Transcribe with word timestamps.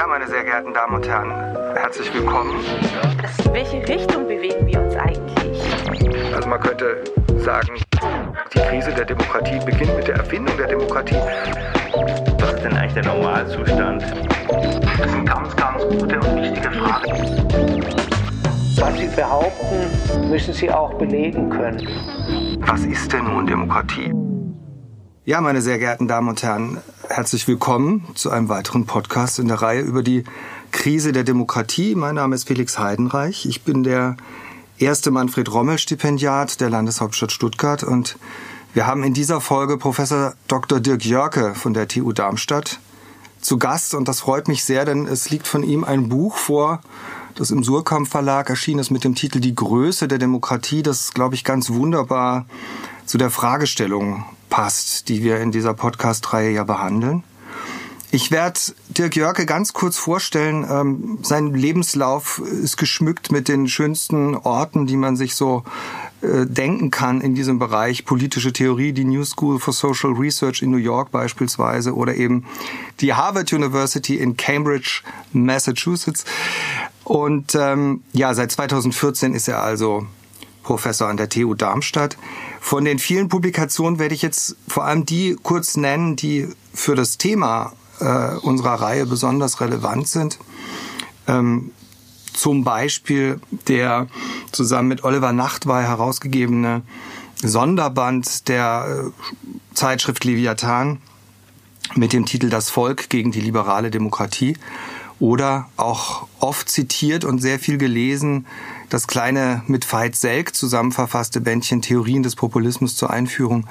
Ja, 0.00 0.06
meine 0.06 0.26
sehr 0.26 0.44
geehrten 0.44 0.72
Damen 0.72 0.94
und 0.94 1.06
Herren, 1.06 1.30
herzlich 1.76 2.10
willkommen. 2.14 2.54
In 3.44 3.52
welche 3.52 3.86
Richtung 3.86 4.26
bewegen 4.26 4.66
wir 4.66 4.80
uns 4.80 4.96
eigentlich? 4.96 6.34
Also 6.34 6.48
man 6.48 6.58
könnte 6.58 7.04
sagen, 7.36 7.78
die 8.54 8.58
Krise 8.60 8.94
der 8.94 9.04
Demokratie 9.04 9.58
beginnt 9.62 9.94
mit 9.94 10.08
der 10.08 10.14
Erfindung 10.14 10.56
der 10.56 10.68
Demokratie. 10.68 11.18
Was 12.38 12.54
ist 12.54 12.64
denn 12.64 12.72
eigentlich 12.78 12.94
der 12.94 13.04
Normalzustand? 13.12 14.02
Das 14.98 15.10
sind 15.10 15.26
ganz, 15.26 15.54
ganz 15.54 15.82
gute 15.82 16.18
und 16.18 16.36
wichtige 16.36 16.70
Fragen. 16.70 17.84
Was 18.78 18.98
Sie 18.98 19.08
behaupten, 19.14 20.30
müssen 20.30 20.54
Sie 20.54 20.70
auch 20.70 20.94
belegen 20.94 21.50
können. 21.50 21.86
Was 22.60 22.86
ist 22.86 23.12
denn 23.12 23.24
nun 23.24 23.46
Demokratie? 23.46 24.14
Ja, 25.26 25.42
meine 25.42 25.60
sehr 25.60 25.78
geehrten 25.78 26.08
Damen 26.08 26.30
und 26.30 26.42
Herren, 26.42 26.78
herzlich 27.10 27.48
willkommen 27.48 28.06
zu 28.14 28.30
einem 28.30 28.48
weiteren 28.48 28.86
Podcast 28.86 29.40
in 29.40 29.48
der 29.48 29.60
Reihe 29.60 29.80
über 29.80 30.04
die 30.04 30.22
Krise 30.70 31.10
der 31.10 31.24
Demokratie. 31.24 31.96
Mein 31.96 32.14
Name 32.14 32.36
ist 32.36 32.46
Felix 32.46 32.78
Heidenreich. 32.78 33.46
Ich 33.46 33.62
bin 33.62 33.82
der 33.82 34.16
erste 34.78 35.10
Manfred 35.10 35.52
Rommel 35.52 35.78
Stipendiat 35.78 36.60
der 36.60 36.70
Landeshauptstadt 36.70 37.32
Stuttgart 37.32 37.82
und 37.82 38.16
wir 38.74 38.86
haben 38.86 39.02
in 39.02 39.12
dieser 39.12 39.40
Folge 39.40 39.76
Professor 39.76 40.34
Dr. 40.46 40.78
Dirk 40.78 41.04
Jörke 41.04 41.56
von 41.56 41.74
der 41.74 41.88
TU 41.88 42.12
Darmstadt 42.12 42.78
zu 43.40 43.58
Gast 43.58 43.94
und 43.94 44.06
das 44.06 44.20
freut 44.20 44.46
mich 44.46 44.62
sehr, 44.62 44.84
denn 44.84 45.08
es 45.08 45.30
liegt 45.30 45.48
von 45.48 45.64
ihm 45.64 45.82
ein 45.82 46.08
Buch 46.08 46.36
vor, 46.36 46.80
das 47.34 47.50
im 47.50 47.64
Surkamp 47.64 48.06
Verlag 48.06 48.50
erschienen 48.50 48.78
ist 48.78 48.90
mit 48.90 49.02
dem 49.02 49.16
Titel 49.16 49.40
Die 49.40 49.56
Größe 49.56 50.06
der 50.06 50.18
Demokratie, 50.18 50.84
das 50.84 51.12
glaube 51.12 51.34
ich 51.34 51.42
ganz 51.42 51.70
wunderbar 51.70 52.46
zu 53.04 53.18
der 53.18 53.30
Fragestellung 53.30 54.24
passt, 54.50 55.08
die 55.08 55.22
wir 55.22 55.40
in 55.40 55.52
dieser 55.52 55.72
Podcast-Reihe 55.72 56.50
ja 56.50 56.64
behandeln. 56.64 57.24
Ich 58.12 58.32
werde 58.32 58.58
Dirk 58.88 59.14
Jörke 59.14 59.46
ganz 59.46 59.72
kurz 59.72 59.96
vorstellen. 59.96 60.66
Ähm, 60.68 61.18
sein 61.22 61.54
Lebenslauf 61.54 62.40
ist 62.40 62.76
geschmückt 62.76 63.30
mit 63.30 63.46
den 63.46 63.68
schönsten 63.68 64.34
Orten, 64.34 64.86
die 64.88 64.96
man 64.96 65.14
sich 65.14 65.36
so 65.36 65.62
äh, 66.22 66.44
denken 66.44 66.90
kann 66.90 67.20
in 67.20 67.36
diesem 67.36 67.60
Bereich. 67.60 68.04
Politische 68.04 68.52
Theorie, 68.52 68.92
die 68.92 69.04
New 69.04 69.24
School 69.24 69.60
for 69.60 69.72
Social 69.72 70.10
Research 70.10 70.60
in 70.60 70.72
New 70.72 70.76
York 70.76 71.12
beispielsweise 71.12 71.94
oder 71.94 72.16
eben 72.16 72.46
die 73.00 73.14
Harvard 73.14 73.52
University 73.52 74.16
in 74.16 74.36
Cambridge, 74.36 75.02
Massachusetts. 75.32 76.24
Und 77.04 77.54
ähm, 77.54 78.02
ja, 78.12 78.34
seit 78.34 78.50
2014 78.50 79.34
ist 79.34 79.46
er 79.46 79.62
also 79.62 80.04
Professor 80.64 81.08
an 81.08 81.16
der 81.16 81.28
TU 81.28 81.54
Darmstadt. 81.54 82.16
Von 82.60 82.84
den 82.84 82.98
vielen 82.98 83.28
Publikationen 83.28 83.98
werde 83.98 84.14
ich 84.14 84.22
jetzt 84.22 84.56
vor 84.68 84.84
allem 84.84 85.06
die 85.06 85.36
kurz 85.42 85.76
nennen, 85.76 86.14
die 86.14 86.48
für 86.72 86.94
das 86.94 87.18
Thema 87.18 87.72
äh, 88.00 88.36
unserer 88.36 88.74
Reihe 88.74 89.06
besonders 89.06 89.60
relevant 89.60 90.06
sind. 90.06 90.38
Ähm, 91.26 91.72
zum 92.32 92.62
Beispiel 92.62 93.40
der 93.66 94.06
zusammen 94.52 94.88
mit 94.88 95.04
Oliver 95.04 95.32
Nachtwey 95.32 95.82
herausgegebene 95.82 96.82
Sonderband 97.36 98.48
der 98.48 99.04
äh, 99.06 99.74
Zeitschrift 99.74 100.24
Leviathan 100.24 101.00
mit 101.96 102.12
dem 102.12 102.26
Titel 102.26 102.50
Das 102.50 102.70
Volk 102.70 103.08
gegen 103.08 103.32
die 103.32 103.40
liberale 103.40 103.90
Demokratie 103.90 104.56
oder 105.18 105.68
auch 105.76 106.26
oft 106.38 106.68
zitiert 106.68 107.24
und 107.24 107.40
sehr 107.40 107.58
viel 107.58 107.78
gelesen 107.78 108.46
das 108.90 109.06
kleine 109.06 109.62
mit 109.66 109.90
Veit 109.90 110.16
Selk 110.16 110.54
zusammenverfasste 110.54 111.40
Bändchen 111.40 111.80
Theorien 111.80 112.22
des 112.22 112.36
Populismus 112.36 112.96
zur 112.96 113.10
Einführung 113.10 113.66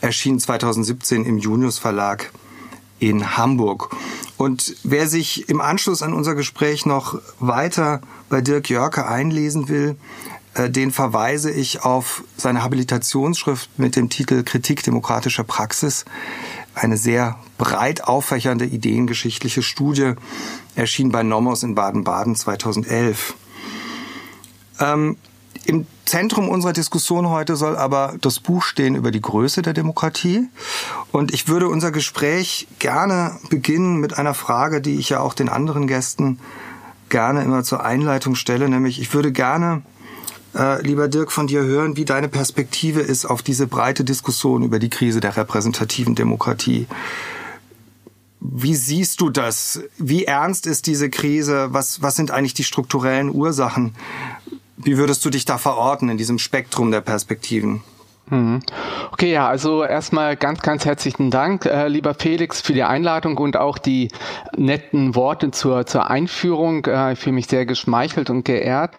erschien 0.00 0.38
2017 0.38 1.24
im 1.24 1.38
Junius 1.38 1.78
Verlag 1.78 2.30
in 3.00 3.36
Hamburg. 3.36 3.96
Und 4.36 4.76
wer 4.84 5.08
sich 5.08 5.48
im 5.48 5.60
Anschluss 5.60 6.02
an 6.02 6.12
unser 6.12 6.34
Gespräch 6.34 6.86
noch 6.86 7.20
weiter 7.40 8.00
bei 8.28 8.40
Dirk 8.40 8.68
Jörke 8.68 9.08
einlesen 9.08 9.68
will, 9.68 9.96
äh, 10.54 10.68
den 10.68 10.92
verweise 10.92 11.50
ich 11.50 11.82
auf 11.82 12.22
seine 12.36 12.62
Habilitationsschrift 12.62 13.78
mit 13.78 13.96
dem 13.96 14.10
Titel 14.10 14.42
Kritik 14.42 14.82
demokratischer 14.82 15.44
Praxis. 15.44 16.04
Eine 16.74 16.96
sehr 16.96 17.38
breit 17.56 18.04
auffächernde 18.04 18.66
ideengeschichtliche 18.66 19.62
Studie 19.62 20.12
erschien 20.76 21.10
bei 21.10 21.22
Nomos 21.22 21.62
in 21.62 21.74
Baden-Baden 21.74 22.36
2011. 22.36 23.34
Ähm, 24.80 25.16
Im 25.64 25.86
Zentrum 26.04 26.48
unserer 26.48 26.72
Diskussion 26.72 27.28
heute 27.28 27.56
soll 27.56 27.76
aber 27.76 28.14
das 28.20 28.40
Buch 28.40 28.62
stehen 28.62 28.94
über 28.94 29.10
die 29.10 29.20
Größe 29.20 29.62
der 29.62 29.74
Demokratie. 29.74 30.48
Und 31.12 31.34
ich 31.34 31.48
würde 31.48 31.68
unser 31.68 31.92
Gespräch 31.92 32.66
gerne 32.78 33.38
beginnen 33.50 33.96
mit 33.96 34.16
einer 34.16 34.34
Frage, 34.34 34.80
die 34.80 34.98
ich 34.98 35.10
ja 35.10 35.20
auch 35.20 35.34
den 35.34 35.48
anderen 35.48 35.86
Gästen 35.86 36.38
gerne 37.08 37.42
immer 37.42 37.64
zur 37.64 37.84
Einleitung 37.84 38.34
stelle, 38.34 38.68
nämlich 38.68 39.00
ich 39.00 39.12
würde 39.14 39.32
gerne, 39.32 39.82
äh, 40.54 40.80
lieber 40.82 41.08
Dirk, 41.08 41.32
von 41.32 41.46
dir 41.46 41.62
hören, 41.62 41.96
wie 41.96 42.04
deine 42.04 42.28
Perspektive 42.28 43.00
ist 43.00 43.24
auf 43.24 43.42
diese 43.42 43.66
breite 43.66 44.04
Diskussion 44.04 44.62
über 44.62 44.78
die 44.78 44.90
Krise 44.90 45.20
der 45.20 45.36
repräsentativen 45.36 46.14
Demokratie. 46.14 46.86
Wie 48.40 48.74
siehst 48.74 49.20
du 49.20 49.30
das? 49.30 49.80
Wie 49.98 50.24
ernst 50.24 50.66
ist 50.66 50.86
diese 50.86 51.10
Krise? 51.10 51.68
Was, 51.72 52.02
was 52.02 52.16
sind 52.16 52.30
eigentlich 52.30 52.54
die 52.54 52.64
strukturellen 52.64 53.34
Ursachen? 53.34 53.94
Wie 54.80 54.96
würdest 54.96 55.24
du 55.24 55.30
dich 55.30 55.44
da 55.44 55.58
verorten 55.58 56.08
in 56.08 56.18
diesem 56.18 56.38
Spektrum 56.38 56.92
der 56.92 57.00
Perspektiven? 57.00 57.82
Mhm. 58.30 58.60
Okay, 59.12 59.32
ja, 59.32 59.48
also 59.48 59.84
erstmal 59.84 60.36
ganz, 60.36 60.60
ganz 60.60 60.84
herzlichen 60.84 61.30
Dank, 61.30 61.64
äh, 61.66 61.88
lieber 61.88 62.14
Felix, 62.14 62.60
für 62.60 62.72
die 62.72 62.82
Einladung 62.82 63.38
und 63.38 63.56
auch 63.56 63.78
die 63.78 64.08
netten 64.56 65.14
Worte 65.14 65.50
zur, 65.50 65.86
zur 65.86 66.10
Einführung. 66.10 66.84
Äh, 66.84 67.14
ich 67.14 67.18
fühle 67.18 67.34
mich 67.34 67.46
sehr 67.46 67.64
geschmeichelt 67.64 68.30
und 68.30 68.44
geehrt. 68.44 68.94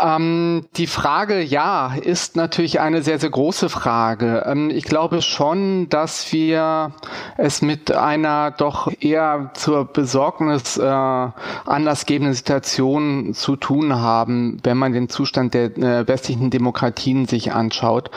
Ähm, 0.00 0.66
die 0.76 0.86
Frage, 0.86 1.42
ja, 1.42 1.94
ist 1.94 2.36
natürlich 2.36 2.80
eine 2.80 3.02
sehr, 3.02 3.18
sehr 3.18 3.30
große 3.30 3.68
Frage. 3.68 4.44
Ähm, 4.46 4.70
ich 4.70 4.84
glaube 4.84 5.22
schon, 5.22 5.88
dass 5.88 6.32
wir 6.32 6.92
es 7.36 7.62
mit 7.62 7.92
einer 7.92 8.52
doch 8.52 8.90
eher 9.00 9.50
zur 9.54 9.86
Besorgnis 9.86 10.76
äh, 10.76 10.82
anlassgebenden 10.82 12.34
Situation 12.34 13.34
zu 13.34 13.56
tun 13.56 13.96
haben, 13.96 14.58
wenn 14.62 14.76
man 14.76 14.92
den 14.92 15.08
Zustand 15.08 15.54
der 15.54 15.76
äh, 15.76 16.06
westlichen 16.06 16.50
Demokratien 16.50 17.26
sich 17.26 17.52
anschaut. 17.52 18.10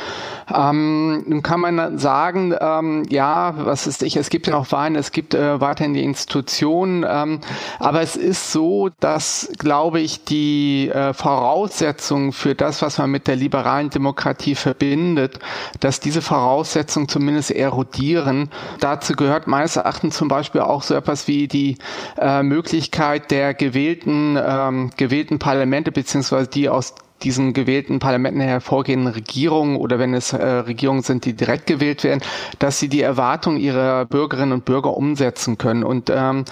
Ähm, 0.54 1.24
nun 1.28 1.42
kann 1.42 1.60
man 1.60 1.98
sagen, 1.98 2.54
ähm, 2.60 3.04
ja, 3.10 3.54
was 3.58 3.88
ist 3.88 4.04
ich, 4.04 4.16
es 4.16 4.30
gibt 4.30 4.48
ja 4.48 4.54
noch 4.54 4.72
Wahlen, 4.72 4.96
es 4.96 5.12
gibt 5.12 5.34
äh, 5.34 5.62
weiterhin 5.62 5.94
die 5.94 6.04
Institutionen, 6.04 7.06
ähm, 7.08 7.40
aber 7.80 8.02
es 8.02 8.16
ist 8.16 8.52
so, 8.52 8.90
dass, 9.00 9.52
glaube 9.58 10.00
ich, 10.00 10.24
die 10.24 10.90
äh, 10.90 11.14
Voraussetzungen 11.14 12.32
für 12.32 12.56
das, 12.56 12.82
was 12.82 12.98
man 12.98 13.12
mit 13.12 13.28
der 13.28 13.36
liberalen 13.36 13.90
Demokratie 13.90 14.56
verbindet, 14.56 15.40
dass 15.80 16.00
diese 16.00 16.22
Voraussetzungen 16.22 17.08
zumindest 17.08 17.52
erodieren. 17.52 18.50
Dazu 18.80 19.14
gehört 19.14 19.48
meines 19.48 19.76
Erachtens 19.76 20.18
zum 20.18 20.28
Beispiel 20.28 20.62
auch 20.62 20.84
so 20.84 20.96
etwas 20.96 21.28
wie 21.28 21.48
die 21.48 21.78
äh, 22.18 22.44
Möglichkeit 22.44 23.32
der 23.32 23.54
gewählten, 23.54 24.38
ähm, 24.42 24.92
gewählten 24.98 25.40
Parlamente 25.40 25.92
beziehungsweise 25.92 26.50
die 26.50 26.70
aus 26.70 26.96
diesen 27.24 27.54
gewählten 27.54 28.00
Parlamenten 28.00 28.42
hervorgehenden 28.42 29.14
Regierungen 29.14 29.78
oder 29.78 30.00
wenn 30.00 30.14
es 30.14 30.34
äh, 30.34 30.46
Regierungen 30.46 31.04
sind, 31.04 31.26
die 31.26 31.34
direkt 31.34 31.68
gewählt 31.68 32.04
werden, 32.04 32.22
dass 32.60 32.80
sie 32.80 32.90
die 32.90 33.02
Erwartungen 33.02 33.58
ihrer 33.58 34.06
Bürgerinnen 34.06 34.54
und 34.54 34.66
Bürger 34.66 34.96
umsetzen 34.96 35.58
können. 35.58 35.84
Und 35.84 36.10
ähm, 36.10 36.46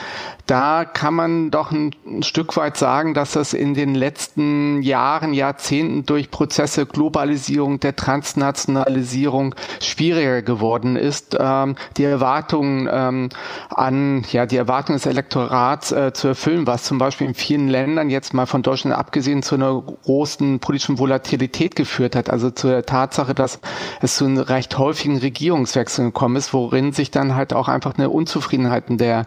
da 0.45 0.85
kann 0.85 1.13
man 1.13 1.51
doch 1.51 1.71
ein, 1.71 1.95
ein 2.05 2.23
Stück 2.23 2.57
weit 2.57 2.77
sagen, 2.77 3.13
dass 3.13 3.33
das 3.33 3.53
in 3.53 3.73
den 3.73 3.95
letzten 3.95 4.81
Jahren, 4.81 5.33
Jahrzehnten 5.33 6.05
durch 6.05 6.31
Prozesse 6.31 6.85
Globalisierung, 6.85 7.79
der 7.79 7.95
Transnationalisierung 7.95 9.55
schwieriger 9.79 10.41
geworden 10.41 10.95
ist, 10.95 11.37
ähm, 11.39 11.75
die 11.97 12.03
Erwartungen 12.03 12.89
ähm, 12.91 13.29
an, 13.69 14.25
ja, 14.31 14.45
die 14.45 14.57
Erwartungen 14.57 14.97
des 14.97 15.05
Elektorats 15.05 15.91
äh, 15.91 16.13
zu 16.13 16.29
erfüllen, 16.29 16.67
was 16.67 16.83
zum 16.83 16.97
Beispiel 16.97 17.27
in 17.27 17.33
vielen 17.33 17.67
Ländern 17.67 18.09
jetzt 18.09 18.33
mal 18.33 18.45
von 18.45 18.61
Deutschland 18.61 18.95
abgesehen 18.95 19.43
zu 19.43 19.55
einer 19.55 19.81
großen 19.81 20.58
politischen 20.59 20.99
Volatilität 20.99 21.75
geführt 21.75 22.15
hat, 22.15 22.29
also 22.29 22.51
zur 22.51 22.85
Tatsache, 22.85 23.33
dass 23.33 23.59
es 24.01 24.15
zu 24.15 24.25
einem 24.25 24.37
recht 24.37 24.77
häufigen 24.77 25.17
Regierungswechsel 25.17 26.05
gekommen 26.05 26.35
ist, 26.35 26.53
worin 26.53 26.91
sich 26.91 27.11
dann 27.11 27.35
halt 27.35 27.53
auch 27.53 27.67
einfach 27.67 27.95
eine 27.97 28.09
Unzufriedenheit 28.09 28.85
der, 28.89 29.25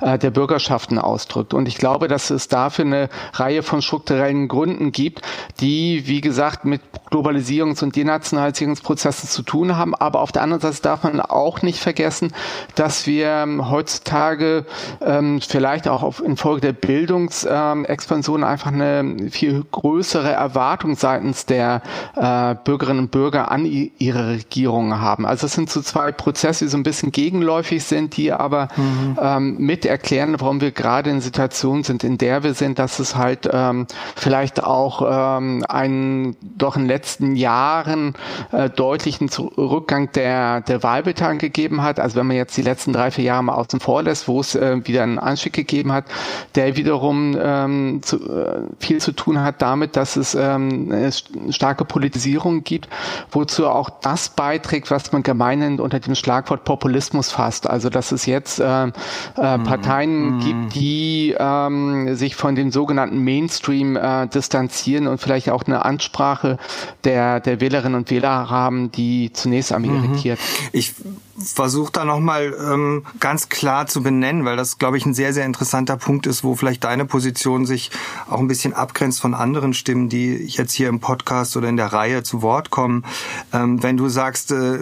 äh, 0.00 0.18
der 0.18 0.30
Bürgerschaften 0.30 0.98
ausdrückt. 0.98 1.54
Und 1.54 1.68
ich 1.68 1.76
glaube, 1.76 2.08
dass 2.08 2.30
es 2.30 2.48
dafür 2.48 2.84
eine 2.84 3.08
Reihe 3.34 3.62
von 3.62 3.82
strukturellen 3.82 4.48
Gründen 4.48 4.92
gibt, 4.92 5.22
die, 5.60 6.06
wie 6.06 6.20
gesagt, 6.20 6.64
mit 6.64 6.80
Globalisierungs- 7.10 7.82
und 7.82 7.94
Denationalisierungsprozessen 7.94 9.28
zu 9.28 9.42
tun 9.42 9.76
haben. 9.76 9.94
Aber 9.94 10.20
auf 10.20 10.32
der 10.32 10.42
anderen 10.42 10.60
Seite 10.60 10.82
darf 10.82 11.02
man 11.02 11.20
auch 11.20 11.62
nicht 11.62 11.78
vergessen, 11.78 12.32
dass 12.74 13.06
wir 13.06 13.28
ähm, 13.28 13.70
heutzutage 13.70 14.64
ähm, 15.00 15.40
vielleicht 15.40 15.88
auch 15.88 16.02
auf, 16.02 16.22
infolge 16.22 16.60
der 16.60 16.72
Bildungsexpansion 16.72 18.44
einfach 18.44 18.72
eine 18.72 19.30
viel 19.30 19.64
größere 19.70 20.32
Erwartung 20.32 20.71
Erwartungen 20.72 20.96
seitens 20.96 21.44
der 21.44 21.82
äh, 22.16 22.54
Bürgerinnen 22.64 23.00
und 23.00 23.10
Bürger 23.10 23.50
an 23.50 23.66
ihre 23.66 24.28
Regierungen 24.28 25.00
haben. 25.00 25.26
Also 25.26 25.46
es 25.46 25.52
sind 25.52 25.68
so 25.68 25.82
zwei 25.82 26.12
Prozesse, 26.12 26.64
die 26.64 26.70
so 26.70 26.78
ein 26.78 26.82
bisschen 26.82 27.12
gegenläufig 27.12 27.84
sind, 27.84 28.16
die 28.16 28.32
aber 28.32 28.68
mhm. 28.76 29.18
ähm, 29.20 29.56
mit 29.58 29.84
erklären, 29.84 30.34
warum 30.38 30.62
wir 30.62 30.70
gerade 30.70 31.10
in 31.10 31.20
Situationen 31.20 31.84
sind, 31.84 32.04
in 32.04 32.16
der 32.16 32.42
wir 32.42 32.54
sind, 32.54 32.78
dass 32.78 33.00
es 33.00 33.16
halt 33.16 33.48
ähm, 33.52 33.86
vielleicht 34.16 34.64
auch 34.64 35.38
ähm, 35.38 35.62
einen 35.68 36.36
doch 36.56 36.76
in 36.76 36.82
den 36.82 36.88
letzten 36.88 37.36
Jahren 37.36 38.14
äh, 38.50 38.70
deutlichen 38.70 39.28
Rückgang 39.28 40.10
der, 40.12 40.62
der 40.62 40.82
Wahlbeteiligung 40.82 41.38
gegeben 41.38 41.82
hat. 41.82 42.00
Also 42.00 42.16
wenn 42.16 42.26
man 42.26 42.36
jetzt 42.36 42.56
die 42.56 42.62
letzten 42.62 42.94
drei, 42.94 43.10
vier 43.10 43.24
Jahre 43.24 43.44
mal 43.44 43.54
außen 43.54 43.80
vor 43.80 44.02
lässt, 44.02 44.26
wo 44.26 44.40
es 44.40 44.54
äh, 44.54 44.80
wieder 44.84 45.02
einen 45.02 45.18
Anstieg 45.18 45.52
gegeben 45.52 45.92
hat, 45.92 46.06
der 46.54 46.76
wiederum 46.76 47.36
ähm, 47.38 48.00
zu, 48.02 48.16
äh, 48.16 48.62
viel 48.78 49.02
zu 49.02 49.12
tun 49.12 49.42
hat 49.42 49.60
damit, 49.60 49.96
dass 49.96 50.16
es 50.16 50.34
ähm, 50.34 50.61
eine 50.70 51.10
starke 51.50 51.84
Politisierung 51.84 52.64
gibt, 52.64 52.88
wozu 53.30 53.66
auch 53.66 53.90
das 53.90 54.28
beiträgt, 54.30 54.90
was 54.90 55.12
man 55.12 55.22
gemeinhin 55.22 55.80
unter 55.80 56.00
dem 56.00 56.14
Schlagwort 56.14 56.64
Populismus 56.64 57.30
fasst. 57.30 57.68
Also 57.68 57.90
dass 57.90 58.12
es 58.12 58.26
jetzt 58.26 58.60
äh, 58.60 58.84
äh, 58.84 58.88
mhm. 58.88 59.64
Parteien 59.64 60.36
mhm. 60.36 60.40
gibt, 60.40 60.74
die 60.74 61.34
ähm, 61.38 62.14
sich 62.14 62.36
von 62.36 62.54
dem 62.54 62.70
sogenannten 62.70 63.18
Mainstream 63.18 63.96
äh, 63.96 64.26
distanzieren 64.26 65.06
und 65.06 65.18
vielleicht 65.18 65.50
auch 65.50 65.64
eine 65.64 65.84
Ansprache 65.84 66.58
der, 67.04 67.40
der 67.40 67.60
Wählerinnen 67.60 67.96
und 67.96 68.10
Wähler 68.10 68.50
haben, 68.50 68.92
die 68.92 69.32
zunächst 69.32 69.72
am 69.72 69.82
mhm. 69.82 70.04
irritiert. 70.04 70.38
Ich 70.72 70.94
versuche 71.38 71.92
da 71.92 72.04
nochmal 72.04 72.54
ähm, 72.58 73.04
ganz 73.20 73.48
klar 73.48 73.86
zu 73.86 74.02
benennen, 74.02 74.44
weil 74.44 74.56
das, 74.56 74.78
glaube 74.78 74.96
ich, 74.98 75.06
ein 75.06 75.14
sehr, 75.14 75.32
sehr 75.32 75.46
interessanter 75.46 75.96
Punkt 75.96 76.26
ist, 76.26 76.44
wo 76.44 76.54
vielleicht 76.54 76.84
deine 76.84 77.04
Position 77.04 77.66
sich 77.66 77.90
auch 78.28 78.38
ein 78.38 78.48
bisschen 78.48 78.74
abgrenzt 78.74 79.20
von 79.20 79.34
anderen 79.34 79.74
Stimmen, 79.74 80.08
die 80.08 80.44
jetzt 80.46 80.72
hier 80.72 80.88
im 80.88 81.00
Podcast 81.00 81.56
oder 81.56 81.68
in 81.68 81.76
der 81.76 81.92
Reihe 81.92 82.22
zu 82.22 82.42
Wort 82.42 82.70
kommen. 82.70 83.04
Ähm, 83.52 83.82
wenn 83.82 83.96
du 83.96 84.08
sagst, 84.08 84.52
äh, 84.52 84.80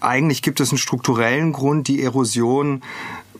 eigentlich 0.00 0.42
gibt 0.42 0.60
es 0.60 0.70
einen 0.70 0.78
strukturellen 0.78 1.52
Grund, 1.52 1.88
die 1.88 2.02
Erosion 2.02 2.82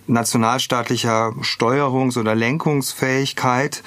nationalstaatlicher 0.07 1.33
Steuerungs- 1.41 2.19
oder 2.19 2.35
Lenkungsfähigkeit, 2.35 3.83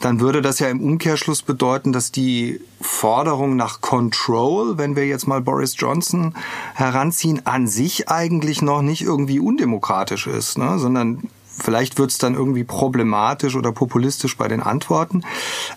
dann 0.00 0.20
würde 0.20 0.42
das 0.42 0.58
ja 0.58 0.68
im 0.68 0.80
Umkehrschluss 0.80 1.42
bedeuten, 1.42 1.92
dass 1.92 2.12
die 2.12 2.60
Forderung 2.80 3.56
nach 3.56 3.80
Control, 3.80 4.78
wenn 4.78 4.96
wir 4.96 5.06
jetzt 5.06 5.26
mal 5.26 5.40
Boris 5.40 5.74
Johnson 5.78 6.34
heranziehen, 6.74 7.42
an 7.44 7.66
sich 7.66 8.08
eigentlich 8.08 8.62
noch 8.62 8.82
nicht 8.82 9.02
irgendwie 9.02 9.40
undemokratisch 9.40 10.26
ist, 10.26 10.58
ne? 10.58 10.78
sondern 10.78 11.28
vielleicht 11.46 11.98
wird 11.98 12.10
es 12.10 12.18
dann 12.18 12.34
irgendwie 12.34 12.64
problematisch 12.64 13.56
oder 13.56 13.72
populistisch 13.72 14.36
bei 14.36 14.48
den 14.48 14.62
Antworten. 14.62 15.22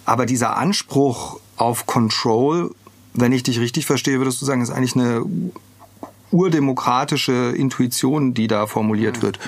Aber 0.05 0.25
dieser 0.25 0.57
Anspruch 0.57 1.39
auf 1.55 1.85
Control, 1.85 2.73
wenn 3.13 3.31
ich 3.31 3.43
dich 3.43 3.59
richtig 3.59 3.85
verstehe, 3.85 4.19
würdest 4.19 4.41
du 4.41 4.45
sagen, 4.45 4.61
ist 4.61 4.71
eigentlich 4.71 4.95
eine 4.95 5.23
urdemokratische 6.31 7.53
Intuition, 7.55 8.33
die 8.33 8.47
da 8.47 8.67
formuliert 8.67 9.21
wird. 9.21 9.39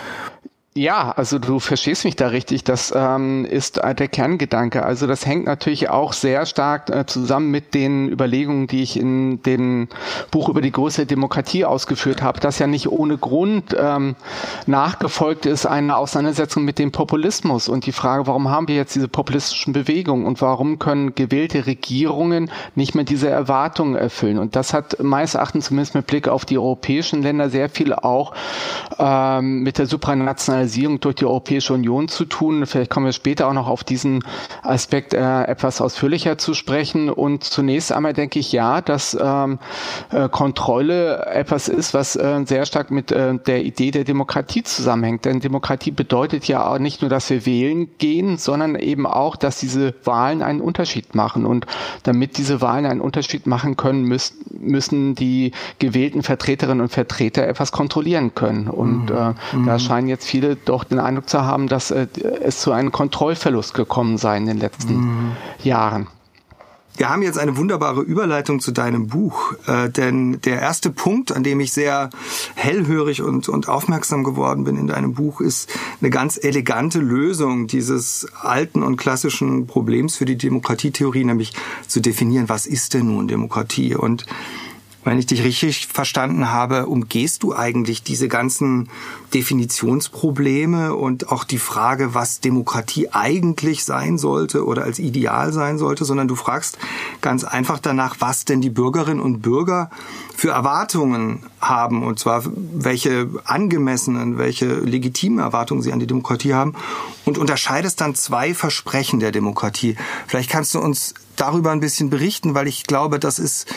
Ja, 0.79 1.11
also 1.11 1.39
du 1.39 1.59
verstehst 1.59 2.05
mich 2.05 2.15
da 2.15 2.27
richtig. 2.27 2.63
Das 2.63 2.93
ähm, 2.95 3.43
ist 3.43 3.81
der 3.83 4.07
Kerngedanke. 4.07 4.85
Also 4.85 5.07
das 5.07 5.25
hängt 5.25 5.45
natürlich 5.45 5.89
auch 5.89 6.13
sehr 6.13 6.45
stark 6.45 6.89
äh, 6.89 7.05
zusammen 7.05 7.51
mit 7.51 7.73
den 7.73 8.07
Überlegungen, 8.07 8.67
die 8.67 8.81
ich 8.81 8.97
in 8.97 9.43
dem 9.43 9.89
Buch 10.31 10.47
über 10.47 10.61
die 10.61 10.71
große 10.71 11.05
Demokratie 11.05 11.65
ausgeführt 11.65 12.21
habe, 12.21 12.39
das 12.39 12.59
ja 12.59 12.67
nicht 12.67 12.87
ohne 12.87 13.17
Grund 13.17 13.75
ähm, 13.77 14.15
nachgefolgt 14.67 15.45
ist 15.45 15.65
eine 15.65 15.97
Auseinandersetzung 15.97 16.63
mit 16.63 16.79
dem 16.79 16.93
Populismus 16.93 17.67
und 17.67 17.85
die 17.85 17.91
Frage, 17.91 18.25
warum 18.27 18.49
haben 18.49 18.69
wir 18.69 18.75
jetzt 18.75 18.95
diese 18.95 19.09
populistischen 19.09 19.73
Bewegungen 19.73 20.25
und 20.25 20.41
warum 20.41 20.79
können 20.79 21.13
gewählte 21.13 21.65
Regierungen 21.65 22.49
nicht 22.75 22.95
mehr 22.95 23.03
diese 23.03 23.27
Erwartungen 23.27 23.95
erfüllen? 23.95 24.39
Und 24.39 24.55
das 24.55 24.73
hat 24.73 25.03
meines 25.03 25.33
Erachtens 25.33 25.65
zumindest 25.65 25.95
mit 25.95 26.07
Blick 26.07 26.29
auf 26.29 26.45
die 26.45 26.57
europäischen 26.57 27.21
Länder 27.21 27.49
sehr 27.49 27.67
viel 27.67 27.93
auch 27.93 28.33
ähm, 28.97 29.63
mit 29.63 29.77
der 29.77 29.85
Supranationalisierung 29.85 30.68
Liberalisierung 30.69 30.99
durch 30.99 31.15
die 31.15 31.25
Europäische 31.25 31.73
Union 31.73 32.07
zu 32.07 32.25
tun. 32.25 32.65
Vielleicht 32.65 32.89
kommen 32.89 33.05
wir 33.05 33.13
später 33.13 33.47
auch 33.47 33.53
noch 33.53 33.67
auf 33.67 33.83
diesen 33.83 34.23
Aspekt 34.61 35.13
äh, 35.13 35.43
etwas 35.43 35.81
ausführlicher 35.81 36.37
zu 36.37 36.53
sprechen. 36.53 37.09
Und 37.09 37.43
zunächst 37.43 37.91
einmal 37.91 38.13
denke 38.13 38.39
ich 38.39 38.51
ja, 38.51 38.81
dass 38.81 39.17
ähm, 39.19 39.59
äh, 40.11 40.29
Kontrolle 40.29 41.25
etwas 41.25 41.67
ist, 41.67 41.93
was 41.93 42.15
äh, 42.15 42.43
sehr 42.45 42.65
stark 42.65 42.91
mit 42.91 43.11
äh, 43.11 43.37
der 43.37 43.63
Idee 43.63 43.91
der 43.91 44.03
Demokratie 44.03 44.63
zusammenhängt. 44.63 45.25
Denn 45.25 45.39
Demokratie 45.39 45.91
bedeutet 45.91 46.47
ja 46.47 46.67
auch 46.67 46.79
nicht 46.79 47.01
nur, 47.01 47.09
dass 47.09 47.29
wir 47.29 47.45
wählen 47.45 47.89
gehen, 47.97 48.37
sondern 48.37 48.75
eben 48.75 49.05
auch, 49.05 49.35
dass 49.35 49.59
diese 49.59 49.95
Wahlen 50.03 50.41
einen 50.41 50.61
Unterschied 50.61 51.15
machen. 51.15 51.45
Und 51.45 51.65
damit 52.03 52.37
diese 52.37 52.61
Wahlen 52.61 52.85
einen 52.85 53.01
Unterschied 53.01 53.47
machen 53.47 53.75
können, 53.75 54.03
müssen, 54.03 54.37
müssen 54.51 55.15
die 55.15 55.51
gewählten 55.79 56.23
Vertreterinnen 56.23 56.81
und 56.81 56.89
Vertreter 56.89 57.47
etwas 57.47 57.71
kontrollieren 57.71 58.35
können. 58.35 58.67
Und 58.67 59.05
mhm. 59.05 59.15
äh, 59.15 59.33
da 59.65 59.73
mhm. 59.73 59.79
scheinen 59.79 60.07
jetzt 60.07 60.25
viele 60.25 60.48
doch 60.55 60.83
den 60.83 60.99
Eindruck 60.99 61.29
zu 61.29 61.43
haben, 61.43 61.67
dass 61.67 61.91
äh, 61.91 62.07
es 62.41 62.59
zu 62.59 62.71
einem 62.71 62.91
Kontrollverlust 62.91 63.73
gekommen 63.73 64.17
sei 64.17 64.37
in 64.37 64.45
den 64.45 64.57
letzten 64.57 64.95
mhm. 64.95 65.31
Jahren. 65.63 66.07
Wir 66.99 67.07
haben 67.07 67.21
jetzt 67.21 67.39
eine 67.39 67.55
wunderbare 67.55 68.01
Überleitung 68.01 68.59
zu 68.59 68.71
deinem 68.71 69.07
Buch, 69.07 69.53
äh, 69.67 69.89
denn 69.89 70.41
der 70.41 70.59
erste 70.59 70.89
Punkt, 70.89 71.31
an 71.31 71.43
dem 71.43 71.61
ich 71.61 71.71
sehr 71.71 72.09
hellhörig 72.55 73.21
und, 73.21 73.47
und 73.47 73.69
aufmerksam 73.69 74.25
geworden 74.25 74.65
bin 74.65 74.75
in 74.75 74.87
deinem 74.87 75.13
Buch, 75.13 75.39
ist 75.39 75.69
eine 76.01 76.09
ganz 76.09 76.37
elegante 76.43 76.99
Lösung 76.99 77.67
dieses 77.67 78.27
alten 78.41 78.83
und 78.83 78.97
klassischen 78.97 79.65
Problems 79.65 80.17
für 80.17 80.25
die 80.25 80.37
Demokratietheorie, 80.37 81.23
nämlich 81.23 81.53
zu 81.87 82.01
definieren, 82.01 82.49
was 82.49 82.65
ist 82.65 82.93
denn 82.93 83.05
nun 83.05 83.29
Demokratie? 83.29 83.95
Und 83.95 84.25
wenn 85.05 85.17
ich 85.17 85.25
dich 85.25 85.43
richtig 85.43 85.87
verstanden 85.87 86.51
habe, 86.51 86.87
umgehst 86.87 87.43
du 87.43 87.55
eigentlich 87.55 88.03
diese 88.03 88.27
ganzen 88.27 88.89
Definitionsprobleme 89.33 90.93
und 90.93 91.31
auch 91.31 91.45
die 91.45 91.57
Frage, 91.57 92.13
was 92.13 92.41
Demokratie 92.41 93.09
eigentlich 93.11 93.85
sein 93.85 94.17
sollte 94.17 94.65
oder 94.65 94.83
als 94.83 94.99
Ideal 94.99 95.53
sein 95.53 95.77
sollte, 95.77 96.03
sondern 96.03 96.27
du 96.27 96.35
fragst 96.35 96.77
ganz 97.21 97.45
einfach 97.45 97.79
danach, 97.79 98.17
was 98.19 98.43
denn 98.43 98.59
die 98.59 98.69
Bürgerinnen 98.69 99.21
und 99.21 99.41
Bürger 99.41 99.89
für 100.35 100.49
Erwartungen 100.49 101.43
haben 101.61 102.03
und 102.03 102.19
zwar 102.19 102.43
welche 102.45 103.29
angemessenen, 103.45 104.37
welche 104.37 104.79
legitimen 104.79 105.39
Erwartungen 105.39 105.81
sie 105.81 105.93
an 105.93 105.99
die 105.99 106.07
Demokratie 106.07 106.53
haben 106.53 106.73
und 107.25 107.37
unterscheidest 107.37 108.01
dann 108.01 108.15
zwei 108.15 108.53
Versprechen 108.53 109.19
der 109.19 109.31
Demokratie. 109.31 109.95
Vielleicht 110.27 110.49
kannst 110.49 110.75
du 110.75 110.79
uns 110.79 111.13
darüber 111.35 111.71
ein 111.71 111.79
bisschen 111.79 112.09
berichten, 112.09 112.53
weil 112.53 112.67
ich 112.67 112.83
glaube, 112.83 113.19
das 113.19 113.39
ist 113.39 113.67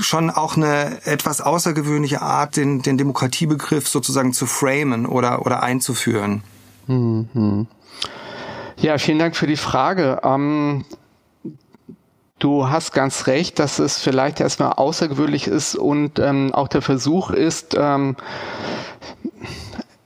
schon 0.00 0.30
auch 0.30 0.56
eine 0.56 1.04
etwas 1.04 1.40
außergewöhnliche 1.40 2.22
Art, 2.22 2.56
den, 2.56 2.82
den 2.82 2.98
Demokratiebegriff 2.98 3.88
sozusagen 3.88 4.32
zu 4.32 4.46
framen 4.46 5.06
oder, 5.06 5.44
oder 5.46 5.62
einzuführen. 5.62 6.42
Mhm. 6.86 7.66
Ja, 8.76 8.98
vielen 8.98 9.18
Dank 9.18 9.36
für 9.36 9.46
die 9.46 9.56
Frage. 9.56 10.20
Ähm, 10.24 10.84
du 12.38 12.68
hast 12.68 12.92
ganz 12.92 13.26
recht, 13.26 13.58
dass 13.58 13.78
es 13.78 13.98
vielleicht 13.98 14.40
erstmal 14.40 14.72
außergewöhnlich 14.72 15.46
ist 15.46 15.76
und 15.76 16.18
ähm, 16.18 16.52
auch 16.52 16.68
der 16.68 16.82
Versuch 16.82 17.30
ist, 17.30 17.76
ähm, 17.78 18.16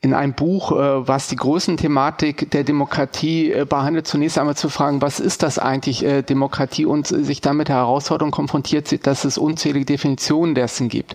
in 0.01 0.15
einem 0.15 0.35
Buch, 0.35 0.73
äh, 0.73 1.09
was 1.09 1.29
die 1.29 1.37
Größenthematik 1.37 2.51
der 2.51 2.65
Demokratie 2.65 3.53
äh, 3.53 3.65
behandelt, 3.65 4.07
zunächst 4.07 4.39
einmal 4.39 4.57
zu 4.57 4.69
fragen, 4.69 5.03
was 5.03 5.19
ist 5.19 5.43
das 5.43 5.59
eigentlich 5.59 6.05
äh, 6.05 6.23
Demokratie 6.23 6.87
und 6.87 7.07
sich 7.07 7.41
damit 7.41 7.69
der 7.69 7.77
Herausforderung 7.77 8.31
konfrontiert 8.31 8.87
sieht, 8.87 9.07
dass 9.07 9.25
es 9.25 9.39
unzählige 9.39 9.87
Definitionen 9.87 10.55
dessen 10.55 10.89
gibt. 10.89 11.15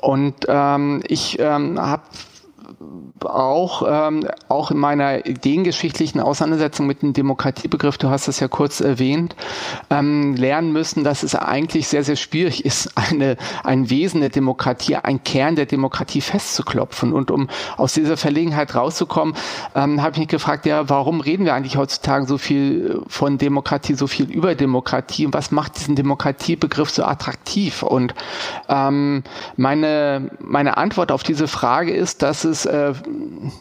Und 0.00 0.34
ähm, 0.48 1.02
ich 1.06 1.38
ähm, 1.38 1.80
habe 1.80 2.02
auch, 3.24 3.82
ähm, 3.88 4.26
auch 4.48 4.70
in 4.70 4.78
meiner 4.78 5.26
ideengeschichtlichen 5.26 6.20
Auseinandersetzung 6.20 6.86
mit 6.86 7.02
dem 7.02 7.12
Demokratiebegriff, 7.12 7.98
du 7.98 8.10
hast 8.10 8.28
es 8.28 8.40
ja 8.40 8.48
kurz 8.48 8.80
erwähnt, 8.80 9.36
ähm, 9.90 10.34
lernen 10.34 10.72
müssen, 10.72 11.04
dass 11.04 11.22
es 11.22 11.34
eigentlich 11.34 11.88
sehr, 11.88 12.04
sehr 12.04 12.16
schwierig 12.16 12.64
ist, 12.64 12.90
eine, 12.96 13.36
ein 13.64 13.90
Wesen 13.90 14.20
der 14.20 14.30
Demokratie, 14.30 14.96
ein 14.96 15.22
Kern 15.24 15.56
der 15.56 15.66
Demokratie 15.66 16.20
festzuklopfen. 16.20 17.12
Und 17.12 17.30
um 17.30 17.48
aus 17.76 17.94
dieser 17.94 18.16
Verlegenheit 18.16 18.74
rauszukommen, 18.74 19.34
ähm, 19.74 20.02
habe 20.02 20.12
ich 20.12 20.18
mich 20.18 20.28
gefragt, 20.28 20.66
ja, 20.66 20.88
warum 20.88 21.20
reden 21.20 21.44
wir 21.44 21.54
eigentlich 21.54 21.76
heutzutage 21.76 22.26
so 22.26 22.38
viel 22.38 23.02
von 23.06 23.38
Demokratie, 23.38 23.94
so 23.94 24.06
viel 24.06 24.30
über 24.30 24.54
Demokratie 24.54 25.26
und 25.26 25.34
was 25.34 25.50
macht 25.50 25.78
diesen 25.78 25.96
Demokratiebegriff 25.96 26.90
so 26.90 27.04
attraktiv? 27.04 27.82
Und 27.82 28.14
ähm, 28.68 29.22
meine, 29.56 30.30
meine 30.40 30.76
Antwort 30.76 31.12
auf 31.12 31.22
diese 31.22 31.48
Frage 31.48 31.92
ist, 31.92 32.22
dass 32.22 32.44
es 32.44 32.66
äh, 32.66 32.92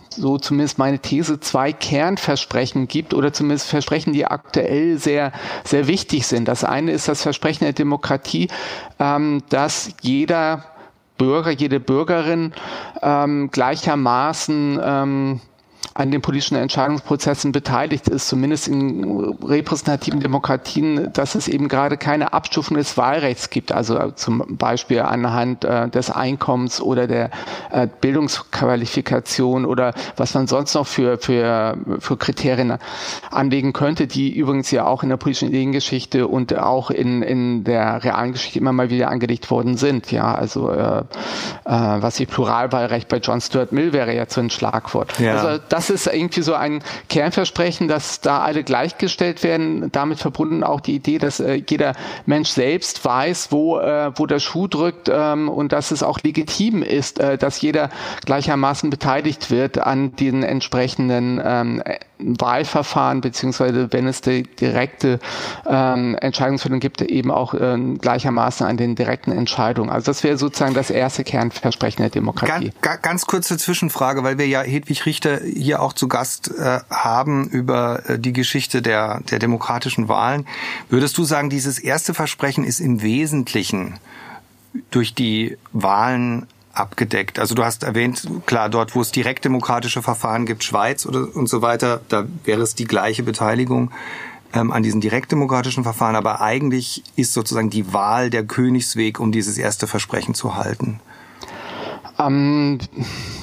so 0.10 0.38
zumindest 0.38 0.78
meine 0.78 1.00
These, 1.00 1.40
zwei 1.40 1.74
Kernversprechen 1.74 2.88
gibt 2.88 3.14
oder 3.14 3.34
zumindest 3.34 3.70
Versprechen, 3.70 4.14
die 4.14 4.26
aktuell 4.26 4.98
sehr, 4.98 5.32
sehr 5.64 5.88
wichtig 5.88 6.28
sind. 6.28 6.48
Das 6.48 6.64
eine 6.64 6.92
ist 6.92 7.08
das 7.08 7.22
Versprechen 7.22 7.64
der 7.64 7.74
Demokratie, 7.74 8.50
ähm, 9.00 9.44
dass 9.50 9.92
jeder 10.02 10.66
Bürger, 11.18 11.52
jede 11.52 11.80
Bürgerin 11.80 12.54
ähm, 13.02 13.50
gleichermaßen 13.52 14.80
ähm, 14.84 15.42
an 15.98 16.12
den 16.12 16.22
politischen 16.22 16.56
Entscheidungsprozessen 16.58 17.52
beteiligt 17.52 18.08
ist, 18.08 18.28
zumindest 18.28 18.68
in 18.68 19.36
repräsentativen 19.44 20.20
Demokratien, 20.20 21.12
dass 21.12 21.34
es 21.34 21.48
eben 21.48 21.68
gerade 21.70 21.98
keine 21.98 22.34
Abstufung 22.34 22.78
des 22.78 22.98
Wahlrechts 22.98 23.50
gibt, 23.50 23.72
also 23.72 24.12
zum 24.12 24.58
Beispiel 24.58 25.00
anhand 25.00 25.66
äh, 25.66 25.90
des 25.90 26.12
Einkommens 26.12 26.82
oder 26.82 27.08
der 27.08 27.32
äh, 27.72 27.88
Bildungsqualifikation 28.00 29.66
oder 29.66 29.96
was 30.16 30.36
man 30.36 30.46
sonst 30.46 30.76
noch 30.76 30.86
für, 30.86 31.18
für, 31.18 31.78
für 31.98 32.16
Kriterien 32.16 32.78
anlegen 33.32 33.74
könnte, 33.74 34.06
die 34.06 34.38
übrigens 34.38 34.70
ja 34.70 34.86
auch 34.86 35.02
in 35.02 35.10
der 35.10 35.18
politischen 35.18 35.50
Ideengeschichte 35.50 36.28
und 36.28 36.56
auch 36.56 36.92
in, 36.92 37.24
in 37.24 37.64
der 37.64 38.04
realen 38.04 38.34
Geschichte 38.34 38.60
immer 38.60 38.72
mal 38.72 38.92
wieder 38.92 39.10
angelegt 39.10 39.50
worden 39.50 39.78
sind. 39.78 40.12
Ja, 40.12 40.36
also 40.36 40.70
äh, 40.70 41.00
äh, 41.00 41.04
was 41.66 42.20
wie 42.20 42.28
Pluralwahlrecht 42.28 43.08
bei 43.08 43.18
John 43.18 43.42
Stuart 43.42 43.72
Mill 43.72 43.94
wäre 43.94 44.14
jetzt 44.14 44.36
so 44.36 44.42
ein 44.42 44.52
Schlagwort. 44.52 45.20
Ja. 45.20 45.38
Also 45.38 45.64
das 45.70 45.87
ist 45.90 46.08
irgendwie 46.08 46.42
so 46.42 46.54
ein 46.54 46.84
Kernversprechen, 47.10 47.88
dass 47.88 48.22
da 48.22 48.40
alle 48.42 48.64
gleichgestellt 48.64 49.44
werden. 49.44 49.92
Damit 49.92 50.20
verbunden 50.20 50.64
auch 50.64 50.82
die 50.82 50.96
Idee, 50.96 51.18
dass 51.18 51.40
äh, 51.40 51.62
jeder 51.68 51.94
Mensch 52.26 52.50
selbst 52.50 53.04
weiß, 53.04 53.52
wo, 53.52 53.80
äh, 53.80 54.12
wo 54.16 54.26
der 54.26 54.40
Schuh 54.40 54.68
drückt 54.68 55.10
ähm, 55.12 55.50
und 55.50 55.72
dass 55.72 55.92
es 55.92 56.04
auch 56.04 56.20
legitim 56.22 56.84
ist, 56.84 57.20
äh, 57.20 57.38
dass 57.38 57.62
jeder 57.62 57.90
gleichermaßen 58.26 58.90
beteiligt 58.90 59.52
wird 59.52 59.78
an 59.78 60.16
den 60.16 60.44
entsprechenden 60.44 61.42
ähm, 61.44 61.84
Wahlverfahren, 62.20 63.22
beziehungsweise 63.22 63.94
wenn 63.94 64.08
es 64.08 64.22
die 64.22 64.44
direkte 64.44 65.20
ähm, 65.68 66.16
Entscheidungsfindung 66.20 66.80
gibt, 66.80 67.02
eben 67.02 67.32
auch 67.32 67.54
äh, 67.54 67.78
gleichermaßen 68.00 68.66
an 68.66 68.78
den 68.78 68.96
direkten 68.96 69.32
Entscheidungen. 69.32 69.90
Also 69.90 70.06
das 70.08 70.24
wäre 70.24 70.38
sozusagen 70.38 70.74
das 70.74 70.90
erste 70.90 71.24
Kernversprechen 71.24 72.02
der 72.02 72.10
Demokratie. 72.10 72.72
Ganz, 72.82 73.02
ganz 73.02 73.26
kurze 73.26 73.58
Zwischenfrage, 73.58 74.24
weil 74.24 74.38
wir 74.38 74.48
ja 74.48 74.62
Hedwig 74.62 75.06
Richter 75.06 75.40
hier 75.44 75.77
auch 75.78 75.94
zu 75.94 76.08
Gast 76.08 76.52
äh, 76.58 76.80
haben 76.90 77.48
über 77.48 78.10
äh, 78.10 78.20
die 78.20 78.34
Geschichte 78.34 78.82
der, 78.82 79.22
der 79.22 79.40
demokratischen 79.40 80.08
Wahlen. 80.08 80.48
Würdest 80.90 81.18
du 81.18 81.24
sagen, 81.24 81.50
dieses 81.50 81.80
erste 81.80 82.14
Versprechen 82.14 82.64
ist 82.64 82.80
im 82.80 83.02
Wesentlichen 83.02 84.00
durch 84.92 85.14
die 85.14 85.58
Wahlen 85.72 86.48
abgedeckt. 86.74 87.40
Also 87.40 87.56
du 87.56 87.64
hast 87.64 87.84
erwähnt, 87.84 88.28
klar, 88.46 88.70
dort, 88.70 88.96
wo 88.96 89.02
es 89.02 89.12
direktdemokratische 89.12 90.02
Verfahren 90.02 90.46
gibt, 90.46 90.64
Schweiz 90.64 91.06
oder 91.06 91.36
und 91.36 91.48
so 91.48 91.62
weiter, 91.62 92.02
da 92.10 92.26
wäre 92.44 92.62
es 92.62 92.76
die 92.76 92.86
gleiche 92.86 93.24
Beteiligung 93.24 93.92
ähm, 94.54 94.72
an 94.72 94.84
diesen 94.84 95.02
direktdemokratischen 95.02 95.84
Verfahren, 95.84 96.16
aber 96.16 96.42
eigentlich 96.42 97.04
ist 97.16 97.34
sozusagen 97.34 97.70
die 97.70 97.94
Wahl 97.94 98.30
der 98.30 98.46
Königsweg, 98.46 99.20
um 99.20 99.32
dieses 99.32 99.58
erste 99.58 99.88
Versprechen 99.88 100.36
zu 100.36 100.56
halten. 100.56 101.00
Ähm, 102.20 102.80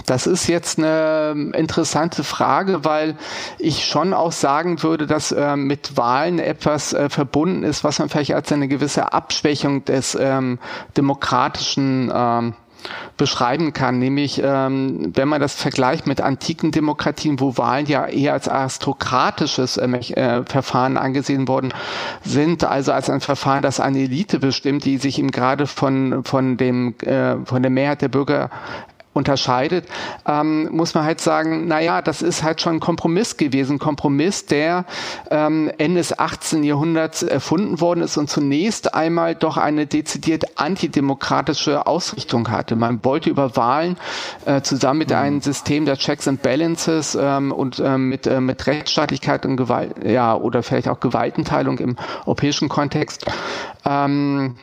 das 0.06 0.26
ist 0.26 0.48
jetzt 0.48 0.78
eine 0.78 1.52
interessante 1.54 2.24
Frage, 2.24 2.84
weil 2.84 3.16
ich 3.58 3.86
schon 3.86 4.12
auch 4.12 4.32
sagen 4.32 4.82
würde, 4.82 5.06
dass 5.06 5.32
äh, 5.32 5.56
mit 5.56 5.96
Wahlen 5.96 6.38
etwas 6.38 6.92
äh, 6.92 7.08
verbunden 7.08 7.62
ist, 7.62 7.84
was 7.84 7.98
man 7.98 8.08
vielleicht 8.08 8.34
als 8.34 8.52
eine 8.52 8.68
gewisse 8.68 9.12
Abschwächung 9.12 9.84
des 9.84 10.16
ähm, 10.20 10.58
demokratischen 10.96 12.12
ähm, 12.14 12.54
beschreiben 13.16 13.72
kann, 13.72 13.98
nämlich 13.98 14.40
ähm, 14.42 15.12
wenn 15.14 15.28
man 15.28 15.40
das 15.40 15.54
vergleicht 15.54 16.06
mit 16.06 16.20
antiken 16.20 16.70
Demokratien, 16.70 17.40
wo 17.40 17.56
Wahlen 17.56 17.86
ja 17.86 18.06
eher 18.06 18.32
als 18.32 18.48
aristokratisches 18.48 19.76
äh, 19.76 19.86
äh, 19.86 20.44
Verfahren 20.44 20.96
angesehen 20.96 21.48
worden 21.48 21.72
sind, 22.24 22.64
also 22.64 22.92
als 22.92 23.10
ein 23.10 23.20
Verfahren, 23.20 23.62
das 23.62 23.80
eine 23.80 24.00
Elite 24.00 24.38
bestimmt, 24.38 24.84
die 24.84 24.98
sich 24.98 25.18
eben 25.18 25.30
gerade 25.30 25.66
von 25.66 26.24
von 26.24 26.56
dem 26.56 26.94
äh, 27.00 27.36
von 27.44 27.62
der 27.62 27.70
Mehrheit 27.70 28.02
der 28.02 28.08
Bürger 28.08 28.50
unterscheidet, 29.14 29.86
ähm, 30.26 30.68
muss 30.72 30.94
man 30.94 31.04
halt 31.04 31.20
sagen, 31.20 31.66
na 31.66 31.80
ja, 31.80 32.02
das 32.02 32.20
ist 32.20 32.42
halt 32.42 32.60
schon 32.60 32.74
ein 32.74 32.80
Kompromiss 32.80 33.36
gewesen, 33.36 33.78
Kompromiss, 33.78 34.46
der 34.46 34.84
ähm, 35.30 35.70
Ende 35.78 36.00
des 36.00 36.18
18. 36.18 36.64
Jahrhunderts 36.64 37.22
erfunden 37.22 37.80
worden 37.80 38.02
ist 38.02 38.16
und 38.16 38.28
zunächst 38.28 38.94
einmal 38.94 39.34
doch 39.34 39.56
eine 39.56 39.86
dezidiert 39.86 40.58
antidemokratische 40.58 41.86
Ausrichtung 41.86 42.50
hatte. 42.50 42.76
Man 42.76 43.04
wollte 43.04 43.30
über 43.30 43.56
Wahlen 43.56 43.96
äh, 44.44 44.60
zusammen 44.62 44.98
mit 44.98 45.12
einem 45.12 45.40
System 45.40 45.84
der 45.84 45.96
Checks 45.96 46.26
and 46.26 46.42
Balances 46.42 47.16
ähm, 47.18 47.52
und 47.52 47.78
äh, 47.78 47.96
mit, 47.96 48.26
äh, 48.26 48.40
mit 48.40 48.66
Rechtsstaatlichkeit 48.66 49.46
und 49.46 49.56
Gewalt, 49.56 50.04
ja, 50.04 50.34
oder 50.34 50.62
vielleicht 50.62 50.88
auch 50.88 50.98
Gewaltenteilung 50.98 51.78
im 51.78 51.96
europäischen 52.26 52.68
Kontext 52.68 53.26
ähm, 53.84 54.56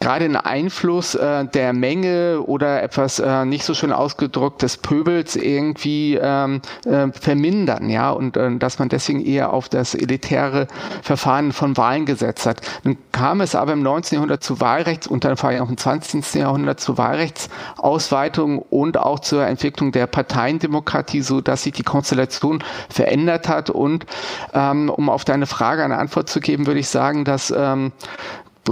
gerade 0.00 0.26
den 0.26 0.36
Einfluss 0.36 1.14
äh, 1.14 1.44
der 1.46 1.72
Menge 1.72 2.42
oder 2.42 2.82
etwas 2.82 3.18
äh, 3.18 3.44
nicht 3.44 3.64
so 3.64 3.74
schön 3.74 3.92
ausgedrückt 3.92 4.62
des 4.62 4.76
Pöbels 4.76 5.36
irgendwie 5.36 6.18
ähm, 6.20 6.60
äh, 6.84 7.08
vermindern, 7.12 7.88
ja, 7.90 8.10
und 8.10 8.36
äh, 8.36 8.56
dass 8.56 8.78
man 8.78 8.88
deswegen 8.88 9.24
eher 9.24 9.52
auf 9.52 9.68
das 9.68 9.94
elitäre 9.94 10.68
Verfahren 11.02 11.52
von 11.52 11.76
Wahlen 11.76 12.06
gesetzt 12.06 12.46
hat. 12.46 12.60
Dann 12.84 12.96
kam 13.12 13.40
es 13.40 13.54
aber 13.54 13.72
im 13.72 13.82
19. 13.82 14.16
Jahrhundert 14.16 14.42
zu 14.42 14.60
Wahlrechts 14.60 15.06
und 15.06 15.24
dann 15.24 15.36
vor 15.36 15.50
allem 15.50 15.62
auch 15.62 15.68
im 15.68 15.76
20. 15.76 16.34
Jahrhundert 16.34 16.80
zu 16.80 16.96
Wahlrechtsausweitung 16.98 18.58
und 18.58 18.98
auch 18.98 19.18
zur 19.18 19.46
Entwicklung 19.46 19.92
der 19.92 20.06
Parteiendemokratie, 20.06 21.22
so 21.22 21.40
dass 21.40 21.64
sich 21.64 21.72
die 21.72 21.82
Konstellation 21.82 22.62
verändert 22.88 23.48
hat. 23.48 23.70
Und 23.70 24.06
ähm, 24.54 24.90
um 24.90 25.08
auf 25.08 25.24
deine 25.24 25.46
Frage 25.46 25.84
eine 25.84 25.98
Antwort 25.98 26.28
zu 26.28 26.40
geben, 26.40 26.66
würde 26.66 26.80
ich 26.80 26.88
sagen, 26.88 27.24
dass 27.24 27.52
ähm, 27.56 27.92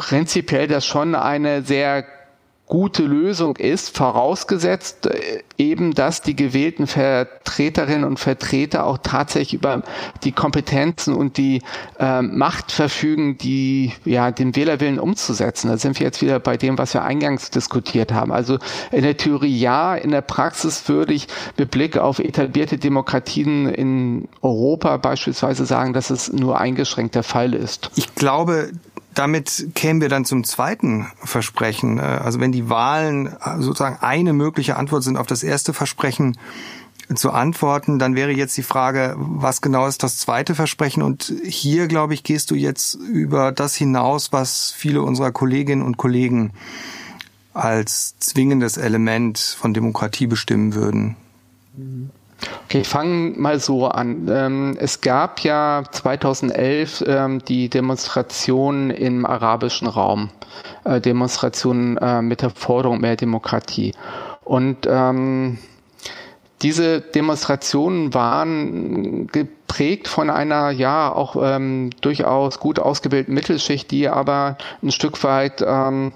prinzipiell 0.00 0.68
das 0.68 0.84
schon 0.84 1.14
eine 1.14 1.62
sehr 1.62 2.04
gute 2.66 3.04
Lösung 3.04 3.56
ist, 3.56 3.96
vorausgesetzt 3.96 5.06
äh, 5.06 5.42
eben, 5.56 5.94
dass 5.94 6.20
die 6.20 6.34
gewählten 6.34 6.86
Vertreterinnen 6.86 8.04
und 8.04 8.18
Vertreter 8.18 8.86
auch 8.86 8.98
tatsächlich 8.98 9.54
über 9.54 9.82
die 10.24 10.32
Kompetenzen 10.32 11.14
und 11.14 11.36
die 11.36 11.62
äh, 11.98 12.22
Macht 12.22 12.72
verfügen, 12.72 13.38
die 13.38 13.92
ja 14.04 14.32
den 14.32 14.56
Wählerwillen 14.56 14.98
umzusetzen. 14.98 15.68
Da 15.68 15.78
sind 15.78 16.00
wir 16.00 16.06
jetzt 16.06 16.22
wieder 16.22 16.40
bei 16.40 16.56
dem, 16.56 16.76
was 16.76 16.92
wir 16.92 17.04
eingangs 17.04 17.50
diskutiert 17.50 18.12
haben. 18.12 18.32
Also 18.32 18.58
in 18.90 19.02
der 19.02 19.16
Theorie 19.16 19.56
ja, 19.56 19.94
in 19.94 20.10
der 20.10 20.22
Praxis 20.22 20.88
würde 20.88 21.14
ich 21.14 21.28
mit 21.56 21.70
Blick 21.70 21.96
auf 21.96 22.18
etablierte 22.18 22.78
Demokratien 22.78 23.68
in 23.68 24.28
Europa 24.42 24.96
beispielsweise 24.96 25.66
sagen, 25.66 25.92
dass 25.92 26.10
es 26.10 26.32
nur 26.32 26.58
eingeschränkt 26.58 27.14
der 27.14 27.22
Fall 27.22 27.54
ist. 27.54 27.90
Ich 27.94 28.14
glaube, 28.16 28.72
damit 29.16 29.70
kämen 29.74 30.00
wir 30.00 30.08
dann 30.08 30.24
zum 30.24 30.44
zweiten 30.44 31.06
Versprechen. 31.24 31.98
Äh, 31.98 32.02
also 32.02 32.38
wenn 32.38 32.52
die 32.52 32.68
Wahlen 32.68 33.26
äh, 33.26 33.56
sozusagen 33.58 33.98
eine 34.00 34.32
mögliche 34.32 34.76
Antwort 34.76 35.02
sind 35.02 35.16
auf 35.16 35.26
das 35.26 35.42
erste 35.42 35.72
Versprechen 35.72 36.38
zu 37.14 37.30
antworten, 37.30 37.98
dann 37.98 38.16
wäre 38.16 38.32
jetzt 38.32 38.56
die 38.56 38.62
Frage, 38.62 39.14
was 39.16 39.60
genau 39.60 39.86
ist 39.86 40.02
das 40.02 40.18
zweite 40.18 40.54
Versprechen? 40.54 41.02
Und 41.02 41.32
hier, 41.44 41.86
glaube 41.86 42.14
ich, 42.14 42.24
gehst 42.24 42.50
du 42.50 42.56
jetzt 42.56 42.94
über 42.94 43.52
das 43.52 43.74
hinaus, 43.74 44.32
was 44.32 44.72
viele 44.76 45.02
unserer 45.02 45.30
Kolleginnen 45.30 45.82
und 45.82 45.96
Kollegen 45.96 46.52
als 47.54 48.18
zwingendes 48.18 48.76
Element 48.76 49.38
von 49.38 49.72
Demokratie 49.72 50.26
bestimmen 50.26 50.74
würden. 50.74 51.16
Mhm. 51.76 52.10
Okay, 52.64 52.80
ich 52.80 52.88
fange 52.88 53.34
mal 53.38 53.60
so 53.60 53.86
an. 53.86 54.28
Ähm, 54.30 54.76
es 54.78 55.00
gab 55.00 55.40
ja 55.40 55.84
2011 55.90 57.04
ähm, 57.06 57.44
die 57.44 57.68
Demonstrationen 57.68 58.90
im 58.90 59.24
arabischen 59.24 59.88
Raum, 59.88 60.30
äh, 60.84 61.00
Demonstrationen 61.00 61.96
äh, 61.96 62.22
mit 62.22 62.42
der 62.42 62.50
Forderung 62.50 63.00
mehr 63.00 63.16
Demokratie. 63.16 63.92
Und 64.44 64.86
ähm, 64.88 65.58
diese 66.62 67.00
Demonstrationen 67.00 68.14
waren 68.14 69.26
geprägt 69.28 70.08
von 70.08 70.30
einer 70.30 70.70
ja 70.70 71.12
auch 71.12 71.36
ähm, 71.40 71.90
durchaus 72.00 72.60
gut 72.60 72.78
ausgebildeten 72.78 73.34
Mittelschicht, 73.34 73.90
die 73.90 74.08
aber 74.08 74.56
ein 74.82 74.90
Stück 74.90 75.22
weit 75.22 75.62
ähm, 75.66 76.12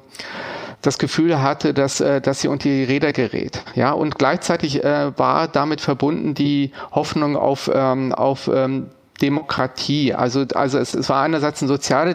das 0.82 0.98
Gefühl 0.98 1.42
hatte, 1.42 1.74
dass, 1.74 2.00
äh, 2.00 2.20
dass 2.20 2.40
sie 2.40 2.48
unter 2.48 2.68
die 2.68 2.84
Räder 2.84 3.12
gerät. 3.12 3.62
Ja, 3.74 3.92
und 3.92 4.18
gleichzeitig 4.18 4.82
äh, 4.84 5.16
war 5.18 5.48
damit 5.48 5.80
verbunden 5.80 6.34
die 6.34 6.72
Hoffnung 6.92 7.36
auf, 7.36 7.70
ähm, 7.72 8.12
auf 8.12 8.50
ähm, 8.52 8.90
Demokratie. 9.22 10.14
Also, 10.14 10.44
also 10.54 10.78
es, 10.78 10.94
es 10.94 11.08
war 11.08 11.22
einerseits 11.22 11.62
ein 11.62 11.68
sozialer 11.68 12.14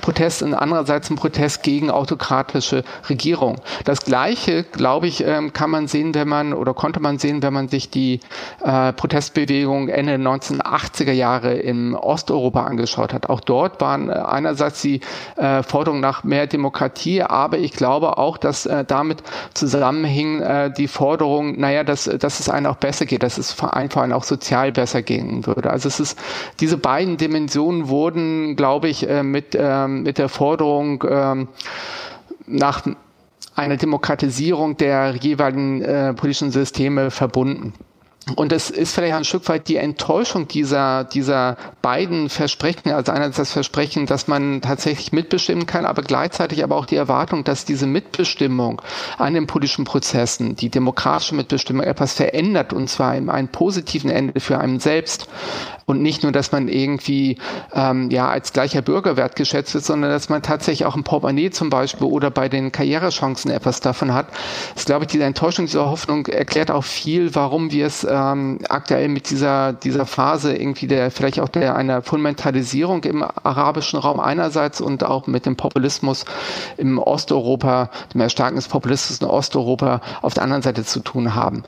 Protest 0.00 0.42
und 0.42 0.54
andererseits 0.54 1.10
ein 1.10 1.16
Protest 1.16 1.62
gegen 1.62 1.90
autokratische 1.90 2.84
Regierung. 3.08 3.56
Das 3.84 4.00
Gleiche, 4.00 4.64
glaube 4.64 5.06
ich, 5.06 5.24
ähm, 5.24 5.52
kann 5.52 5.70
man 5.70 5.88
sehen, 5.88 6.14
wenn 6.14 6.28
man 6.28 6.52
oder 6.52 6.74
konnte 6.74 7.00
man 7.00 7.18
sehen, 7.18 7.42
wenn 7.42 7.52
man 7.52 7.68
sich 7.68 7.90
die 7.90 8.20
äh, 8.64 8.92
Protestbewegung 8.92 9.88
Ende 9.88 10.14
1980er 10.14 11.12
Jahre 11.12 11.54
in 11.54 11.94
Osteuropa 11.94 12.64
angeschaut 12.64 13.12
hat. 13.12 13.28
Auch 13.28 13.40
dort 13.40 13.80
waren 13.80 14.08
äh, 14.08 14.14
einerseits 14.14 14.82
die 14.82 15.00
äh, 15.36 15.62
Forderungen 15.62 16.00
nach 16.00 16.24
mehr 16.24 16.46
Demokratie, 16.46 17.22
aber 17.22 17.58
ich 17.58 17.72
glaube 17.72 18.18
auch, 18.18 18.38
dass 18.38 18.66
äh, 18.66 18.84
damit 18.84 19.22
zusammenhing 19.54 20.40
äh, 20.40 20.72
die 20.72 20.88
Forderung, 20.88 21.58
naja, 21.58 21.84
dass, 21.84 22.04
dass 22.04 22.40
es 22.40 22.48
einem 22.48 22.66
auch 22.66 22.76
besser 22.76 23.06
geht, 23.06 23.22
dass 23.22 23.38
es 23.38 23.52
vor 23.52 23.74
allem 23.74 23.86
auch 24.12 24.24
sozial 24.24 24.72
besser 24.72 25.02
gehen 25.02 25.46
würde. 25.46 25.70
Also 25.70 25.88
es 25.88 26.00
ist 26.00 26.18
diese 26.60 26.78
beiden 26.78 27.16
Dimensionen 27.16 27.88
wurden, 27.88 28.56
glaube 28.56 28.88
ich, 28.88 29.08
äh, 29.08 29.22
mit, 29.22 29.56
ähm, 29.58 30.02
mit 30.02 30.18
der 30.18 30.28
Forderung 30.28 31.04
ähm, 31.08 31.48
nach 32.46 32.82
einer 33.56 33.76
Demokratisierung 33.76 34.76
der 34.76 35.14
jeweiligen 35.16 35.82
äh, 35.82 36.14
politischen 36.14 36.50
Systeme 36.50 37.10
verbunden. 37.10 37.72
und 38.34 38.52
es 38.52 38.70
ist 38.70 38.94
vielleicht 38.94 39.14
ein 39.14 39.24
Stück 39.24 39.48
weit 39.48 39.68
die 39.68 39.76
Enttäuschung 39.76 40.48
dieser, 40.48 41.04
dieser 41.04 41.56
beiden 41.80 42.28
Versprechen, 42.28 42.90
also 42.90 43.12
einerseits 43.12 43.36
das 43.36 43.52
Versprechen, 43.52 44.06
dass 44.06 44.26
man 44.26 44.60
tatsächlich 44.60 45.12
mitbestimmen 45.12 45.66
kann, 45.66 45.86
aber 45.86 46.02
gleichzeitig 46.02 46.64
aber 46.64 46.76
auch 46.76 46.86
die 46.86 46.96
Erwartung, 46.96 47.44
dass 47.44 47.64
diese 47.64 47.86
Mitbestimmung 47.86 48.82
an 49.16 49.34
den 49.34 49.46
politischen 49.46 49.84
Prozessen, 49.84 50.56
die 50.56 50.68
demokratische 50.68 51.36
Mitbestimmung 51.36 51.84
etwas 51.84 52.14
verändert 52.14 52.72
und 52.72 52.90
zwar 52.90 53.16
in 53.16 53.30
einem 53.30 53.48
positiven 53.48 54.10
Ende 54.10 54.40
für 54.40 54.58
einen 54.58 54.80
selbst 54.80 55.28
und 55.86 56.02
nicht 56.02 56.24
nur, 56.24 56.32
dass 56.32 56.50
man 56.50 56.66
irgendwie 56.66 57.38
ähm, 57.72 58.10
ja 58.10 58.28
als 58.28 58.52
gleicher 58.52 58.82
Bürger 58.82 59.16
wertgeschätzt 59.16 59.72
wird, 59.72 59.84
sondern 59.84 60.10
dass 60.10 60.28
man 60.28 60.42
tatsächlich 60.42 60.84
auch 60.84 60.96
im 60.96 61.04
Portemonnaie 61.04 61.50
zum 61.50 61.70
Beispiel 61.70 62.08
oder 62.08 62.30
bei 62.30 62.48
den 62.48 62.72
Karrierechancen 62.72 63.52
etwas 63.52 63.80
davon 63.80 64.12
hat. 64.12 64.26
Das 64.74 64.84
glaube 64.84 65.04
ich, 65.04 65.12
diese 65.12 65.22
Enttäuschung, 65.22 65.66
diese 65.66 65.86
Hoffnung 65.86 66.26
erklärt 66.26 66.72
auch 66.72 66.82
viel, 66.82 67.36
warum 67.36 67.70
wir 67.70 67.86
es 67.86 68.04
ähm, 68.08 68.58
aktuell 68.68 69.08
mit 69.08 69.30
dieser 69.30 69.72
dieser 69.72 70.06
Phase 70.06 70.56
irgendwie 70.56 70.88
der 70.88 71.12
vielleicht 71.12 71.38
auch 71.38 71.48
der 71.48 71.76
einer 71.76 72.02
Fundamentalisierung 72.02 73.04
im 73.04 73.22
arabischen 73.22 74.00
Raum 74.00 74.18
einerseits 74.18 74.80
und 74.80 75.04
auch 75.04 75.28
mit 75.28 75.46
dem 75.46 75.54
Populismus 75.54 76.24
im 76.78 76.98
Osteuropa, 76.98 77.90
dem 78.12 78.20
Erstarken 78.22 78.56
des 78.56 78.66
Populismus 78.66 79.20
in 79.20 79.26
Osteuropa 79.28 80.00
auf 80.22 80.34
der 80.34 80.42
anderen 80.42 80.62
Seite 80.62 80.84
zu 80.84 80.98
tun 80.98 81.36
haben. 81.36 81.62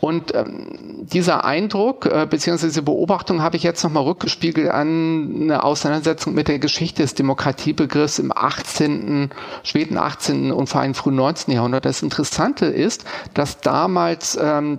Und 0.00 0.34
ähm, 0.34 0.66
dieser 1.00 1.44
Eindruck 1.46 2.04
äh, 2.04 2.26
bzw. 2.28 2.66
diese 2.66 2.82
Beobachtung 2.82 3.43
habe 3.44 3.56
ich 3.56 3.62
jetzt 3.62 3.84
nochmal 3.84 4.02
rückgespiegelt 4.02 4.68
an 4.70 5.42
eine 5.42 5.62
Auseinandersetzung 5.62 6.34
mit 6.34 6.48
der 6.48 6.58
Geschichte 6.58 7.02
des 7.02 7.14
Demokratiebegriffs 7.14 8.18
im 8.18 8.32
18., 8.34 9.30
späten 9.62 9.98
18. 9.98 10.50
und 10.50 10.68
vor 10.68 10.80
allem 10.80 10.94
frühen 10.94 11.14
19. 11.14 11.54
Jahrhundert. 11.54 11.84
Das 11.84 12.02
Interessante 12.02 12.66
ist, 12.66 13.04
dass 13.34 13.60
damals 13.60 14.36
ähm, 14.40 14.78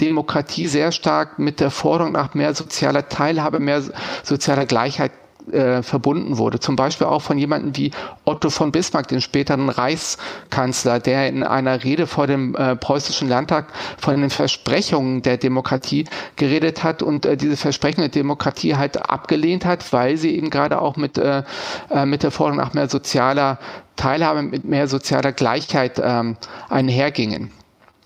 Demokratie 0.00 0.66
sehr 0.66 0.90
stark 0.92 1.38
mit 1.38 1.60
der 1.60 1.70
Forderung 1.70 2.12
nach 2.12 2.34
mehr 2.34 2.54
sozialer 2.54 3.08
Teilhabe, 3.08 3.60
mehr 3.60 3.82
sozialer 4.24 4.66
Gleichheit 4.66 5.12
äh, 5.50 5.82
verbunden 5.82 6.38
wurde. 6.38 6.60
Zum 6.60 6.76
Beispiel 6.76 7.06
auch 7.06 7.22
von 7.22 7.38
jemandem 7.38 7.76
wie 7.76 7.90
Otto 8.24 8.50
von 8.50 8.72
Bismarck, 8.72 9.08
den 9.08 9.20
späteren 9.20 9.68
Reichskanzler, 9.68 11.00
der 11.00 11.28
in 11.28 11.42
einer 11.42 11.82
Rede 11.84 12.06
vor 12.06 12.26
dem 12.26 12.54
äh, 12.54 12.76
preußischen 12.76 13.28
Landtag 13.28 13.66
von 13.98 14.20
den 14.20 14.30
Versprechungen 14.30 15.22
der 15.22 15.36
Demokratie 15.36 16.04
geredet 16.36 16.82
hat 16.84 17.02
und 17.02 17.26
äh, 17.26 17.36
diese 17.36 17.56
Versprechen 17.56 18.00
der 18.00 18.10
Demokratie 18.10 18.76
halt 18.76 19.10
abgelehnt 19.10 19.64
hat, 19.64 19.92
weil 19.92 20.16
sie 20.16 20.36
eben 20.36 20.50
gerade 20.50 20.80
auch 20.80 20.96
mit, 20.96 21.18
äh, 21.18 21.42
äh 21.90 22.06
mit 22.06 22.22
der 22.22 22.30
Forderung 22.30 22.58
nach 22.58 22.74
mehr 22.74 22.88
sozialer 22.88 23.58
Teilhabe, 23.96 24.42
mit 24.42 24.64
mehr 24.64 24.88
sozialer 24.88 25.32
Gleichheit 25.32 26.00
ähm, 26.02 26.36
einhergingen. 26.68 27.50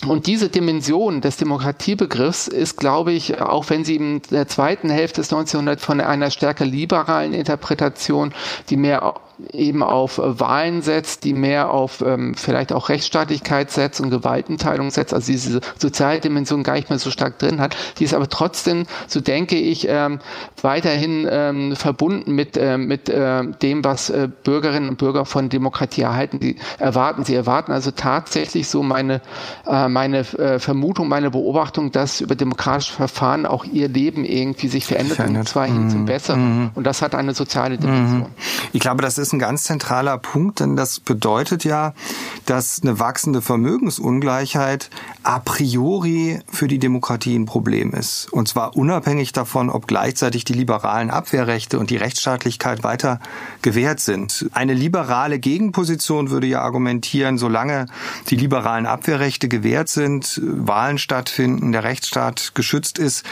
Und 0.05 0.27
diese 0.27 0.51
Dimension 0.51 1.21
des 1.21 1.39
Demokratiebegriffs 1.39 2.49
ist, 2.49 2.77
glaube 2.77 3.13
ich, 3.13 3.41
auch 3.41 3.71
wenn 3.71 3.85
sie 3.85 3.97
in 3.97 4.23
der 4.31 4.47
zweiten 4.47 4.91
Hälfte 4.91 5.23
des 5.23 5.33
1900 5.33 5.81
von 5.81 6.01
einer 6.01 6.31
stärker 6.31 6.67
liberalen 6.67 7.33
Interpretation, 7.33 8.35
die 8.69 8.77
mehr 8.77 9.15
eben 9.53 9.83
auf 9.83 10.19
äh, 10.19 10.41
Wahlen 10.41 10.83
setzt, 10.83 11.25
die 11.25 11.35
mehr 11.35 11.71
auf 11.71 12.03
ähm, 12.03 12.35
vielleicht 12.35 12.73
auch 12.73 12.89
Rechtsstaatlichkeit 12.89 13.71
setzt 13.71 14.01
und 14.01 14.11
Gewaltenteilung 14.11 14.91
setzt, 14.91 15.13
also 15.13 15.31
diese 15.31 15.61
soziale 15.79 16.21
Dimension 16.21 16.63
gar 16.63 16.75
nicht 16.75 16.89
mehr 16.89 16.99
so 16.99 17.11
stark 17.11 17.39
drin 17.39 17.61
hat. 17.61 17.77
Die 17.99 18.05
ist 18.05 18.15
aber 18.15 18.29
trotzdem, 18.29 18.85
so 19.07 19.21
denke 19.21 19.57
ich, 19.57 19.87
ähm, 19.89 20.21
weiterhin 20.63 21.29
ähm, 21.31 21.77
verbunden 21.77 22.33
mit, 22.33 22.57
äh, 22.57 22.79
mit 22.79 23.09
äh, 23.09 23.45
dem, 23.63 23.85
was 23.85 24.11
äh, 24.11 24.29
Bürgerinnen 24.45 24.89
und 24.89 24.99
Bürger 24.99 25.25
von 25.25 25.49
Demokratie 25.49 26.03
erhalten. 26.03 26.41
Die 26.41 26.57
erwarten, 26.79 27.25
sie 27.25 27.35
erwarten 27.35 27.73
also 27.73 27.91
tatsächlich 27.91 28.69
so 28.69 28.83
meine, 28.83 29.21
äh, 29.67 29.89
meine 29.89 30.21
äh, 30.21 30.59
Vermutung, 30.59 31.09
meine 31.09 31.31
Beobachtung, 31.31 31.93
dass 31.93 32.21
über 32.21 32.35
demokratische 32.35 32.95
Verfahren 32.95 33.45
auch 33.47 33.65
ihr 33.65 33.89
Leben 33.89 34.25
irgendwie 34.25 34.69
sich 34.69 34.87
verändert, 34.87 35.17
verändert. 35.17 35.41
und 35.41 35.49
zwar 35.49 35.67
hin 35.67 35.91
zum 35.91 36.01
mhm. 36.03 36.07
Besseren. 36.07 36.61
Mhm. 36.63 36.71
Und 36.75 36.87
das 36.87 37.03
hat 37.03 37.15
eine 37.15 37.35
soziale 37.35 37.77
Dimension. 37.77 38.21
Mhm. 38.21 38.27
Ich 38.73 38.81
glaube, 38.81 39.03
das 39.03 39.19
ist 39.19 39.26
ist 39.27 39.33
ein 39.33 39.39
ganz 39.39 39.65
zentraler 39.65 40.19
Punkt, 40.19 40.61
denn 40.61 40.77
das 40.77 41.01
bedeutet 41.01 41.65
ja, 41.65 41.95
dass 42.45 42.81
eine 42.83 43.01
wachsende 43.01 43.43
Vermögensungleichheit 43.43 44.89
a 45.25 45.41
priori 45.41 46.41
für 46.49 46.69
die 46.69 46.79
Demokratie 46.79 47.37
ein 47.37 47.47
Problem 47.47 47.93
ist. 47.93 48.33
Und 48.33 48.47
zwar 48.47 48.77
unabhängig 48.77 49.33
davon, 49.33 49.69
ob 49.69 49.89
gleichzeitig 49.89 50.45
die 50.45 50.53
liberalen 50.53 51.11
Abwehrrechte 51.11 51.79
und 51.79 51.91
die 51.91 51.97
Rechtsstaatlichkeit 51.97 52.85
weiter 52.85 53.19
gewährt 53.63 53.99
sind. 53.99 54.49
Eine 54.53 54.75
liberale 54.75 55.41
Gegenposition 55.41 56.31
würde 56.31 56.47
ja 56.47 56.63
argumentieren, 56.63 57.39
solange 57.39 57.87
die 58.31 58.37
liberalen 58.37 58.87
Abwehrrechte 58.87 59.49
gewährt 59.49 59.89
sind, 59.89 60.41
Wahlen 60.45 60.99
stattfinden, 60.99 61.73
der 61.73 61.83
Rechtsstaat 61.83 62.53
geschützt 62.55 62.99
ist, 62.99 63.25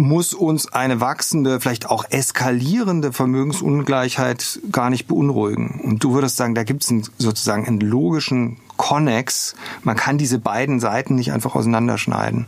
muss 0.00 0.32
uns 0.34 0.72
eine 0.72 1.00
wachsende, 1.00 1.60
vielleicht 1.60 1.88
auch 1.88 2.04
eskalierende 2.08 3.12
Vermögensungleichheit 3.12 4.60
gar 4.72 4.90
nicht 4.90 5.06
beunruhigen. 5.06 5.80
Und 5.84 6.02
du 6.02 6.14
würdest 6.14 6.36
sagen, 6.36 6.54
da 6.54 6.64
gibt 6.64 6.82
es 6.82 7.10
sozusagen 7.18 7.66
einen 7.66 7.80
logischen 7.80 8.56
Konnex. 8.76 9.54
Man 9.82 9.96
kann 9.96 10.16
diese 10.16 10.38
beiden 10.38 10.80
Seiten 10.80 11.14
nicht 11.14 11.32
einfach 11.32 11.54
auseinanderschneiden. 11.54 12.46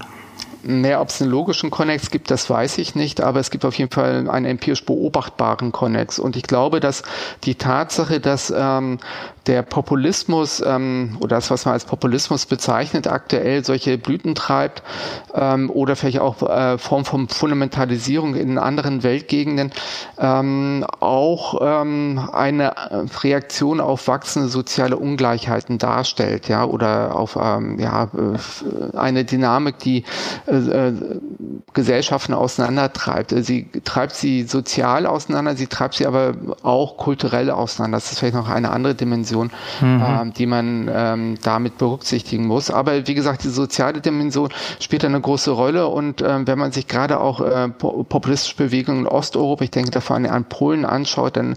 Mehr, 0.64 1.00
ob 1.00 1.08
es 1.08 1.20
einen 1.20 1.30
logischen 1.30 1.70
Konnex 1.70 2.10
gibt, 2.10 2.30
das 2.30 2.48
weiß 2.48 2.78
ich 2.78 2.94
nicht, 2.94 3.20
aber 3.20 3.40
es 3.40 3.50
gibt 3.50 3.64
auf 3.64 3.74
jeden 3.74 3.90
Fall 3.90 4.30
einen 4.30 4.46
empirisch 4.46 4.86
beobachtbaren 4.86 5.72
Konnex. 5.72 6.20
Und 6.20 6.36
ich 6.36 6.44
glaube, 6.44 6.78
dass 6.78 7.02
die 7.44 7.56
Tatsache, 7.56 8.20
dass 8.20 8.52
ähm, 8.56 8.98
der 9.46 9.62
Populismus 9.62 10.62
ähm, 10.64 11.16
oder 11.20 11.36
das, 11.36 11.50
was 11.50 11.64
man 11.64 11.74
als 11.74 11.84
Populismus 11.84 12.46
bezeichnet, 12.46 13.06
aktuell 13.08 13.64
solche 13.64 13.98
Blüten 13.98 14.34
treibt 14.34 14.82
ähm, 15.34 15.70
oder 15.70 15.96
vielleicht 15.96 16.20
auch 16.20 16.42
äh, 16.48 16.78
Form 16.78 17.04
von 17.04 17.28
Fundamentalisierung 17.28 18.34
in 18.36 18.58
anderen 18.58 19.02
Weltgegenden, 19.02 19.72
ähm, 20.18 20.84
auch 21.00 21.60
ähm, 21.60 22.28
eine 22.32 22.74
Reaktion 23.22 23.80
auf 23.80 24.06
wachsende 24.06 24.48
soziale 24.48 24.96
Ungleichheiten 24.96 25.78
darstellt, 25.78 26.48
ja, 26.48 26.64
oder 26.64 27.16
auf 27.16 27.36
ähm, 27.40 27.78
ja, 27.80 28.04
äh, 28.04 28.96
eine 28.96 29.24
Dynamik, 29.24 29.78
die 29.78 30.04
äh, 30.46 30.54
äh, 30.54 30.92
Gesellschaften 31.72 32.34
auseinandertreibt. 32.34 33.34
Sie 33.44 33.68
treibt 33.84 34.14
sie 34.14 34.44
sozial 34.44 35.06
auseinander, 35.06 35.56
sie 35.56 35.66
treibt 35.66 35.94
sie 35.94 36.06
aber 36.06 36.34
auch 36.62 36.96
kulturell 36.96 37.50
auseinander. 37.50 37.96
Das 37.96 38.12
ist 38.12 38.20
vielleicht 38.20 38.34
noch 38.34 38.48
eine 38.48 38.70
andere 38.70 38.94
Dimension 38.94 39.31
Dimension, 39.32 39.50
mhm. 39.80 40.02
ähm, 40.06 40.32
die 40.34 40.46
man 40.46 40.90
ähm, 40.92 41.38
damit 41.42 41.78
berücksichtigen 41.78 42.46
muss. 42.46 42.70
Aber 42.70 43.06
wie 43.06 43.14
gesagt, 43.14 43.44
die 43.44 43.48
soziale 43.48 44.00
Dimension 44.00 44.50
spielt 44.80 45.04
eine 45.04 45.20
große 45.20 45.50
Rolle 45.50 45.88
und 45.88 46.22
ähm, 46.22 46.46
wenn 46.46 46.58
man 46.58 46.72
sich 46.72 46.86
gerade 46.86 47.20
auch 47.20 47.40
äh, 47.40 47.68
populistische 47.68 48.56
Bewegungen 48.56 49.00
in 49.00 49.06
Osteuropa, 49.06 49.64
ich 49.64 49.70
denke 49.70 49.90
davon 49.90 50.26
an 50.26 50.44
Polen 50.44 50.84
anschaut, 50.84 51.36
dann 51.36 51.56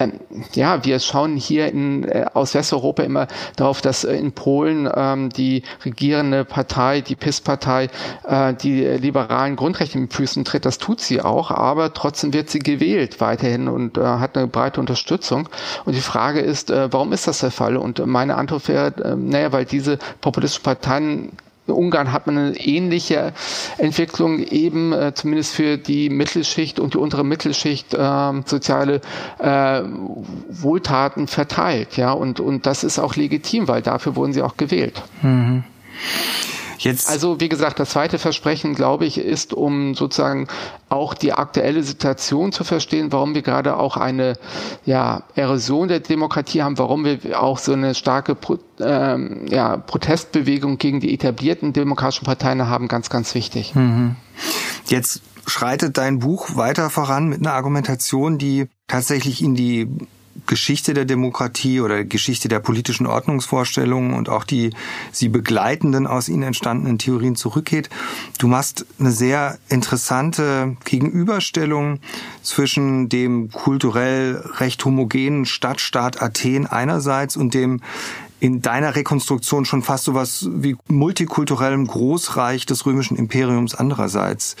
ähm, 0.00 0.20
ja, 0.54 0.84
wir 0.84 0.98
schauen 0.98 1.36
hier 1.36 1.68
in, 1.68 2.04
äh, 2.04 2.26
aus 2.34 2.54
Westeuropa 2.54 3.04
immer 3.04 3.28
darauf, 3.56 3.80
dass 3.80 4.02
äh, 4.02 4.16
in 4.16 4.32
Polen 4.32 4.88
ähm, 4.92 5.30
die 5.30 5.62
regierende 5.84 6.44
Partei, 6.44 7.00
die 7.00 7.14
PIS-Partei, 7.14 7.90
äh, 8.24 8.54
die 8.54 8.82
liberalen 8.84 9.54
Grundrechte 9.54 9.98
mit 9.98 10.12
Füßen 10.12 10.44
tritt. 10.44 10.64
Das 10.64 10.78
tut 10.78 11.00
sie 11.00 11.20
auch, 11.20 11.52
aber 11.52 11.94
trotzdem 11.94 12.32
wird 12.32 12.50
sie 12.50 12.58
gewählt 12.58 13.20
weiterhin 13.20 13.68
und 13.68 13.96
äh, 13.96 14.02
hat 14.02 14.36
eine 14.36 14.48
breite 14.48 14.80
Unterstützung. 14.80 15.48
Und 15.84 15.94
die 15.94 16.00
Frage 16.00 16.40
ist, 16.40 16.70
äh, 16.70 16.92
warum 16.92 17.12
ist 17.12 17.28
das 17.28 17.38
der 17.38 17.52
Fall? 17.52 17.76
Und 17.76 18.04
meine 18.04 18.34
Antwort 18.34 18.66
wäre, 18.66 18.94
äh, 19.02 19.14
naja, 19.14 19.52
weil 19.52 19.64
diese 19.64 19.98
populistischen 20.20 20.64
Parteien 20.64 21.32
in 21.66 21.74
Ungarn 21.74 22.12
hat 22.12 22.26
man 22.26 22.36
eine 22.36 22.56
ähnliche 22.56 23.32
Entwicklung 23.78 24.40
eben 24.40 24.92
äh, 24.92 25.14
zumindest 25.14 25.54
für 25.54 25.78
die 25.78 26.10
Mittelschicht 26.10 26.78
und 26.78 26.94
die 26.94 26.98
untere 26.98 27.24
Mittelschicht 27.24 27.94
äh, 27.94 28.32
soziale 28.44 29.00
äh, 29.38 29.82
Wohltaten 30.50 31.26
verteilt, 31.26 31.96
ja 31.96 32.12
und 32.12 32.40
und 32.40 32.66
das 32.66 32.84
ist 32.84 32.98
auch 32.98 33.16
legitim, 33.16 33.68
weil 33.68 33.82
dafür 33.82 34.16
wurden 34.16 34.32
sie 34.32 34.42
auch 34.42 34.56
gewählt. 34.56 35.02
Mhm. 35.22 35.64
Jetzt 36.78 37.08
also 37.08 37.40
wie 37.40 37.48
gesagt, 37.48 37.78
das 37.78 37.90
zweite 37.90 38.18
Versprechen, 38.18 38.74
glaube 38.74 39.06
ich, 39.06 39.18
ist, 39.18 39.52
um 39.52 39.94
sozusagen 39.94 40.48
auch 40.88 41.14
die 41.14 41.32
aktuelle 41.32 41.82
Situation 41.82 42.52
zu 42.52 42.64
verstehen, 42.64 43.12
warum 43.12 43.34
wir 43.34 43.42
gerade 43.42 43.76
auch 43.76 43.96
eine 43.96 44.34
ja, 44.84 45.24
Erosion 45.34 45.88
der 45.88 46.00
Demokratie 46.00 46.62
haben, 46.62 46.78
warum 46.78 47.04
wir 47.04 47.40
auch 47.40 47.58
so 47.58 47.72
eine 47.72 47.94
starke 47.94 48.34
Pro, 48.34 48.58
ähm, 48.80 49.46
ja, 49.48 49.76
Protestbewegung 49.76 50.78
gegen 50.78 51.00
die 51.00 51.12
etablierten 51.14 51.72
demokratischen 51.72 52.24
Parteien 52.24 52.66
haben, 52.66 52.88
ganz, 52.88 53.10
ganz 53.10 53.34
wichtig. 53.34 53.74
Mhm. 53.74 54.16
Jetzt 54.86 55.22
schreitet 55.46 55.98
dein 55.98 56.20
Buch 56.20 56.56
weiter 56.56 56.90
voran 56.90 57.28
mit 57.28 57.40
einer 57.40 57.52
Argumentation, 57.52 58.38
die 58.38 58.68
tatsächlich 58.86 59.42
in 59.42 59.54
die 59.54 59.88
Geschichte 60.54 60.94
der 60.94 61.04
Demokratie 61.04 61.80
oder 61.80 62.04
Geschichte 62.04 62.46
der 62.46 62.60
politischen 62.60 63.08
Ordnungsvorstellungen 63.08 64.14
und 64.14 64.28
auch 64.28 64.44
die 64.44 64.70
sie 65.10 65.28
begleitenden 65.28 66.06
aus 66.06 66.28
ihnen 66.28 66.44
entstandenen 66.44 66.96
Theorien 66.96 67.34
zurückgeht. 67.34 67.90
Du 68.38 68.46
machst 68.46 68.86
eine 69.00 69.10
sehr 69.10 69.58
interessante 69.68 70.76
Gegenüberstellung 70.84 71.98
zwischen 72.42 73.08
dem 73.08 73.50
kulturell 73.50 74.44
recht 74.60 74.84
homogenen 74.84 75.44
Stadtstaat 75.44 76.22
Athen 76.22 76.68
einerseits 76.68 77.36
und 77.36 77.52
dem 77.52 77.80
in 78.38 78.62
deiner 78.62 78.94
Rekonstruktion 78.94 79.64
schon 79.64 79.82
fast 79.82 80.04
so 80.04 80.14
was 80.14 80.48
wie 80.52 80.76
multikulturellem 80.86 81.88
Großreich 81.88 82.64
des 82.64 82.86
römischen 82.86 83.16
Imperiums 83.16 83.74
andererseits 83.74 84.54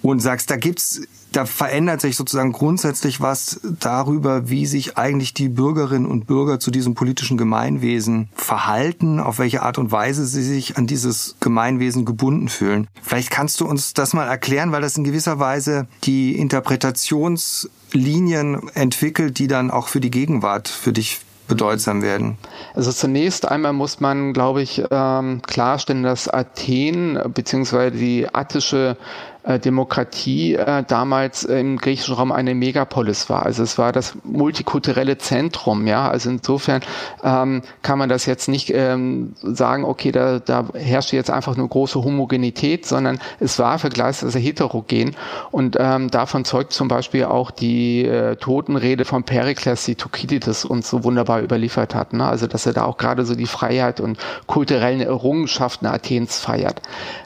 und 0.00 0.20
sagst, 0.20 0.48
da 0.50 0.56
gibt's 0.56 1.00
da 1.34 1.44
verändert 1.46 2.00
sich 2.00 2.16
sozusagen 2.16 2.52
grundsätzlich 2.52 3.20
was 3.20 3.60
darüber, 3.80 4.48
wie 4.48 4.66
sich 4.66 4.96
eigentlich 4.96 5.34
die 5.34 5.48
Bürgerinnen 5.48 6.06
und 6.06 6.26
Bürger 6.26 6.60
zu 6.60 6.70
diesem 6.70 6.94
politischen 6.94 7.36
Gemeinwesen 7.36 8.28
verhalten, 8.34 9.18
auf 9.18 9.40
welche 9.40 9.62
Art 9.62 9.78
und 9.78 9.90
Weise 9.90 10.24
sie 10.26 10.44
sich 10.44 10.76
an 10.76 10.86
dieses 10.86 11.34
Gemeinwesen 11.40 12.04
gebunden 12.04 12.48
fühlen. 12.48 12.86
Vielleicht 13.02 13.30
kannst 13.30 13.60
du 13.60 13.66
uns 13.66 13.94
das 13.94 14.12
mal 14.12 14.26
erklären, 14.26 14.70
weil 14.72 14.82
das 14.82 14.96
in 14.96 15.02
gewisser 15.04 15.40
Weise 15.40 15.88
die 16.04 16.38
Interpretationslinien 16.38 18.68
entwickelt, 18.74 19.38
die 19.38 19.48
dann 19.48 19.72
auch 19.72 19.88
für 19.88 20.00
die 20.00 20.10
Gegenwart 20.10 20.68
für 20.68 20.92
dich 20.92 21.20
bedeutsam 21.48 22.02
werden? 22.02 22.38
Also 22.74 22.92
zunächst 22.92 23.48
einmal 23.48 23.72
muss 23.72 24.00
man, 24.00 24.32
glaube 24.32 24.62
ich, 24.62 24.82
ähm, 24.90 25.42
klarstellen, 25.42 26.02
dass 26.02 26.28
Athen 26.28 27.18
bzw. 27.34 27.90
die 27.90 28.26
attische 28.32 28.96
Demokratie 29.46 30.54
äh, 30.54 30.84
damals 30.86 31.44
im 31.44 31.76
griechischen 31.76 32.14
Raum 32.14 32.32
eine 32.32 32.54
Megapolis 32.54 33.28
war. 33.28 33.44
Also 33.44 33.62
es 33.62 33.76
war 33.76 33.92
das 33.92 34.16
multikulturelle 34.24 35.18
Zentrum, 35.18 35.86
ja. 35.86 36.08
Also 36.08 36.30
insofern 36.30 36.80
ähm, 37.22 37.62
kann 37.82 37.98
man 37.98 38.08
das 38.08 38.24
jetzt 38.24 38.48
nicht 38.48 38.70
ähm, 38.74 39.34
sagen, 39.42 39.84
okay, 39.84 40.12
da, 40.12 40.38
da 40.38 40.68
herrscht 40.74 41.12
jetzt 41.12 41.30
einfach 41.30 41.56
nur 41.56 41.68
große 41.68 42.02
Homogenität, 42.02 42.86
sondern 42.86 43.18
es 43.38 43.58
war 43.58 43.78
vergleichsweise 43.78 44.38
heterogen 44.38 45.14
und 45.50 45.76
ähm, 45.78 46.10
davon 46.10 46.46
zeugt 46.46 46.72
zum 46.72 46.88
Beispiel 46.88 47.24
auch 47.24 47.50
die 47.50 48.06
äh, 48.06 48.36
Totenrede 48.36 49.04
von 49.04 49.24
Perikles, 49.24 49.84
die 49.84 49.94
Thukydides 49.94 50.64
uns 50.64 50.88
so 50.88 51.04
wunderbar 51.04 51.42
überliefert 51.42 51.94
hat. 51.94 52.14
Ne? 52.14 52.26
Also 52.26 52.46
dass 52.46 52.64
er 52.64 52.72
da 52.72 52.84
auch 52.84 52.96
gerade 52.96 53.26
so 53.26 53.34
die 53.34 53.46
Freiheit 53.46 54.00
und 54.00 54.18
kulturellen 54.46 55.02
Errungenschaften 55.02 55.86
Athens 55.86 56.38
feiert. 56.38 56.80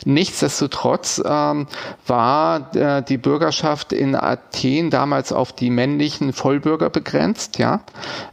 Nichtsdestotrotz 0.04 1.22
ähm, 1.24 1.68
war 2.08 2.74
äh, 2.74 3.02
die 3.02 3.18
Bürgerschaft 3.18 3.92
in 3.92 4.14
Athen 4.14 4.90
damals 4.90 5.32
auf 5.32 5.52
die 5.52 5.70
männlichen 5.70 6.32
Vollbürger 6.32 6.90
begrenzt. 6.90 7.58
Ja, 7.58 7.80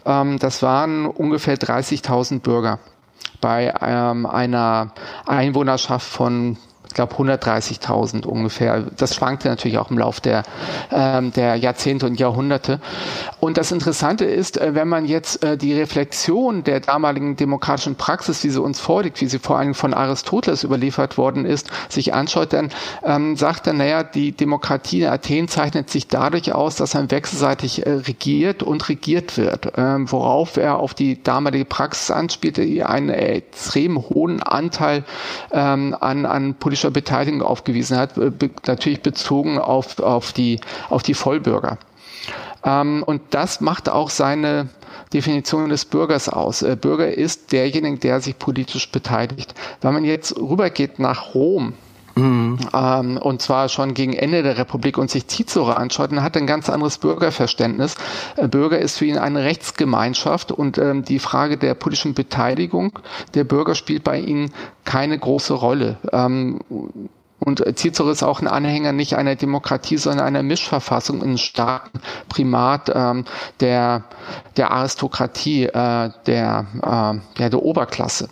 ähm, 0.06 0.40
das 0.40 0.62
waren 0.62 1.06
ungefähr 1.06 1.58
30.000 1.58 2.40
Bürger 2.40 2.80
bei 3.42 3.74
ähm, 3.82 4.26
einer 4.26 4.92
Einwohnerschaft 5.26 6.08
von 6.08 6.58
glaube 6.96 7.14
130.000 7.16 8.26
ungefähr. 8.26 8.84
Das 8.98 9.14
schwankte 9.14 9.48
natürlich 9.48 9.78
auch 9.78 9.92
im 9.92 10.00
Laufe 10.00 10.22
der, 10.22 10.44
ähm, 10.92 11.32
der 11.32 11.56
Jahrzehnte 11.58 12.08
und 12.08 12.20
Jahrhunderte. 12.20 12.80
Und 13.40 13.58
das 13.58 13.72
Interessante 13.72 14.26
ist, 14.26 14.58
äh, 14.58 14.74
wenn 14.74 14.88
man 14.88 15.06
jetzt 15.06 15.44
äh, 15.44 15.58
die 15.58 15.74
Reflexion 15.74 16.64
der 16.64 16.80
damaligen 16.80 17.36
demokratischen 17.36 17.96
Praxis, 17.96 18.44
wie 18.44 18.50
sie 18.50 18.62
uns 18.62 18.80
vorliegt, 18.80 19.22
wie 19.22 19.28
sie 19.28 19.40
vor 19.40 19.60
allem 19.60 19.76
von 19.76 19.94
Aristoteles 19.94 20.64
überliefert 20.64 21.18
worden 21.18 21.46
ist, 21.46 21.70
sich 21.90 22.14
anschaut, 22.14 22.54
dann 22.54 22.70
ähm, 23.04 23.36
sagt 23.36 23.68
er, 23.68 23.74
naja, 23.74 24.04
die 24.04 24.32
Demokratie 24.32 25.04
in 25.04 25.10
Athen 25.10 25.48
zeichnet 25.48 25.90
sich 25.90 26.08
dadurch 26.08 26.54
aus, 26.54 26.78
dass 26.78 26.94
man 26.94 27.12
wechselseitig 27.12 27.86
äh, 27.86 27.92
regiert 27.92 28.64
und 28.64 28.88
regiert 28.88 29.38
wird, 29.38 29.74
ähm, 29.78 30.12
worauf 30.12 30.58
er 30.58 30.80
auf 30.80 30.94
die 30.94 31.22
damalige 31.22 31.66
Praxis 31.66 32.10
anspielte, 32.10 32.64
einen 32.88 33.10
extrem 33.10 33.98
hohen 33.98 34.42
Anteil 34.42 35.04
ähm, 35.52 35.96
an, 36.00 36.26
an 36.26 36.56
politischer 36.56 36.85
politischer 36.86 36.92
Beteiligung 36.92 37.42
aufgewiesen 37.42 37.98
hat, 37.98 38.18
natürlich 38.68 39.02
bezogen 39.02 39.58
auf, 39.58 40.00
auf, 40.00 40.34
die, 40.34 40.60
auf 40.90 41.04
die 41.04 41.14
Vollbürger. 41.14 41.78
Ähm, 42.64 43.04
und 43.04 43.22
das 43.32 43.62
macht 43.62 43.90
auch 43.90 44.10
seine 44.10 44.70
Definition 45.14 45.70
des 45.70 45.86
Bürgers 45.86 46.30
aus. 46.30 46.62
Äh, 46.62 46.76
Bürger 46.76 47.12
ist 47.14 47.52
derjenige, 47.52 47.98
der 47.98 48.22
sich 48.22 48.38
politisch 48.38 48.92
beteiligt. 48.92 49.54
Wenn 49.82 49.94
man 49.94 50.06
jetzt 50.06 50.38
rübergeht 50.38 51.00
nach 51.00 51.34
Rom, 51.34 51.74
Mhm. 52.16 52.58
Ähm, 52.74 53.18
und 53.18 53.42
zwar 53.42 53.68
schon 53.68 53.94
gegen 53.94 54.14
Ende 54.14 54.42
der 54.42 54.58
Republik 54.58 54.98
und 54.98 55.12
sich 55.12 55.28
Cicero 55.28 55.72
anschaut, 55.72 56.12
dann 56.12 56.24
hat 56.24 56.38
ein 56.38 56.48
ganz 56.48 56.70
anderes 56.70 56.98
Bürgerverständnis. 56.98 57.96
Äh, 58.38 58.48
Bürger 58.48 58.80
ist 58.80 58.98
für 58.98 59.06
ihn 59.06 59.18
eine 59.18 59.44
Rechtsgemeinschaft 59.44 60.52
und 60.52 60.78
ähm, 60.78 61.04
die 61.04 61.20
Frage 61.20 61.58
der 61.58 61.74
politischen 61.74 62.14
Beteiligung 62.14 63.00
der 63.34 63.44
Bürger 63.44 63.76
spielt 63.76 64.04
bei 64.04 64.20
ihnen 64.20 64.54
keine 64.86 65.20
große 65.20 65.54
Rolle. 65.54 65.98
Ähm, 66.14 66.60
und 67.40 67.64
Cicero 67.78 68.10
ist 68.10 68.24
auch 68.24 68.42
ein 68.42 68.48
Anhänger 68.48 68.94
nicht 68.94 69.16
einer 69.16 69.36
Demokratie, 69.36 69.98
sondern 69.98 70.26
einer 70.26 70.42
Mischverfassung, 70.42 71.22
einem 71.22 71.38
starken 71.38 72.00
Primat 72.30 72.92
ähm, 72.94 73.26
der, 73.60 74.06
der 74.56 74.72
Aristokratie, 74.72 75.66
äh, 75.66 76.10
der, 76.26 76.66
äh, 76.82 77.38
der, 77.38 77.50
der 77.50 77.62
Oberklasse. 77.62 78.30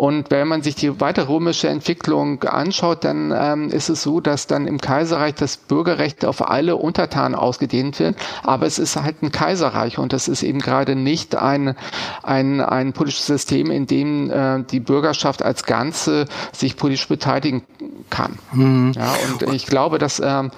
Und 0.00 0.30
wenn 0.30 0.48
man 0.48 0.62
sich 0.62 0.76
die 0.76 0.98
weitere 0.98 1.26
römische 1.26 1.68
Entwicklung 1.68 2.42
anschaut, 2.44 3.04
dann 3.04 3.34
ähm, 3.36 3.68
ist 3.68 3.90
es 3.90 4.02
so, 4.02 4.20
dass 4.20 4.46
dann 4.46 4.66
im 4.66 4.80
Kaiserreich 4.80 5.34
das 5.34 5.58
Bürgerrecht 5.58 6.24
auf 6.24 6.48
alle 6.48 6.76
Untertanen 6.76 7.34
ausgedehnt 7.34 7.98
wird. 7.98 8.16
Aber 8.42 8.64
es 8.64 8.78
ist 8.78 8.96
halt 8.96 9.22
ein 9.22 9.30
Kaiserreich 9.30 9.98
und 9.98 10.14
das 10.14 10.26
ist 10.26 10.42
eben 10.42 10.60
gerade 10.60 10.96
nicht 10.96 11.36
ein, 11.36 11.76
ein, 12.22 12.62
ein 12.62 12.94
politisches 12.94 13.26
System, 13.26 13.70
in 13.70 13.86
dem 13.86 14.30
äh, 14.30 14.62
die 14.62 14.80
Bürgerschaft 14.80 15.42
als 15.42 15.64
Ganze 15.64 16.24
sich 16.50 16.78
politisch 16.78 17.06
beteiligen 17.06 17.62
kann. 18.08 18.38
Mhm. 18.52 18.92
Ja, 18.96 19.12
und 19.44 19.52
ich 19.52 19.66
glaube, 19.66 19.98
dass 19.98 20.18
ähm, 20.18 20.50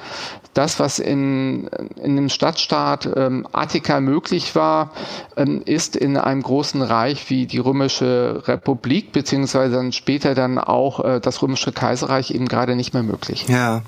das, 0.55 0.79
was 0.79 0.99
in, 0.99 1.69
in 2.03 2.17
dem 2.17 2.29
Stadtstaat 2.29 3.09
ähm, 3.17 3.47
Attika 3.53 4.01
möglich 4.01 4.55
war, 4.55 4.93
ähm, 5.37 5.63
ist 5.65 5.97
in 5.97 6.17
einem 6.17 6.43
großen 6.43 6.83
Reich 6.83 7.31
wie 7.31 7.47
die 7.47 7.59
Römische 7.59 8.43
Republik, 8.47 9.13
beziehungsweise 9.13 9.77
dann 9.77 9.93
später 9.93 10.35
dann 10.35 10.59
auch 10.59 11.05
äh, 11.05 11.21
das 11.21 11.43
Römische 11.43 11.73
Kaiserreich 11.73 12.31
eben 12.31 12.47
gerade 12.47 12.77
nicht 12.77 12.93
mehr 12.93 13.03
möglich. 13.03 13.47
Ja, 13.49 13.83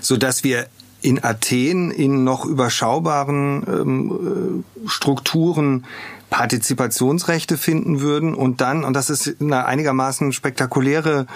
so 0.00 0.16
dass 0.16 0.42
wir 0.42 0.66
in 1.02 1.22
Athen 1.24 1.90
in 1.90 2.24
noch 2.24 2.44
überschaubaren 2.44 3.64
ähm, 3.68 4.64
äh, 4.84 4.88
Strukturen 4.88 5.86
Partizipationsrechte 6.30 7.56
finden 7.56 8.00
würden 8.00 8.34
und 8.34 8.60
dann, 8.60 8.84
und 8.84 8.94
das 8.94 9.10
ist 9.10 9.40
eine 9.40 9.66
einigermaßen 9.66 10.32
spektakuläre 10.32 11.26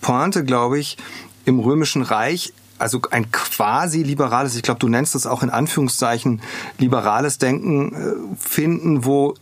Pointe, 0.00 0.44
glaube 0.44 0.78
ich, 0.78 0.96
im 1.44 1.60
Römischen 1.60 2.02
Reich 2.02 2.52
also 2.80 3.00
ein 3.10 3.30
quasi 3.30 4.02
liberales, 4.02 4.56
ich 4.56 4.62
glaube, 4.62 4.80
du 4.80 4.88
nennst 4.88 5.14
es 5.14 5.26
auch 5.26 5.42
in 5.42 5.50
Anführungszeichen 5.50 6.40
liberales 6.78 7.38
Denken 7.38 7.92
äh, 7.94 8.36
finden, 8.38 9.04
wo 9.04 9.34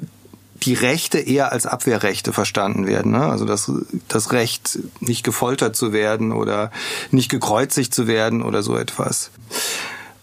die 0.62 0.74
Rechte 0.74 1.18
eher 1.18 1.52
als 1.52 1.66
Abwehrrechte 1.66 2.32
verstanden 2.32 2.86
werden. 2.86 3.12
Ne? 3.12 3.24
Also 3.24 3.44
das, 3.44 3.70
das 4.08 4.32
Recht, 4.32 4.80
nicht 5.00 5.22
gefoltert 5.24 5.76
zu 5.76 5.92
werden 5.92 6.32
oder 6.32 6.72
nicht 7.10 7.30
gekreuzigt 7.30 7.94
zu 7.94 8.06
werden 8.06 8.42
oder 8.42 8.62
so 8.62 8.76
etwas. 8.76 9.30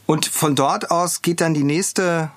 Und 0.05 0.25
von 0.25 0.55
dort 0.55 0.91
aus 0.91 1.21
geht 1.21 1.41
dann 1.41 1.53
die 1.53 1.63
nächste 1.63 2.31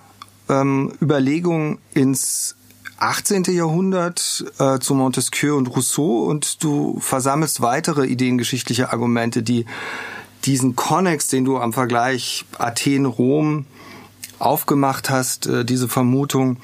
ähm, 0.49 0.93
Überlegung 1.03 1.79
ins 1.93 2.55
18. 2.99 3.45
Jahrhundert 3.45 4.45
äh, 4.59 4.79
zu 4.79 4.95
Montesquieu 4.95 5.57
und 5.57 5.69
Rousseau 5.69 6.25
und 6.25 6.63
du 6.65 6.99
versammelst 7.01 7.61
weitere 7.61 8.07
ideengeschichtliche 8.07 8.93
Argumente, 8.93 9.43
die 9.43 9.67
diesen 10.45 10.77
Konnex, 10.77 11.29
den 11.29 11.45
du 11.45 11.59
am 11.59 11.73
Vergleich 11.73 12.45
Athen-Rom 12.59 13.67
aufgemacht 14.39 15.11
hast, 15.11 15.47
äh, 15.47 15.65
diese 15.65 15.89
Vermutung 15.89 16.59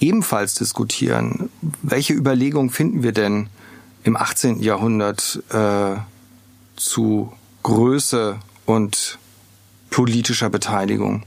ebenfalls 0.00 0.54
diskutieren. 0.54 1.50
Welche 1.82 2.12
Überlegungen 2.12 2.70
finden 2.70 3.02
wir 3.02 3.12
denn 3.12 3.48
im 4.04 4.16
18. 4.16 4.60
Jahrhundert 4.60 5.42
äh, 5.50 5.96
zu 6.76 7.32
Größe 7.62 8.38
und 8.66 9.18
politischer 9.90 10.50
Beteiligung? 10.50 11.22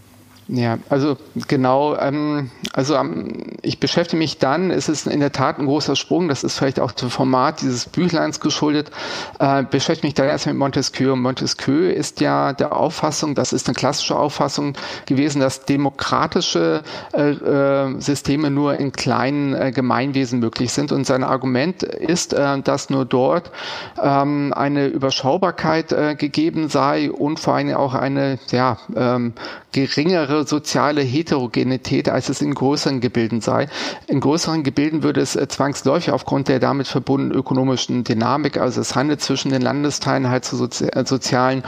Ja, 0.47 0.77
also 0.89 1.17
genau, 1.47 1.95
ähm, 1.97 2.51
also 2.71 2.93
ähm, 2.95 3.53
ich 3.63 3.79
beschäftige 3.79 4.17
mich 4.19 4.37
dann, 4.37 4.69
es 4.69 4.89
ist 4.89 5.07
in 5.07 5.19
der 5.19 5.31
Tat 5.31 5.57
ein 5.57 5.65
großer 5.65 5.95
Sprung, 5.95 6.27
das 6.27 6.43
ist 6.43 6.59
vielleicht 6.59 6.79
auch 6.79 6.91
dem 6.91 7.09
Format 7.09 7.61
dieses 7.61 7.87
Büchleins 7.87 8.39
geschuldet, 8.39 8.91
äh, 9.39 9.63
beschäftige 9.63 10.05
mich 10.05 10.13
dann 10.13 10.27
erst 10.27 10.45
mit 10.45 10.55
Montesquieu. 10.55 11.15
Montesquieu 11.15 11.89
ist 11.89 12.21
ja 12.21 12.53
der 12.53 12.75
Auffassung, 12.77 13.33
das 13.33 13.53
ist 13.53 13.67
eine 13.67 13.73
klassische 13.73 14.15
Auffassung 14.15 14.73
gewesen, 15.07 15.39
dass 15.39 15.65
demokratische 15.65 16.83
äh, 17.13 17.31
äh, 17.31 17.99
Systeme 17.99 18.51
nur 18.51 18.79
in 18.79 18.91
kleinen 18.91 19.55
äh, 19.55 19.71
Gemeinwesen 19.71 20.41
möglich 20.41 20.71
sind 20.71 20.91
und 20.91 21.07
sein 21.07 21.23
Argument 21.23 21.81
ist, 21.81 22.33
äh, 22.33 22.61
dass 22.61 22.91
nur 22.91 23.05
dort 23.05 23.49
ähm, 23.99 24.53
eine 24.55 24.85
Überschaubarkeit 24.87 25.91
äh, 25.91 26.13
gegeben 26.13 26.69
sei 26.69 27.09
und 27.09 27.39
vor 27.39 27.55
allem 27.55 27.73
auch 27.73 27.95
eine 27.95 28.37
ja, 28.51 28.77
ähm, 28.95 29.33
geringere 29.71 30.34
geringere 30.35 30.47
soziale 30.47 31.01
Heterogenität, 31.01 32.09
als 32.09 32.29
es 32.29 32.41
in 32.41 32.53
größeren 32.53 32.99
Gebilden 32.99 33.41
sei. 33.41 33.67
In 34.07 34.19
größeren 34.19 34.63
Gebilden 34.63 35.03
würde 35.03 35.21
es 35.21 35.35
äh, 35.35 35.47
zwangsläufig 35.47 36.11
aufgrund 36.11 36.47
der 36.47 36.59
damit 36.59 36.87
verbundenen 36.87 37.37
ökonomischen 37.37 38.03
Dynamik, 38.03 38.57
also 38.57 38.81
es 38.81 38.95
handelt 38.95 39.21
zwischen 39.21 39.51
den 39.51 39.61
Landesteilen 39.61 40.29
halt 40.29 40.45
zu 40.45 40.55
sozi 40.55 40.85
äh, 40.87 41.05
sozialen 41.05 41.63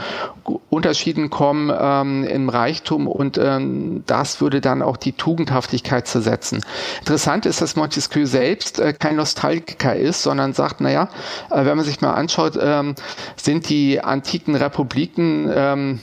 Unterschieden 0.70 1.30
kommen 1.30 1.70
ähm, 1.78 2.24
im 2.24 2.48
Reichtum 2.48 3.06
und 3.06 3.38
ähm, 3.38 4.02
das 4.06 4.40
würde 4.40 4.60
dann 4.60 4.82
auch 4.82 4.96
die 4.96 5.12
Tugendhaftigkeit 5.12 6.06
zersetzen. 6.06 6.64
Interessant 7.00 7.46
ist, 7.46 7.60
dass 7.60 7.76
Montesquieu 7.76 8.26
selbst 8.26 8.80
äh, 8.80 8.92
kein 8.92 9.16
Nostalgiker 9.16 9.94
ist, 9.94 10.22
sondern 10.22 10.52
sagt, 10.52 10.80
naja, 10.80 11.08
äh, 11.50 11.64
wenn 11.64 11.76
man 11.76 11.84
sich 11.84 12.00
mal 12.00 12.14
anschaut, 12.14 12.58
ähm, 12.60 12.94
sind 13.36 13.68
die 13.68 14.00
antiken 14.00 14.54
Republiken 14.54 15.50
ähm, 15.54 16.00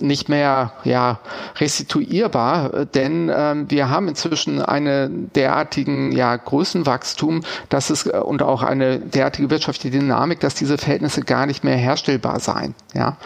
nicht 0.00 0.28
mehr 0.28 0.72
ja, 0.84 1.20
restituierbar, 1.56 2.84
denn 2.86 3.30
ähm, 3.34 3.70
wir 3.70 3.88
haben 3.88 4.08
inzwischen 4.08 4.60
einen 4.60 5.32
derartigen 5.32 6.12
ja, 6.12 6.36
Größenwachstum, 6.36 7.42
dass 7.70 7.88
es 7.88 8.06
äh, 8.06 8.18
und 8.18 8.42
auch 8.42 8.62
eine 8.62 8.98
derartige 8.98 9.48
wirtschaftliche 9.48 9.98
Dynamik, 9.98 10.40
dass 10.40 10.54
diese 10.54 10.76
Verhältnisse 10.76 11.22
gar 11.22 11.46
nicht 11.46 11.64
mehr 11.64 11.76
herstellbar 11.76 12.40
seien, 12.40 12.74
ja, 12.92 13.16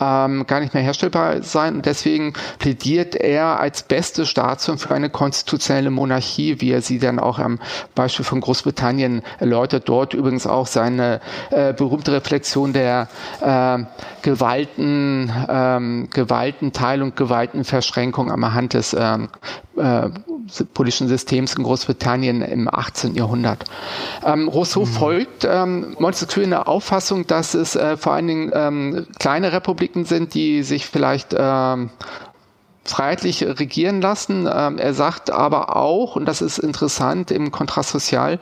ähm, 0.00 0.46
gar 0.46 0.60
nicht 0.60 0.74
mehr 0.74 0.82
herstellbar 0.82 1.42
sein 1.42 1.76
und 1.76 1.86
deswegen 1.86 2.34
plädiert 2.58 3.14
er 3.14 3.58
als 3.58 3.82
beste 3.82 4.26
Staatsform 4.26 4.78
für 4.78 4.94
eine 4.94 5.08
konstitutionelle 5.08 5.90
Monarchie, 5.90 6.60
wie 6.60 6.72
er 6.72 6.82
sie 6.82 6.98
dann 6.98 7.20
auch 7.20 7.38
am 7.38 7.58
Beispiel 7.94 8.24
von 8.24 8.42
Großbritannien 8.42 9.22
erläutert. 9.38 9.88
Dort 9.88 10.12
übrigens 10.12 10.46
auch 10.46 10.66
seine 10.66 11.20
äh, 11.50 11.72
berühmte 11.72 12.12
Reflexion 12.12 12.74
der 12.74 13.08
äh, 13.40 13.78
Gewalten 14.22 15.32
ähm, 15.48 16.01
Gewaltenteilung, 16.10 17.14
Gewaltenverschränkung 17.14 18.30
am 18.30 18.54
Hand 18.54 18.74
des 18.74 18.94
ähm, 18.98 19.28
äh, 19.76 20.08
politischen 20.74 21.08
Systems 21.08 21.54
in 21.54 21.62
Großbritannien 21.62 22.42
im 22.42 22.68
18. 22.72 23.14
Jahrhundert. 23.14 23.64
Ähm, 24.24 24.48
Rousseau 24.48 24.80
mhm. 24.80 24.86
folgt 24.86 25.44
ähm, 25.48 25.96
Montesquieu 25.98 26.42
in 26.42 26.50
der 26.50 26.68
Auffassung, 26.68 27.26
dass 27.26 27.54
es 27.54 27.76
äh, 27.76 27.96
vor 27.96 28.12
allen 28.12 28.26
Dingen 28.26 28.50
ähm, 28.54 29.06
kleine 29.18 29.52
Republiken 29.52 30.04
sind, 30.04 30.34
die 30.34 30.62
sich 30.62 30.86
vielleicht 30.86 31.34
ähm, 31.38 31.90
freiheitlich 32.84 33.44
regieren 33.44 34.00
lassen. 34.00 34.48
Ähm, 34.52 34.78
er 34.78 34.94
sagt 34.94 35.30
aber 35.30 35.76
auch, 35.76 36.16
und 36.16 36.26
das 36.26 36.42
ist 36.42 36.58
interessant 36.58 37.30
im 37.30 37.52
Kontrast 37.52 37.90
sozial, 37.90 38.40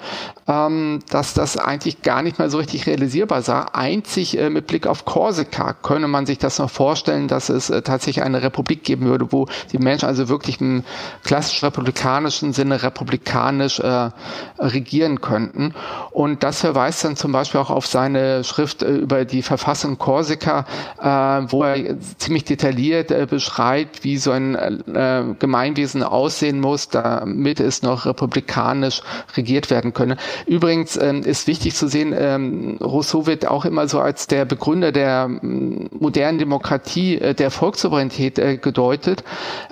ähm, 0.48 1.00
dass 1.10 1.34
das 1.34 1.56
eigentlich 1.56 2.02
gar 2.02 2.22
nicht 2.22 2.38
mehr 2.38 2.48
so 2.48 2.58
richtig 2.58 2.86
realisierbar 2.86 3.42
sei. 3.42 3.60
Einzig 3.72 4.38
äh, 4.38 4.48
mit 4.48 4.66
Blick 4.66 4.86
auf 4.86 5.04
Korsika 5.04 5.74
könne 5.74 6.08
man 6.08 6.24
sich 6.26 6.38
das 6.38 6.58
noch 6.58 6.70
vorstellen, 6.70 7.28
dass 7.28 7.50
es 7.50 7.68
äh, 7.68 7.82
tatsächlich 7.82 8.24
eine 8.24 8.42
Republik 8.42 8.82
geben 8.82 9.06
würde, 9.06 9.30
wo 9.30 9.46
die 9.72 9.78
Menschen 9.78 10.06
also 10.06 10.28
wirklich 10.28 10.60
im 10.60 10.84
klassisch 11.22 11.62
republikanischen 11.62 12.52
Sinne 12.52 12.82
republikanisch 12.82 13.80
äh, 13.80 14.10
regieren 14.58 15.20
könnten. 15.20 15.74
Und 16.10 16.42
das 16.42 16.60
verweist 16.60 17.04
dann 17.04 17.16
zum 17.16 17.32
Beispiel 17.32 17.60
auch 17.60 17.70
auf 17.70 17.86
seine 17.86 18.42
Schrift 18.44 18.82
äh, 18.82 18.90
über 18.90 19.24
die 19.24 19.42
Verfassung 19.42 19.98
Korsika, 19.98 20.64
äh, 20.98 21.06
wo 21.50 21.62
er 21.62 22.00
ziemlich 22.18 22.44
detailliert 22.44 23.10
äh, 23.10 23.26
beschreibt, 23.28 24.02
wie 24.02 24.16
so 24.16 24.29
ein 24.30 24.54
äh, 24.54 25.24
Gemeinwesen 25.38 26.02
aussehen 26.02 26.60
muss, 26.60 26.88
damit 26.88 27.60
es 27.60 27.82
noch 27.82 28.06
republikanisch 28.06 29.02
regiert 29.36 29.70
werden 29.70 29.92
könne. 29.92 30.16
Übrigens 30.46 30.96
ähm, 30.96 31.22
ist 31.22 31.46
wichtig 31.46 31.74
zu 31.74 31.88
sehen, 31.88 32.14
ähm, 32.16 32.78
Rousseau 32.80 33.26
wird 33.26 33.46
auch 33.46 33.64
immer 33.64 33.88
so 33.88 34.00
als 34.00 34.26
der 34.26 34.44
Begründer 34.44 34.92
der 34.92 35.28
ähm, 35.42 35.88
modernen 35.98 36.38
Demokratie, 36.38 37.16
äh, 37.16 37.34
der 37.34 37.50
Volkssouveränität 37.50 38.38
äh, 38.38 38.56
gedeutet. 38.56 39.24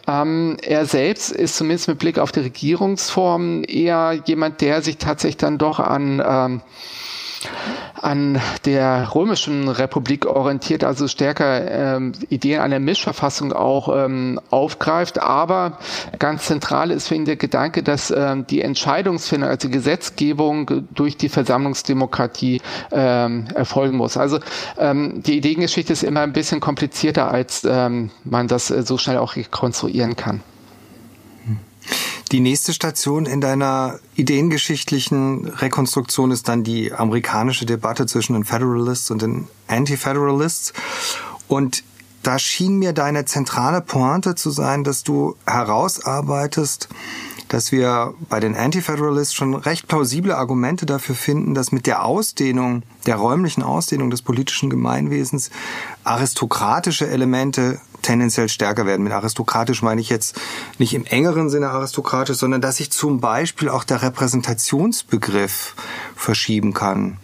Ähm, 0.07 0.57
er 0.63 0.87
selbst 0.87 1.31
ist 1.31 1.57
zumindest 1.57 1.89
mit 1.89 1.99
Blick 1.99 2.19
auf 2.19 2.33
die 2.33 2.41
Regierungsform 2.41 3.65
eher 3.67 4.19
jemand, 4.25 4.61
der 4.61 4.83
sich 4.83 4.99
tatsächlich 4.99 5.39
dann 5.39 5.59
doch 5.59 5.81
an 5.81 6.23
ähm, 6.25 6.61
an 8.01 8.41
der 8.65 9.15
römischen 9.15 9.69
Republik 9.69 10.27
orientiert, 10.27 10.85
also 10.85 11.09
stärker 11.09 11.97
ähm, 11.97 12.13
Ideen 12.29 12.61
einer 12.61 12.79
Mischverfassung 12.79 13.53
auch 13.53 13.89
ähm, 13.95 14.41
aufgreift. 14.51 15.21
Aber 15.21 15.79
ganz 16.19 16.47
zentral 16.47 16.91
ist 16.91 17.09
für 17.09 17.15
ihn 17.15 17.25
der 17.25 17.37
Gedanke, 17.37 17.83
dass 17.83 18.11
ähm, 18.11 18.47
die 18.47 18.63
Entscheidungsfindung, 18.63 19.49
also 19.49 19.69
die 19.69 19.75
Gesetzgebung 19.75 20.87
durch 20.95 21.17
die 21.17 21.29
Versammlungsdemokratie 21.29 22.61
ähm, 22.93 23.47
erfolgen 23.55 23.97
muss. 23.97 24.17
Also 24.17 24.39
ähm, 24.79 25.23
die 25.23 25.37
Ideengeschichte 25.37 25.93
ist 25.93 26.03
immer 26.03 26.21
ein 26.21 26.33
bisschen 26.33 26.61
komplizierter, 26.61 27.31
als 27.31 27.65
ähm, 27.69 28.11
man 28.25 28.49
das 28.49 28.71
äh, 28.71 28.83
so 28.83 28.99
schnell 28.99 29.19
auch 29.19 29.37
rekonstruieren 29.37 30.17
kann. 30.17 30.43
Die 32.31 32.41
nächste 32.41 32.75
Station 32.75 33.25
in 33.25 33.41
deiner 33.41 34.01
ideengeschichtlichen 34.15 35.47
Rekonstruktion 35.47 36.31
ist 36.31 36.47
dann 36.49 36.63
die 36.63 36.93
amerikanische 36.93 37.65
Debatte 37.65 38.05
zwischen 38.05 38.35
den 38.35 38.45
Federalists 38.45 39.11
und 39.11 39.23
den 39.23 39.49
Anti-Federalists. 39.67 40.75
Und 41.49 41.85
da 42.23 42.39
schien 42.39 42.79
mir 42.79 42.93
deine 42.93 43.25
zentrale 43.25 43.81
Pointe 43.81 44.35
zu 44.35 44.51
sein, 44.51 44.85
dass 44.85 45.05
du 45.05 45.37
herausarbeitest, 45.47 46.91
dass 47.49 47.73
wir 47.73 48.13
bei 48.29 48.41
den 48.41 48.55
Anti-Federalists 48.55 49.33
schon 49.33 49.55
recht 49.55 49.89
plausible 49.89 50.37
Argumente 50.37 50.85
dafür 50.85 51.15
finden, 51.15 51.55
dass 51.55 51.73
mit 51.73 51.87
der 51.87 52.05
Ausdehnung, 52.05 52.83
der 53.07 53.17
räumlichen 53.17 53.63
Ausdehnung 53.63 54.11
des 54.11 54.21
politischen 54.21 54.69
Gemeinwesens 54.69 55.51
aristokratische 56.05 57.09
Elemente 57.09 57.81
tendenziell 58.03 58.49
stärker 58.49 58.87
werden. 58.87 59.03
Mit 59.03 59.13
aristokratisch 59.13 59.83
meine 59.83 60.01
ich 60.01 60.09
jetzt 60.09 60.41
nicht 60.79 60.95
im 60.95 61.05
engeren 61.05 61.51
Sinne 61.51 61.71
aristokratisch, 61.71 62.37
sondern 62.37 62.61
dass 62.61 62.77
sich 62.77 62.91
zum 62.91 63.21
Beispiel 63.21 63.69
auch 63.69 63.85
der 63.85 64.03
Repräsentationsbegriff 64.03 65.75
verschieben 66.17 66.75
kann. 66.75 67.19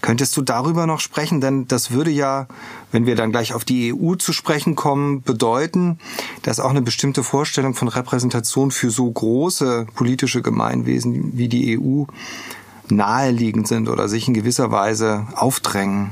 Könntest 0.00 0.36
du 0.36 0.42
darüber 0.42 0.86
noch 0.86 1.00
sprechen? 1.00 1.40
Denn 1.40 1.66
das 1.68 1.90
würde 1.90 2.10
ja, 2.10 2.46
wenn 2.92 3.06
wir 3.06 3.16
dann 3.16 3.32
gleich 3.32 3.54
auf 3.54 3.64
die 3.64 3.94
EU 3.94 4.14
zu 4.14 4.32
sprechen 4.32 4.76
kommen, 4.76 5.22
bedeuten, 5.22 5.98
dass 6.42 6.60
auch 6.60 6.70
eine 6.70 6.82
bestimmte 6.82 7.22
Vorstellung 7.22 7.74
von 7.74 7.88
Repräsentation 7.88 8.70
für 8.70 8.90
so 8.90 9.10
große 9.10 9.86
politische 9.94 10.42
Gemeinwesen 10.42 11.36
wie 11.36 11.48
die 11.48 11.78
EU 11.78 12.04
naheliegend 12.88 13.66
sind 13.66 13.88
oder 13.88 14.08
sich 14.08 14.28
in 14.28 14.34
gewisser 14.34 14.70
Weise 14.70 15.26
aufdrängen. 15.34 16.10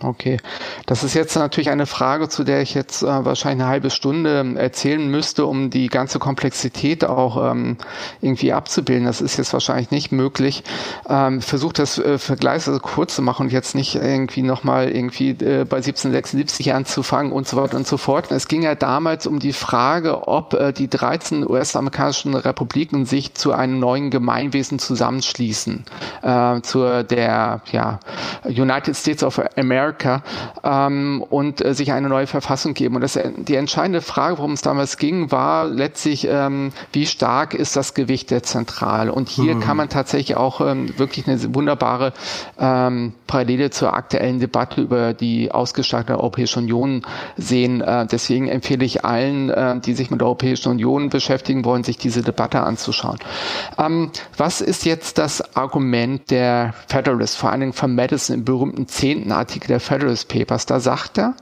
Okay, 0.00 0.38
das 0.86 1.04
ist 1.04 1.12
jetzt 1.12 1.36
natürlich 1.36 1.68
eine 1.68 1.84
Frage, 1.84 2.30
zu 2.30 2.44
der 2.44 2.62
ich 2.62 2.72
jetzt 2.72 3.02
äh, 3.02 3.06
wahrscheinlich 3.06 3.62
eine 3.62 3.70
halbe 3.70 3.90
Stunde 3.90 4.40
ähm, 4.40 4.56
erzählen 4.56 5.06
müsste, 5.06 5.44
um 5.44 5.68
die 5.68 5.88
ganze 5.88 6.18
Komplexität 6.18 7.04
auch 7.04 7.50
ähm, 7.50 7.76
irgendwie 8.22 8.54
abzubilden. 8.54 9.04
Das 9.04 9.20
ist 9.20 9.36
jetzt 9.36 9.52
wahrscheinlich 9.52 9.90
nicht 9.90 10.12
möglich. 10.12 10.64
Ähm, 11.10 11.42
Versuche 11.42 11.74
das 11.74 11.98
äh, 11.98 12.16
vergleichsweise 12.16 12.80
kurz 12.80 13.16
zu 13.16 13.22
machen 13.22 13.46
und 13.46 13.52
jetzt 13.52 13.74
nicht 13.74 13.96
irgendwie 13.96 14.40
nochmal 14.42 14.88
irgendwie 14.88 15.30
äh, 15.30 15.66
bei 15.68 15.76
1776 15.76 16.72
anzufangen 16.72 17.32
und 17.32 17.46
so 17.46 17.58
weiter 17.58 17.76
und 17.76 17.86
so 17.86 17.98
fort. 17.98 18.30
Es 18.30 18.48
ging 18.48 18.62
ja 18.62 18.74
damals 18.74 19.26
um 19.26 19.40
die 19.40 19.52
Frage, 19.52 20.26
ob 20.26 20.54
äh, 20.54 20.72
die 20.72 20.88
13 20.88 21.46
US-amerikanischen 21.46 22.34
Republiken 22.34 23.04
sich 23.04 23.34
zu 23.34 23.52
einem 23.52 23.78
neuen 23.78 24.10
Gemeinwesen 24.10 24.78
zusammenschließen, 24.78 25.84
äh, 26.22 26.60
zur 26.62 27.02
der 27.02 27.60
ja, 27.72 28.00
United 28.44 28.96
States 28.96 29.22
of 29.22 29.38
America 29.38 29.65
America 29.66 30.22
ähm, 30.64 31.24
und 31.28 31.64
äh, 31.64 31.74
sich 31.74 31.92
eine 31.92 32.08
neue 32.08 32.26
Verfassung 32.26 32.74
geben. 32.74 32.96
Und 32.96 33.00
das, 33.02 33.18
die 33.36 33.54
entscheidende 33.56 34.00
Frage, 34.00 34.38
worum 34.38 34.52
es 34.52 34.62
damals 34.62 34.96
ging, 34.96 35.30
war 35.30 35.66
letztlich, 35.66 36.26
ähm, 36.30 36.72
wie 36.92 37.06
stark 37.06 37.54
ist 37.54 37.76
das 37.76 37.94
Gewicht 37.94 38.30
der 38.30 38.42
Zentrale? 38.42 39.12
Und 39.12 39.28
hier 39.28 39.56
mhm. 39.56 39.60
kann 39.60 39.76
man 39.76 39.88
tatsächlich 39.88 40.36
auch 40.36 40.60
ähm, 40.60 40.98
wirklich 40.98 41.26
eine 41.26 41.54
wunderbare 41.54 42.12
ähm, 42.58 43.12
Parallele 43.26 43.70
zur 43.70 43.92
aktuellen 43.92 44.38
Debatte 44.38 44.80
über 44.80 45.12
die 45.12 45.50
Ausgestaltung 45.50 46.06
der 46.06 46.20
Europäischen 46.20 46.60
Union 46.60 47.02
sehen. 47.36 47.80
Äh, 47.80 48.06
deswegen 48.06 48.48
empfehle 48.48 48.84
ich 48.84 49.04
allen, 49.04 49.50
äh, 49.50 49.80
die 49.80 49.94
sich 49.94 50.10
mit 50.10 50.20
der 50.20 50.26
Europäischen 50.26 50.70
Union 50.70 51.10
beschäftigen 51.10 51.64
wollen, 51.64 51.84
sich 51.84 51.98
diese 51.98 52.22
Debatte 52.22 52.60
anzuschauen. 52.60 53.18
Ähm, 53.78 54.10
was 54.36 54.60
ist 54.60 54.84
jetzt 54.84 55.18
das 55.18 55.56
Argument 55.56 56.30
der 56.30 56.74
Federalists, 56.88 57.36
vor 57.36 57.50
allen 57.50 57.60
Dingen 57.60 57.72
von 57.72 57.94
Madison 57.94 58.36
im 58.36 58.44
berühmten 58.44 58.86
zehnten 58.88 59.32
Artikel 59.32 59.55
Artikel 59.56 59.68
der 59.68 59.80
Federalist 59.80 60.28
Papers. 60.28 60.66
Da 60.66 60.80
sagt 60.80 61.16
er, 61.16 61.34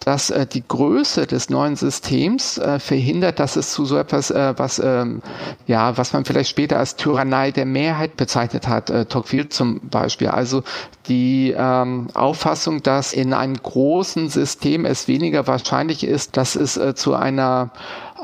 dass 0.00 0.30
äh, 0.30 0.46
die 0.46 0.66
Größe 0.66 1.26
des 1.26 1.50
neuen 1.50 1.76
Systems 1.76 2.56
äh, 2.56 2.78
verhindert, 2.78 3.38
dass 3.38 3.56
es 3.56 3.72
zu 3.72 3.84
so 3.84 3.98
etwas, 3.98 4.30
äh, 4.30 4.54
was 4.56 4.78
ähm, 4.78 5.20
ja, 5.66 5.94
was 5.98 6.14
man 6.14 6.24
vielleicht 6.24 6.48
später 6.48 6.78
als 6.78 6.96
Tyrannei 6.96 7.50
der 7.50 7.66
Mehrheit 7.66 8.16
bezeichnet 8.16 8.66
hat, 8.66 8.88
äh, 8.88 9.04
Tocqueville 9.04 9.50
zum 9.50 9.80
Beispiel. 9.90 10.28
Also 10.28 10.62
die 11.06 11.54
ähm, 11.56 12.08
Auffassung, 12.14 12.82
dass 12.82 13.12
in 13.12 13.34
einem 13.34 13.56
großen 13.56 14.30
System 14.30 14.86
es 14.86 15.06
weniger 15.06 15.46
wahrscheinlich 15.46 16.02
ist, 16.02 16.38
dass 16.38 16.56
es 16.56 16.78
äh, 16.78 16.94
zu 16.94 17.14
einer 17.14 17.70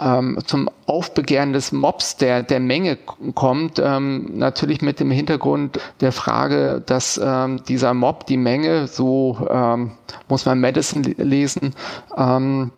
ähm, 0.01 0.39
zum 0.47 0.69
Aufbegehren 0.87 1.53
des 1.53 1.73
Mobs 1.73 2.17
der, 2.17 2.43
der 2.43 2.61
Menge 2.61 2.99
kommt, 3.35 3.81
ähm, 3.83 4.39
natürlich 4.39 4.83
mit 4.83 5.01
dem 5.01 5.11
Hintergrund 5.11 5.79
der 6.01 6.13
Frage, 6.13 6.83
dass 6.85 7.21
ähm, 7.23 7.63
dieser 7.65 7.95
Mob, 7.95 8.27
die 8.27 8.37
Menge, 8.37 8.87
so 8.87 9.39
ähm, 9.51 9.93
muss 10.29 10.47
man 10.47 10.61
Madison 10.61 11.03
lesen, 11.03 11.75
ähm, 12.17 12.73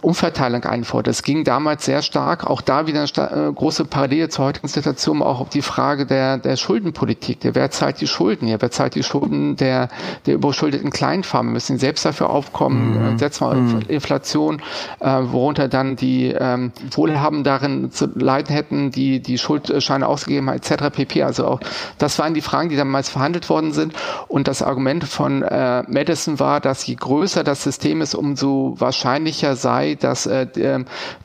Umverteilung 0.00 0.64
einfordert. 0.64 1.08
Es 1.08 1.22
ging 1.22 1.44
damals 1.44 1.84
sehr 1.84 2.02
stark, 2.02 2.46
auch 2.46 2.60
da 2.60 2.86
wieder 2.86 3.00
eine 3.16 3.48
äh, 3.48 3.52
große 3.52 3.84
Parallele 3.84 4.28
zur 4.28 4.46
heutigen 4.46 4.68
Situation, 4.68 5.22
auch 5.22 5.40
auf 5.40 5.48
die 5.48 5.62
Frage 5.62 6.06
der, 6.06 6.38
der 6.38 6.56
Schuldenpolitik. 6.56 7.40
Der, 7.40 7.54
wer 7.54 7.70
zahlt 7.70 8.00
die 8.00 8.06
Schulden? 8.06 8.48
Ja, 8.48 8.56
wer 8.60 8.70
zahlt 8.70 8.94
die 8.94 9.02
Schulden 9.02 9.56
der, 9.56 9.88
der 10.26 10.34
überschuldeten 10.34 10.90
Kleinfarmen? 10.90 11.52
Müssen 11.52 11.78
selbst 11.78 12.04
dafür 12.04 12.30
aufkommen, 12.30 13.10
mhm. 13.10 13.16
Äh, 13.16 13.18
setzen 13.18 13.46
wir 13.46 13.54
mhm. 13.54 13.80
Inflation, 13.88 14.62
äh, 15.00 15.06
worunter 15.06 15.68
dann 15.68 15.96
die 15.96 16.34
ähm, 16.38 16.72
Wohlhaben 16.90 17.44
darin 17.44 17.90
zu 17.90 18.06
leiden 18.14 18.54
hätten, 18.54 18.90
die 18.90 19.20
die 19.20 19.38
Schuldscheine 19.38 20.06
ausgegeben 20.06 20.48
haben, 20.48 20.56
etc. 20.56 20.94
pp. 20.94 21.22
Also 21.22 21.46
auch 21.46 21.60
das 21.98 22.18
waren 22.18 22.34
die 22.34 22.40
Fragen, 22.40 22.68
die 22.68 22.76
damals 22.76 23.08
verhandelt 23.08 23.48
worden 23.48 23.72
sind. 23.72 23.94
Und 24.28 24.48
das 24.48 24.62
Argument 24.62 25.04
von 25.04 25.42
äh, 25.42 25.82
Madison 25.88 26.38
war, 26.38 26.60
dass 26.60 26.86
je 26.86 26.94
größer 26.94 27.44
das 27.44 27.62
System 27.62 28.00
ist, 28.00 28.14
umso 28.14 28.74
wahrscheinlicher 28.78 29.56
sei, 29.56 29.71
dass 29.98 30.26
äh, 30.26 30.46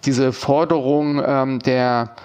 diese 0.05 0.33
Forderung 0.33 1.21
ähm, 1.25 1.59
der, 1.59 2.15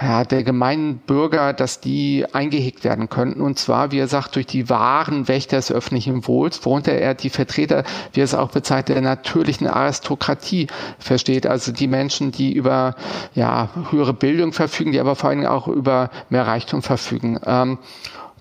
ja, 0.00 0.24
der 0.24 0.42
gemeinen 0.42 0.98
Bürger, 0.98 1.52
dass 1.52 1.80
die 1.80 2.26
eingehegt 2.32 2.84
werden 2.84 3.08
könnten. 3.08 3.40
Und 3.40 3.58
zwar, 3.58 3.92
wie 3.92 3.98
er 3.98 4.08
sagt, 4.08 4.36
durch 4.36 4.46
die 4.46 4.68
wahren 4.68 5.28
Wächter 5.28 5.56
des 5.56 5.70
öffentlichen 5.70 6.26
Wohls, 6.26 6.64
worunter 6.64 6.92
er 6.92 7.14
die 7.14 7.30
Vertreter, 7.30 7.84
wie 8.12 8.20
er 8.20 8.24
es 8.24 8.34
auch 8.34 8.50
bezeichnet, 8.50 8.96
der 8.96 9.02
natürlichen 9.02 9.66
Aristokratie 9.66 10.66
versteht. 10.98 11.46
Also 11.46 11.72
die 11.72 11.88
Menschen, 11.88 12.32
die 12.32 12.52
über 12.52 12.94
ja, 13.34 13.68
höhere 13.90 14.14
Bildung 14.14 14.52
verfügen, 14.52 14.92
die 14.92 15.00
aber 15.00 15.16
vor 15.16 15.30
allem 15.30 15.46
auch 15.46 15.68
über 15.68 16.10
mehr 16.28 16.46
Reichtum 16.46 16.82
verfügen. 16.82 17.38
Ähm, 17.46 17.78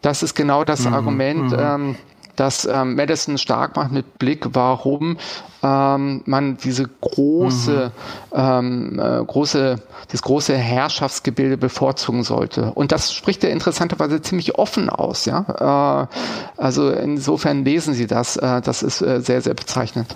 das 0.01 0.23
ist 0.23 0.35
genau 0.35 0.63
das 0.63 0.85
mhm, 0.85 0.93
Argument, 0.93 1.51
mhm. 1.51 1.57
ähm, 1.59 1.95
das 2.39 2.65
ähm, 2.65 2.95
Madison 2.95 3.37
stark 3.37 3.75
macht 3.75 3.91
mit 3.91 4.17
Blick, 4.17 4.47
warum 4.53 5.17
ähm, 5.61 6.21
man 6.25 6.57
diese 6.57 6.87
große, 6.87 7.91
mhm. 8.31 8.37
ähm, 8.37 8.99
äh, 8.99 9.23
große, 9.25 9.81
das 10.09 10.21
große 10.21 10.55
Herrschaftsgebilde 10.55 11.57
bevorzugen 11.57 12.23
sollte. 12.23 12.71
Und 12.73 12.91
das 12.91 13.13
spricht 13.13 13.43
er 13.43 13.51
interessanterweise 13.51 14.21
ziemlich 14.21 14.55
offen 14.55 14.89
aus. 14.89 15.25
Ja, 15.25 16.07
äh, 16.07 16.61
also 16.61 16.89
insofern 16.89 17.65
lesen 17.65 17.93
Sie 17.93 18.07
das. 18.07 18.37
Äh, 18.37 18.61
das 18.61 18.83
ist 18.83 19.01
äh, 19.01 19.21
sehr, 19.21 19.41
sehr 19.41 19.53
bezeichnend. 19.53 20.15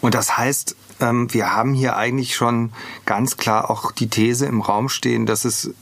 Und 0.00 0.14
das 0.14 0.36
heißt, 0.36 0.74
ähm, 1.00 1.32
wir 1.32 1.54
haben 1.54 1.74
hier 1.74 1.96
eigentlich 1.96 2.34
schon 2.34 2.72
ganz 3.06 3.36
klar 3.36 3.70
auch 3.70 3.92
die 3.92 4.08
These 4.08 4.46
im 4.46 4.60
Raum 4.60 4.88
stehen, 4.88 5.26
dass 5.26 5.44
es 5.44 5.72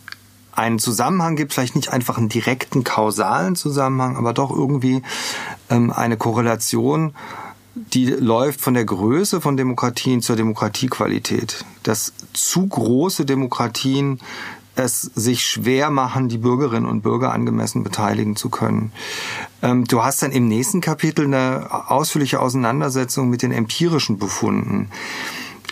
einen 0.58 0.78
Zusammenhang 0.78 1.36
gibt, 1.36 1.54
vielleicht 1.54 1.76
nicht 1.76 1.92
einfach 1.92 2.18
einen 2.18 2.28
direkten 2.28 2.84
kausalen 2.84 3.56
Zusammenhang, 3.56 4.16
aber 4.16 4.32
doch 4.32 4.50
irgendwie 4.50 5.02
ähm, 5.70 5.92
eine 5.92 6.16
Korrelation, 6.16 7.14
die 7.74 8.06
läuft 8.06 8.60
von 8.60 8.74
der 8.74 8.84
Größe 8.84 9.40
von 9.40 9.56
Demokratien 9.56 10.20
zur 10.20 10.36
Demokratiequalität. 10.36 11.64
Dass 11.84 12.12
zu 12.32 12.66
große 12.66 13.24
Demokratien 13.24 14.20
es 14.74 15.02
sich 15.02 15.44
schwer 15.44 15.90
machen, 15.90 16.28
die 16.28 16.38
Bürgerinnen 16.38 16.86
und 16.86 17.02
Bürger 17.02 17.32
angemessen 17.32 17.82
beteiligen 17.82 18.36
zu 18.36 18.48
können. 18.48 18.92
Ähm, 19.62 19.84
du 19.84 20.02
hast 20.02 20.22
dann 20.22 20.32
im 20.32 20.48
nächsten 20.48 20.80
Kapitel 20.80 21.24
eine 21.24 21.68
ausführliche 21.90 22.40
Auseinandersetzung 22.40 23.28
mit 23.28 23.42
den 23.42 23.52
empirischen 23.52 24.18
Befunden. 24.18 24.90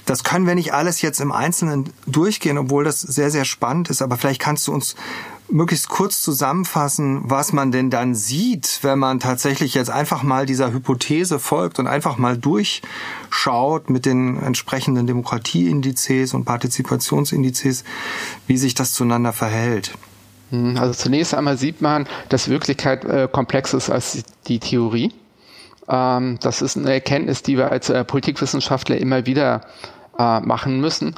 Das 0.07 0.25
können 0.25 0.47
wir 0.47 0.55
nicht 0.55 0.73
alles 0.73 1.03
jetzt 1.03 1.21
im 1.21 1.33
Einzelnen 1.33 1.93
durchgehen, 2.07 2.59
obwohl 2.59 2.85
das 2.85 3.01
sehr, 3.01 3.31
sehr 3.31 3.45
spannend 3.45 3.91
ist. 3.91 4.03
Aber 4.03 4.17
vielleicht 4.17 4.41
kannst 4.41 4.67
du 4.69 4.73
uns 4.73 4.95
möglichst 5.49 5.89
kurz 5.89 6.23
zusammenfassen, 6.23 7.23
was 7.25 7.53
man 7.53 7.71
denn 7.71 7.91
dann 7.91 8.15
sieht, 8.15 8.81
wenn 8.83 8.99
man 8.99 9.21
tatsächlich 9.21 9.75
jetzt 9.75 9.91
einfach 9.91 10.23
mal 10.23 10.47
dieser 10.47 10.73
Hypothese 10.73 11.39
folgt 11.39 11.79
und 11.79 11.87
einfach 11.87 12.19
mal 12.19 12.37
durchschaut 12.37 13.91
mit 13.91 14.07
den 14.07 14.43
entsprechenden 14.43 15.07
Demokratieindizes 15.07 16.35
und 16.35 16.45
Partizipationsindizes, 16.45 17.85
wie 18.47 18.57
sich 18.57 18.75
das 18.75 18.93
zueinander 18.93 19.33
verhält. 19.33 19.93
Hm, 20.51 20.77
also 20.77 20.95
zunächst 20.95 21.35
einmal 21.35 21.59
sieht 21.59 21.81
man, 21.81 22.07
dass 22.29 22.49
Wirklichkeit 22.49 23.05
äh, 23.05 23.29
komplex 23.31 23.75
ist 23.75 23.91
als 23.91 24.23
die 24.47 24.59
Theorie. 24.59 25.13
Ähm, 25.89 26.39
das 26.41 26.63
ist 26.63 26.77
eine 26.77 26.93
Erkenntnis, 26.93 27.43
die 27.43 27.57
wir 27.57 27.71
als 27.71 27.89
äh, 27.91 28.05
Politikwissenschaftler 28.05 28.99
immer 28.99 29.27
wieder 29.27 29.63
äh, 30.19 30.41
machen 30.41 30.81
müssen. 30.81 31.15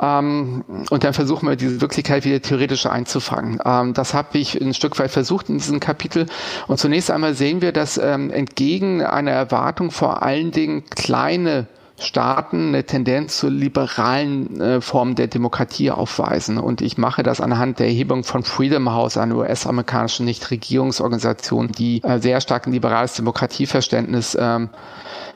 Ähm, 0.00 0.64
und 0.90 1.04
dann 1.04 1.12
versuchen 1.12 1.48
wir 1.48 1.56
diese 1.56 1.80
Wirklichkeit 1.80 2.24
wieder 2.24 2.40
theoretisch 2.40 2.86
einzufangen. 2.86 3.60
Ähm, 3.64 3.94
das 3.94 4.14
habe 4.14 4.38
ich 4.38 4.60
ein 4.60 4.74
Stück 4.74 4.98
weit 4.98 5.10
versucht 5.10 5.48
in 5.48 5.58
diesem 5.58 5.80
Kapitel. 5.80 6.26
Und 6.66 6.78
zunächst 6.78 7.10
einmal 7.10 7.34
sehen 7.34 7.60
wir, 7.60 7.72
dass 7.72 7.98
ähm, 7.98 8.30
entgegen 8.30 9.02
einer 9.02 9.32
Erwartung 9.32 9.90
vor 9.90 10.22
allen 10.22 10.50
Dingen 10.50 10.84
kleine 10.90 11.66
Staaten 11.98 12.68
eine 12.68 12.84
Tendenz 12.84 13.38
zur 13.38 13.50
liberalen 13.50 14.60
äh, 14.60 14.80
Form 14.82 15.14
der 15.14 15.28
Demokratie 15.28 15.90
aufweisen. 15.90 16.58
Und 16.58 16.82
ich 16.82 16.98
mache 16.98 17.22
das 17.22 17.40
anhand 17.40 17.78
der 17.78 17.86
Erhebung 17.86 18.22
von 18.22 18.42
Freedom 18.42 18.90
House, 18.92 19.16
einer 19.16 19.36
US-amerikanischen 19.36 20.26
Nichtregierungsorganisation, 20.26 21.68
die 21.68 22.02
äh, 22.02 22.18
sehr 22.18 22.40
stark 22.42 22.66
ein 22.66 22.72
liberales 22.72 23.14
Demokratieverständnis 23.14 24.36
ähm, 24.38 24.68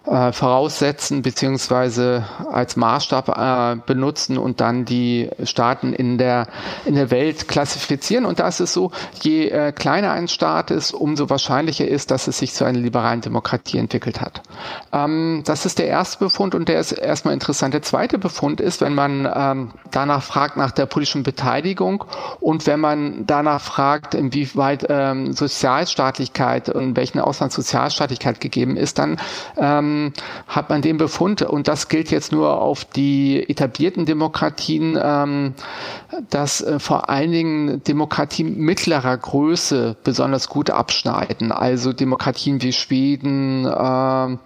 äh, 0.07 0.33
voraussetzen 0.33 1.23
beziehungsweise 1.23 2.25
als 2.51 2.77
Maßstab 2.77 3.29
äh, 3.29 3.81
benutzen 3.85 4.39
und 4.39 4.61
dann 4.61 4.85
die 4.85 5.29
Staaten 5.45 5.93
in 5.93 6.17
der 6.17 6.47
in 6.87 6.95
der 6.95 7.11
Welt 7.11 7.49
klassifizieren. 7.49 8.25
Und 8.25 8.41
da 8.41 8.49
ist 8.49 8.61
es 8.61 8.73
so, 8.73 8.93
je 9.21 9.49
äh, 9.49 9.73
kleiner 9.73 10.13
ein 10.13 10.29
Staat 10.29 10.71
ist, 10.71 10.93
umso 10.93 11.29
wahrscheinlicher 11.29 11.87
ist, 11.87 12.11
dass 12.11 12.29
es 12.29 12.39
sich 12.39 12.55
zu 12.55 12.65
einer 12.65 12.79
liberalen 12.79 13.21
Demokratie 13.21 13.79
entwickelt 13.79 14.21
hat. 14.21 14.43
Ähm, 14.93 15.43
das 15.45 15.67
ist 15.67 15.79
der 15.79 15.89
erste 15.89 16.19
Befund 16.19 16.55
und 16.55 16.69
der 16.69 16.81
ist 16.81 16.93
erstmal 16.93 17.35
interessant. 17.35 17.75
Der 17.75 17.83
zweite 17.83 18.19
Befund 18.19 18.61
ist, 18.61 18.81
wenn 18.81 18.95
man 18.95 19.29
ähm, 19.33 19.71
danach 19.91 20.23
fragt 20.23 20.57
nach 20.57 20.71
der 20.71 20.87
politischen 20.87 21.23
Beteiligung 21.23 22.05
und 22.41 22.67
wenn 22.67 22.81
man 22.81 23.27
danach 23.27 23.61
fragt, 23.61 24.15
inwieweit 24.15 24.87
ähm, 24.89 25.33
Sozialstaatlichkeit 25.35 26.71
und 26.71 26.97
welchen 26.97 27.21
Ausland 27.21 27.53
Sozialstaatlichkeit 27.53 28.41
gegeben 28.41 28.77
ist, 28.77 28.99
dann 28.99 29.21
ähm, 29.59 29.90
ähm, 29.91 30.13
hat 30.47 30.71
man 30.71 30.83
den 30.83 30.97
Befund, 30.97 31.43
und 31.43 31.69
das 31.69 31.89
gilt 31.89 32.11
jetzt 32.11 32.33
nur 32.33 32.61
auf 32.61 32.85
die 32.85 33.49
etablierten 33.49 34.07
Demokratien, 34.07 34.99
ähm, 35.03 35.55
dass 36.31 36.61
äh, 36.61 36.79
vor 36.79 37.09
allen 37.09 37.33
Dingen 37.33 37.83
Demokratien 37.85 38.59
mittlerer 38.59 39.17
Größe 39.17 39.97
besonders 40.03 40.49
gut 40.49 40.71
abschneiden. 40.71 41.53
Also 41.53 41.93
Demokratien 41.93 42.63
wie 42.63 42.73
Schweden, 42.73 43.65
äh, 43.67 44.37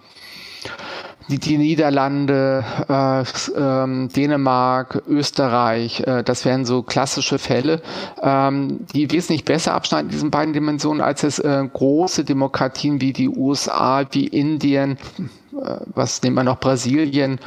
die, 1.27 1.39
die 1.39 1.57
Niederlande, 1.57 2.63
äh, 2.87 3.21
äh, 3.21 4.07
Dänemark, 4.07 5.03
Österreich, 5.07 6.01
äh, 6.01 6.23
das 6.23 6.45
wären 6.45 6.65
so 6.65 6.83
klassische 6.83 7.39
Fälle, 7.39 7.81
ähm, 8.21 8.85
die 8.93 9.11
wesentlich 9.11 9.45
besser 9.45 9.73
abschneiden 9.73 10.09
in 10.09 10.11
diesen 10.11 10.31
beiden 10.31 10.53
Dimensionen 10.53 11.01
als 11.01 11.23
es 11.23 11.39
äh, 11.39 11.63
große 11.71 12.23
Demokratien 12.23 13.01
wie 13.01 13.13
die 13.13 13.29
USA, 13.29 14.05
wie 14.11 14.27
Indien, 14.27 14.97
was 15.93 16.21
nennt 16.21 16.35
man 16.35 16.45
noch 16.45 16.59
Brasilien, 16.59 17.39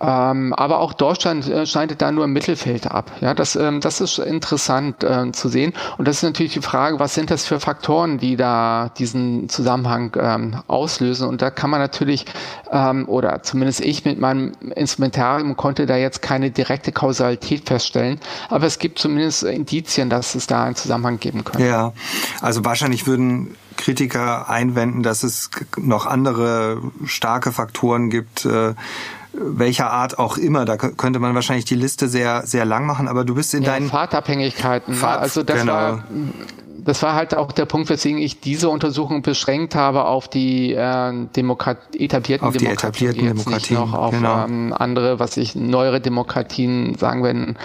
ähm, 0.00 0.52
aber 0.54 0.78
auch 0.78 0.92
Deutschland 0.92 1.48
äh, 1.48 1.66
schneidet 1.66 2.00
da 2.00 2.12
nur 2.12 2.24
im 2.24 2.32
Mittelfeld 2.32 2.86
ab. 2.90 3.10
Ja, 3.20 3.34
das, 3.34 3.56
ähm, 3.56 3.80
das 3.80 4.00
ist 4.00 4.18
interessant 4.18 5.02
äh, 5.02 5.32
zu 5.32 5.48
sehen. 5.48 5.72
Und 5.98 6.06
das 6.06 6.18
ist 6.18 6.22
natürlich 6.22 6.52
die 6.52 6.62
Frage, 6.62 7.00
was 7.00 7.14
sind 7.14 7.30
das 7.30 7.44
für 7.44 7.58
Faktoren, 7.58 8.18
die 8.18 8.36
da 8.36 8.90
diesen 8.98 9.48
Zusammenhang 9.48 10.16
ähm, 10.20 10.62
auslösen? 10.68 11.28
Und 11.28 11.42
da 11.42 11.50
kann 11.50 11.70
man 11.70 11.80
natürlich, 11.80 12.26
ähm, 12.70 13.08
oder 13.08 13.42
zumindest 13.42 13.80
ich 13.80 14.04
mit 14.04 14.20
meinem 14.20 14.52
Instrumentarium 14.74 15.56
konnte 15.56 15.86
da 15.86 15.96
jetzt 15.96 16.22
keine 16.22 16.50
direkte 16.50 16.92
Kausalität 16.92 17.66
feststellen, 17.66 18.20
aber 18.48 18.66
es 18.66 18.78
gibt 18.78 18.98
zumindest 18.98 19.42
Indizien, 19.42 20.08
dass 20.08 20.34
es 20.34 20.46
da 20.46 20.64
einen 20.64 20.76
Zusammenhang 20.76 21.18
geben 21.18 21.44
könnte. 21.44 21.66
Ja, 21.66 21.92
also 22.40 22.64
wahrscheinlich 22.64 23.06
würden 23.06 23.56
Kritiker 23.76 24.48
einwenden, 24.48 25.02
dass 25.02 25.22
es 25.22 25.50
noch 25.76 26.06
andere 26.06 26.80
starke 27.04 27.52
Faktoren 27.52 28.10
gibt, 28.10 28.44
äh, 28.44 28.74
welcher 29.32 29.90
Art 29.90 30.18
auch 30.18 30.38
immer. 30.38 30.64
Da 30.64 30.76
könnte 30.76 31.18
man 31.18 31.34
wahrscheinlich 31.34 31.66
die 31.66 31.74
Liste 31.74 32.08
sehr, 32.08 32.46
sehr 32.46 32.64
lang 32.64 32.86
machen, 32.86 33.08
aber 33.08 33.24
du 33.24 33.34
bist 33.34 33.54
in 33.54 33.62
ja, 33.62 33.72
deinen... 33.72 33.88
Fahrtabhängigkeiten. 33.88 34.94
Fahrt, 34.94 35.20
also 35.20 35.42
das 35.42 35.60
genau. 35.60 35.72
war 35.72 36.04
das 36.86 37.02
war 37.02 37.14
halt 37.14 37.34
auch 37.34 37.52
der 37.52 37.66
Punkt, 37.66 37.90
weswegen 37.90 38.18
ich 38.18 38.40
diese 38.40 38.68
Untersuchung 38.68 39.22
beschränkt 39.22 39.74
habe 39.74 40.04
auf 40.04 40.28
die 40.28 40.72
äh, 40.72 41.26
Demokrat 41.34 41.78
etablierten 41.94 42.46
auf 42.46 42.56
die 42.56 42.64
Demokratien, 42.64 43.10
etablierten 43.10 43.26
Demokratien, 43.26 43.80
nicht 43.80 43.92
noch 43.92 43.92
auf 43.92 44.14
genau. 44.14 44.44
ähm, 44.44 44.72
andere, 44.72 45.18
was 45.18 45.36
ich 45.36 45.56
neuere 45.56 46.00
Demokratien, 46.00 46.96
sagen 46.96 47.24
wir 47.24 47.30
in 47.30 47.56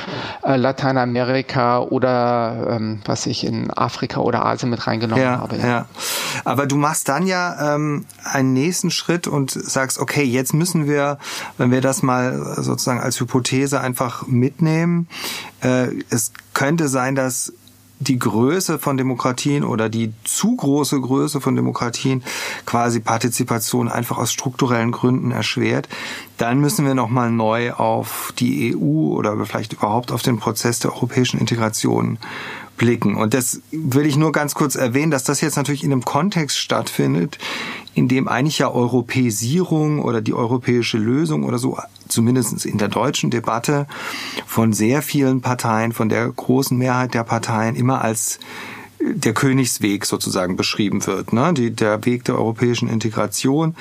äh, 0.44 0.58
Lateinamerika 0.58 1.80
oder 1.80 2.68
ähm, 2.72 3.02
was 3.06 3.28
ich 3.28 3.46
in 3.46 3.72
Afrika 3.72 4.22
oder 4.22 4.44
Asien 4.44 4.72
mit 4.72 4.88
reingenommen 4.88 5.24
ja, 5.24 5.40
habe. 5.40 5.58
Ja. 5.58 5.68
ja, 5.68 5.86
aber 6.44 6.66
du 6.66 6.76
machst 6.76 7.08
dann 7.08 7.28
ja 7.28 7.76
ähm, 7.76 8.06
einen 8.24 8.54
nächsten 8.54 8.90
Schritt 8.90 9.28
und 9.28 9.52
sagst, 9.52 10.00
okay, 10.00 10.24
jetzt 10.24 10.54
müssen 10.54 10.88
wir, 10.88 11.20
wenn 11.60 11.70
wir 11.70 11.82
das 11.82 12.02
mal 12.02 12.56
sozusagen 12.58 13.00
als 13.00 13.20
Hypothese 13.20 13.80
einfach 13.82 14.26
mitnehmen, 14.26 15.08
äh, 15.62 15.90
es 16.10 16.32
könnte 16.54 16.88
sein, 16.88 17.14
dass 17.16 17.54
die 18.02 18.20
Größe 18.20 18.80
von 18.80 18.98
Demokratien 18.98 19.64
oder 19.64 19.88
die 19.88 20.12
zu 20.24 20.56
große 20.56 21.00
Größe 21.00 21.40
von 21.40 21.56
Demokratien 21.56 22.24
quasi 22.66 23.00
Partizipation 23.00 23.88
einfach 23.88 24.18
aus 24.18 24.32
strukturellen 24.32 24.92
Gründen 24.92 25.32
erschwert, 25.32 25.88
dann 26.38 26.60
müssen 26.60 26.86
wir 26.86 26.96
nochmal 26.96 27.32
neu 27.32 27.74
auf 27.74 28.34
die 28.40 28.76
EU 28.76 29.16
oder 29.16 29.46
vielleicht 29.46 29.74
überhaupt 29.74 30.12
auf 30.12 30.24
den 30.24 30.38
Prozess 30.38 30.80
der 30.80 30.94
europäischen 30.94 31.40
Integration 31.40 32.18
blicken. 32.78 33.16
Und 33.16 33.36
das 33.36 33.62
will 33.72 34.08
ich 34.08 34.18
nur 34.18 34.32
ganz 34.32 34.56
kurz 34.56 34.74
erwähnen, 34.74 35.12
dass 35.12 35.24
das 35.24 35.40
jetzt 35.40 35.56
natürlich 35.56 35.84
in 35.84 35.92
einem 35.92 36.04
Kontext 36.04 36.58
stattfindet, 36.58 37.38
in 37.94 38.08
dem 38.08 38.28
eigentlich 38.28 38.60
ja 38.60 38.72
Europäisierung 38.72 40.02
oder 40.02 40.22
die 40.22 40.34
europäische 40.34 40.98
Lösung 40.98 41.44
oder 41.44 41.58
so, 41.58 41.78
zumindest 42.08 42.66
in 42.66 42.78
der 42.78 42.88
deutschen 42.88 43.32
Debatte, 43.32 43.88
von 44.46 44.74
sehr 44.74 45.02
vielen 45.02 45.42
Parteien, 45.42 45.92
von 45.92 46.10
der 46.10 46.30
großen 46.30 46.78
Mehrheit 46.78 47.14
der 47.14 47.24
Parteien 47.24 47.76
immer 47.76 48.02
als 48.02 48.40
der 49.04 49.34
Königsweg 49.34 50.06
sozusagen 50.06 50.56
beschrieben 50.56 51.06
wird, 51.06 51.34
ne? 51.34 51.54
Die, 51.54 51.72
der 51.72 52.06
Weg 52.06 52.24
der 52.26 52.36
europäischen 52.36 52.88
Integration. 52.88 53.76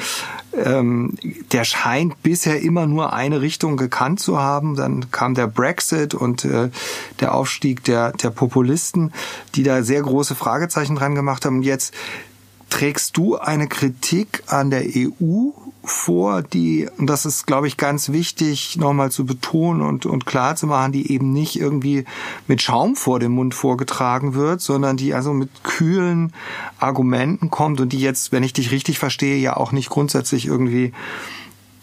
Ähm, 0.52 1.14
der 1.52 1.64
scheint 1.64 2.22
bisher 2.22 2.60
immer 2.60 2.86
nur 2.86 3.12
eine 3.12 3.40
Richtung 3.40 3.76
gekannt 3.76 4.20
zu 4.20 4.38
haben. 4.38 4.76
Dann 4.76 5.10
kam 5.10 5.34
der 5.34 5.46
Brexit 5.46 6.14
und 6.14 6.44
äh, 6.44 6.70
der 7.20 7.34
Aufstieg 7.34 7.84
der, 7.84 8.12
der 8.12 8.30
Populisten, 8.30 9.12
die 9.54 9.62
da 9.62 9.82
sehr 9.82 10.02
große 10.02 10.34
Fragezeichen 10.34 10.96
dran 10.96 11.14
gemacht 11.14 11.44
haben. 11.44 11.62
jetzt 11.62 11.94
trägst 12.70 13.16
du 13.16 13.36
eine 13.36 13.68
Kritik 13.68 14.42
an 14.46 14.70
der 14.70 14.84
EU 14.84 15.50
vor, 15.82 16.42
die, 16.42 16.88
und 16.98 17.08
das 17.08 17.24
ist, 17.24 17.46
glaube 17.46 17.66
ich, 17.66 17.76
ganz 17.76 18.10
wichtig, 18.10 18.76
nochmal 18.76 19.10
zu 19.10 19.24
betonen 19.24 19.82
und, 19.82 20.06
und 20.06 20.26
klar 20.26 20.54
zu 20.56 20.66
machen, 20.66 20.92
die 20.92 21.10
eben 21.12 21.32
nicht 21.32 21.58
irgendwie 21.58 22.04
mit 22.46 22.62
Schaum 22.62 22.96
vor 22.96 23.18
dem 23.18 23.32
Mund 23.32 23.54
vorgetragen 23.54 24.34
wird, 24.34 24.60
sondern 24.60 24.96
die 24.96 25.14
also 25.14 25.32
mit 25.32 25.64
kühlen 25.64 26.32
Argumenten 26.78 27.50
kommt 27.50 27.80
und 27.80 27.92
die 27.92 28.00
jetzt, 28.00 28.30
wenn 28.30 28.42
ich 28.42 28.52
dich 28.52 28.70
richtig 28.70 28.98
verstehe, 28.98 29.36
ja 29.36 29.56
auch 29.56 29.72
nicht 29.72 29.88
grundsätzlich 29.88 30.46
irgendwie 30.46 30.92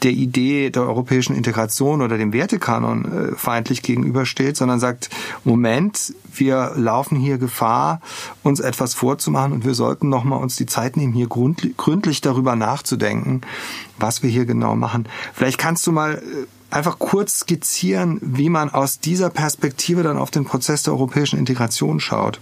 der 0.04 0.12
Idee 0.12 0.70
der 0.70 0.84
europäischen 0.84 1.36
Integration 1.36 2.02
oder 2.02 2.18
dem 2.18 2.34
Wertekanon 2.34 3.06
äh, 3.06 3.36
feindlich 3.36 3.82
gegenübersteht, 3.82 4.56
sondern 4.56 4.80
sagt, 4.80 5.10
Moment, 5.44 6.14
wir 6.34 6.74
laufen 6.76 7.18
hier 7.18 7.38
Gefahr, 7.38 8.02
uns 8.44 8.60
etwas 8.60 8.94
vorzumachen 8.94 9.54
und 9.54 9.66
wir 9.66 9.74
sollten 9.74 10.10
nochmal 10.10 10.42
uns 10.42 10.56
die 10.56 10.66
Zeit 10.66 10.98
nehmen, 10.98 11.14
hier 11.14 11.28
gründlich 11.28 12.22
darüber 12.22 12.56
nachzudenken, 12.56 13.42
was 13.98 14.24
wir 14.24 14.30
hier 14.30 14.46
genau 14.46 14.76
machen. 14.76 15.08
Vielleicht 15.34 15.58
kannst 15.58 15.88
du 15.88 15.92
mal 15.92 16.16
äh, 16.16 16.46
einfach 16.70 17.00
kurz 17.00 17.40
skizzieren, 17.40 18.20
wie 18.22 18.50
man 18.50 18.70
aus 18.70 19.00
dieser 19.00 19.30
Perspektive 19.30 20.04
dann 20.04 20.18
auf 20.18 20.32
den 20.32 20.46
Prozess 20.46 20.84
der 20.84 20.94
europäischen 20.94 21.40
Integration 21.40 22.00
schaut. 22.00 22.40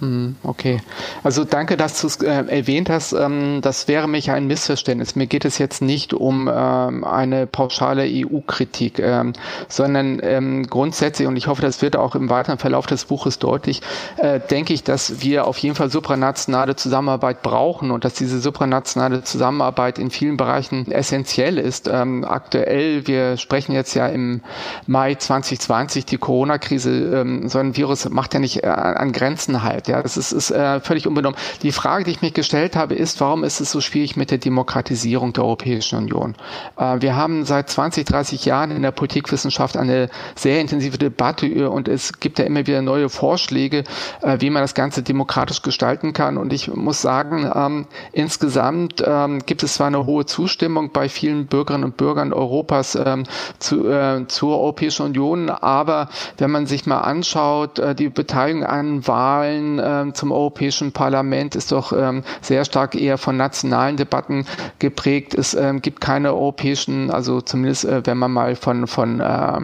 Hm, 0.00 0.34
okay. 0.42 0.80
Also 1.22 1.44
danke, 1.44 1.76
dass 1.76 2.00
du 2.00 2.08
es 2.08 2.16
äh, 2.16 2.26
erwähnt 2.26 2.90
hast. 2.90 3.12
Ähm, 3.12 3.60
das 3.62 3.86
wäre 3.86 4.08
mich 4.08 4.30
ein 4.32 4.46
Missverständnis. 4.48 5.14
Mir 5.14 5.28
geht 5.28 5.44
es 5.44 5.58
jetzt 5.58 5.82
nicht 5.82 6.12
um 6.12 6.50
ähm, 6.52 7.04
eine 7.04 7.46
pauschale 7.46 8.04
EU-Kritik, 8.04 8.98
ähm, 8.98 9.34
sondern 9.68 10.18
ähm, 10.22 10.66
grundsätzlich, 10.66 11.28
und 11.28 11.36
ich 11.36 11.46
hoffe, 11.46 11.62
das 11.62 11.80
wird 11.80 11.96
auch 11.96 12.16
im 12.16 12.28
weiteren 12.28 12.58
Verlauf 12.58 12.86
des 12.86 13.04
Buches 13.04 13.38
deutlich, 13.38 13.82
äh, 14.16 14.40
denke 14.40 14.74
ich, 14.74 14.82
dass 14.82 15.22
wir 15.22 15.46
auf 15.46 15.58
jeden 15.58 15.76
Fall 15.76 15.90
supranationale 15.90 16.74
Zusammenarbeit 16.74 17.42
brauchen 17.42 17.92
und 17.92 18.04
dass 18.04 18.14
diese 18.14 18.40
supranationale 18.40 19.22
Zusammenarbeit 19.22 20.00
in 20.00 20.10
vielen 20.10 20.36
Bereichen 20.36 20.90
essentiell 20.90 21.56
ist. 21.56 21.86
Ähm, 21.86 22.24
aktuell, 22.24 23.06
wir 23.06 23.36
sprechen 23.36 23.72
jetzt 23.72 23.94
ja 23.94 24.08
im 24.08 24.40
Mai 24.88 25.14
2020, 25.14 26.04
die 26.04 26.18
Corona-Krise, 26.18 26.90
ähm, 26.90 27.48
so 27.48 27.60
ein 27.60 27.76
Virus 27.76 28.08
macht 28.08 28.34
ja 28.34 28.40
nicht 28.40 28.64
äh, 28.64 28.66
an 28.66 29.12
Grenzen 29.12 29.62
halt. 29.62 29.83
Ja, 29.88 30.02
das 30.02 30.16
ist, 30.16 30.32
ist 30.32 30.50
äh, 30.50 30.80
völlig 30.80 31.06
unbenommen. 31.06 31.38
Die 31.62 31.72
Frage, 31.72 32.04
die 32.04 32.10
ich 32.10 32.22
mich 32.22 32.34
gestellt 32.34 32.76
habe, 32.76 32.94
ist, 32.94 33.20
warum 33.20 33.44
ist 33.44 33.60
es 33.60 33.70
so 33.70 33.80
schwierig 33.80 34.16
mit 34.16 34.30
der 34.30 34.38
Demokratisierung 34.38 35.32
der 35.32 35.44
Europäischen 35.44 35.98
Union? 35.98 36.34
Äh, 36.76 37.00
wir 37.00 37.16
haben 37.16 37.44
seit 37.44 37.70
20, 37.70 38.04
30 38.06 38.44
Jahren 38.44 38.70
in 38.70 38.82
der 38.82 38.90
Politikwissenschaft 38.92 39.76
eine 39.76 40.08
sehr 40.34 40.60
intensive 40.60 40.98
Debatte 40.98 41.70
und 41.70 41.88
es 41.88 42.20
gibt 42.20 42.38
ja 42.38 42.44
immer 42.44 42.66
wieder 42.66 42.82
neue 42.82 43.08
Vorschläge, 43.08 43.84
äh, 44.22 44.36
wie 44.40 44.50
man 44.50 44.62
das 44.62 44.74
Ganze 44.74 45.02
demokratisch 45.02 45.62
gestalten 45.62 46.12
kann. 46.12 46.36
Und 46.36 46.52
ich 46.52 46.72
muss 46.72 47.02
sagen, 47.02 47.50
ähm, 47.54 47.86
insgesamt 48.12 49.02
ähm, 49.06 49.40
gibt 49.46 49.62
es 49.62 49.74
zwar 49.74 49.88
eine 49.88 50.06
hohe 50.06 50.26
Zustimmung 50.26 50.90
bei 50.92 51.08
vielen 51.08 51.46
Bürgerinnen 51.46 51.84
und 51.84 51.96
Bürgern 51.96 52.32
Europas 52.32 52.94
ähm, 52.94 53.24
zu, 53.58 53.88
äh, 53.88 54.26
zur 54.28 54.58
Europäischen 54.58 55.06
Union, 55.06 55.50
aber 55.50 56.08
wenn 56.38 56.50
man 56.50 56.66
sich 56.66 56.86
mal 56.86 57.00
anschaut, 57.00 57.78
äh, 57.78 57.94
die 57.94 58.08
Beteiligung 58.08 58.64
an 58.64 59.06
Wahlen, 59.06 59.73
ähm, 59.82 60.14
zum 60.14 60.32
Europäischen 60.32 60.92
Parlament 60.92 61.54
ist 61.56 61.72
doch 61.72 61.92
ähm, 61.92 62.22
sehr 62.40 62.64
stark 62.64 62.94
eher 62.94 63.18
von 63.18 63.36
nationalen 63.36 63.96
Debatten 63.96 64.46
geprägt. 64.78 65.34
Es 65.34 65.54
ähm, 65.54 65.82
gibt 65.82 66.00
keine 66.00 66.32
europäischen, 66.32 67.10
also 67.10 67.40
zumindest 67.40 67.84
äh, 67.84 68.02
wenn 68.06 68.18
man 68.18 68.32
mal 68.32 68.56
von, 68.56 68.86
von 68.86 69.20
äh, 69.20 69.60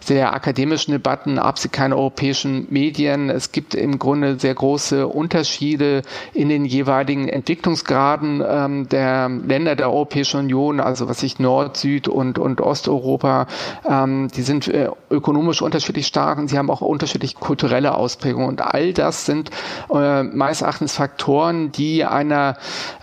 sehr 0.00 0.32
akademischen 0.34 0.92
Debatten 0.92 1.38
absieht, 1.38 1.72
keine 1.72 1.96
europäischen 1.96 2.66
Medien. 2.70 3.30
Es 3.30 3.52
gibt 3.52 3.74
im 3.74 3.98
Grunde 3.98 4.38
sehr 4.38 4.54
große 4.54 5.06
Unterschiede 5.06 6.02
in 6.32 6.48
den 6.48 6.64
jeweiligen 6.64 7.28
Entwicklungsgraden 7.28 8.42
ähm, 8.46 8.88
der 8.88 9.28
Länder 9.28 9.76
der 9.76 9.90
Europäischen 9.90 10.40
Union, 10.40 10.80
also 10.80 11.08
was 11.08 11.22
ich 11.22 11.38
Nord, 11.38 11.76
Süd 11.76 12.08
und, 12.08 12.38
und 12.38 12.60
Osteuropa, 12.60 13.46
ähm, 13.88 14.28
die 14.34 14.42
sind 14.42 14.68
äh, 14.68 14.88
ökonomisch 15.10 15.62
unterschiedlich 15.62 16.06
stark 16.06 16.38
und 16.38 16.48
sie 16.48 16.58
haben 16.58 16.70
auch 16.70 16.80
unterschiedliche 16.80 17.36
kulturelle 17.38 17.94
Ausprägungen. 17.94 18.48
Und 18.48 18.60
all 18.62 18.92
das 18.92 19.26
sind 19.26 19.45
äh, 19.92 20.22
meines 20.22 20.62
Erachtens 20.62 20.94
Faktoren, 20.94 21.72
die 21.72 22.04
einer 22.04 22.56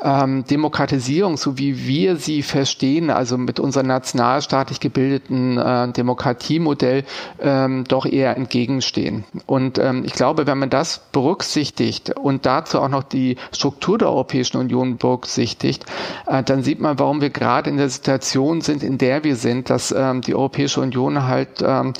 ähm, 0.03 0.43
Demokratisierung, 0.45 1.37
so 1.37 1.57
wie 1.57 1.87
wir 1.87 2.15
sie 2.17 2.41
verstehen, 2.43 3.09
also 3.09 3.37
mit 3.37 3.59
unserem 3.59 3.87
nationalstaatlich 3.87 4.79
gebildeten 4.79 5.57
äh, 5.57 5.91
Demokratiemodell, 5.91 7.03
ähm, 7.39 7.83
doch 7.87 8.05
eher 8.05 8.35
entgegenstehen. 8.37 9.25
Und 9.45 9.77
ähm, 9.77 10.03
ich 10.05 10.13
glaube, 10.13 10.47
wenn 10.47 10.57
man 10.57 10.69
das 10.69 10.99
berücksichtigt 11.11 12.11
und 12.17 12.45
dazu 12.45 12.79
auch 12.79 12.89
noch 12.89 13.03
die 13.03 13.37
Struktur 13.51 13.97
der 13.97 14.09
Europäischen 14.09 14.57
Union 14.57 14.97
berücksichtigt, 14.97 15.85
äh, 16.27 16.43
dann 16.43 16.63
sieht 16.63 16.79
man, 16.79 16.99
warum 16.99 17.21
wir 17.21 17.29
gerade 17.29 17.69
in 17.69 17.77
der 17.77 17.89
Situation 17.89 18.61
sind, 18.61 18.83
in 18.83 18.97
der 18.97 19.23
wir 19.23 19.35
sind, 19.35 19.69
dass 19.69 19.91
ähm, 19.91 20.21
die 20.21 20.35
Europäische 20.35 20.81
Union 20.81 21.23
halt 21.27 21.63
ähm, 21.65 21.93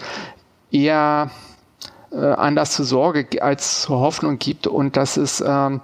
eher 0.71 1.29
äh, 2.13 2.25
Anlass 2.25 2.71
zur 2.71 2.85
Sorge 2.85 3.25
als 3.41 3.81
zur 3.81 3.99
Hoffnung 3.99 4.39
gibt 4.39 4.67
und 4.67 4.97
dass 4.97 5.17
es 5.17 5.43
ähm, 5.45 5.81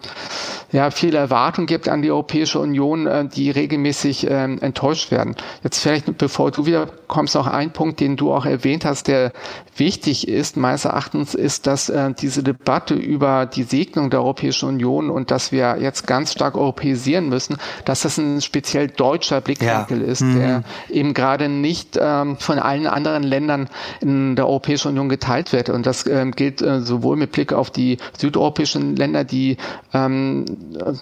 ja 0.71 0.91
viele 0.91 1.17
Erwartungen 1.17 1.67
gibt 1.67 1.89
an 1.89 2.01
die 2.01 2.11
Europäische 2.11 2.59
Union, 2.59 3.07
äh, 3.07 3.27
die 3.27 3.49
regelmäßig 3.51 4.27
ähm, 4.29 4.59
enttäuscht 4.61 5.11
werden. 5.11 5.35
Jetzt 5.63 5.79
vielleicht, 5.79 6.17
bevor 6.17 6.51
du 6.51 6.65
wieder 6.65 6.87
kommst, 7.07 7.35
noch 7.35 7.47
ein 7.47 7.73
Punkt, 7.73 7.99
den 7.99 8.15
du 8.15 8.31
auch 8.31 8.45
erwähnt 8.45 8.85
hast, 8.85 9.07
der 9.07 9.31
wichtig 9.75 10.27
ist, 10.27 10.57
meines 10.57 10.85
Erachtens, 10.85 11.33
ist, 11.33 11.65
dass 11.67 11.89
äh, 11.89 12.13
diese 12.13 12.43
Debatte 12.43 12.93
über 12.93 13.45
die 13.45 13.63
Segnung 13.63 14.09
der 14.09 14.21
Europäischen 14.21 14.69
Union 14.69 15.09
und 15.09 15.31
dass 15.31 15.51
wir 15.51 15.77
jetzt 15.79 16.05
ganz 16.05 16.33
stark 16.33 16.55
europäisieren 16.55 17.29
müssen, 17.29 17.57
dass 17.85 18.01
das 18.01 18.17
ein 18.17 18.41
speziell 18.41 18.87
deutscher 18.87 19.41
Blickwinkel 19.41 20.01
ja. 20.01 20.07
ist, 20.07 20.21
mhm. 20.21 20.35
der 20.39 20.63
eben 20.89 21.13
gerade 21.13 21.49
nicht 21.49 21.97
ähm, 21.99 22.37
von 22.37 22.59
allen 22.59 22.87
anderen 22.87 23.23
Ländern 23.23 23.69
in 24.01 24.35
der 24.35 24.47
Europäischen 24.47 24.89
Union 24.89 25.09
geteilt 25.09 25.53
wird. 25.53 25.69
Und 25.69 25.85
das 25.85 26.05
äh, 26.05 26.18
gilt 26.35 26.61
äh, 26.61 26.81
sowohl 26.81 27.17
mit 27.17 27.31
Blick 27.31 27.53
auf 27.53 27.69
die 27.69 27.97
südeuropäischen 28.17 28.95
Länder, 28.95 29.23
die 29.23 29.57
ähm, 29.93 30.45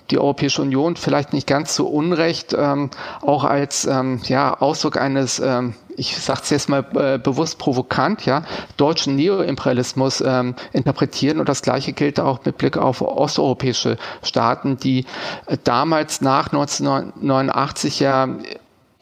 die 0.09 0.17
Europäische 0.17 0.61
Union 0.61 0.95
vielleicht 0.95 1.33
nicht 1.33 1.47
ganz 1.47 1.75
so 1.75 1.87
unrecht 1.87 2.55
ähm, 2.57 2.89
auch 3.21 3.43
als 3.43 3.85
ähm, 3.85 4.19
ja, 4.27 4.53
Ausdruck 4.59 4.97
eines 4.97 5.39
ähm, 5.39 5.73
ich 5.97 6.15
sage 6.15 6.41
es 6.43 6.49
jetzt 6.51 6.69
mal 6.69 6.85
äh, 6.95 7.17
bewusst 7.17 7.57
provokant, 7.57 8.23
ja, 8.25 8.43
deutschen 8.77 9.15
Neoimperialismus 9.15 10.21
ähm, 10.21 10.53
interpretieren. 10.71 11.39
Und 11.39 11.49
das 11.49 11.63
Gleiche 11.63 11.91
gilt 11.91 12.19
auch 12.19 12.45
mit 12.45 12.57
Blick 12.59 12.77
auf 12.77 13.01
osteuropäische 13.01 13.97
Staaten, 14.21 14.77
die 14.77 15.05
äh, 15.47 15.57
damals 15.63 16.21
nach 16.21 16.47
1989 16.53 17.99
ja 17.99 18.29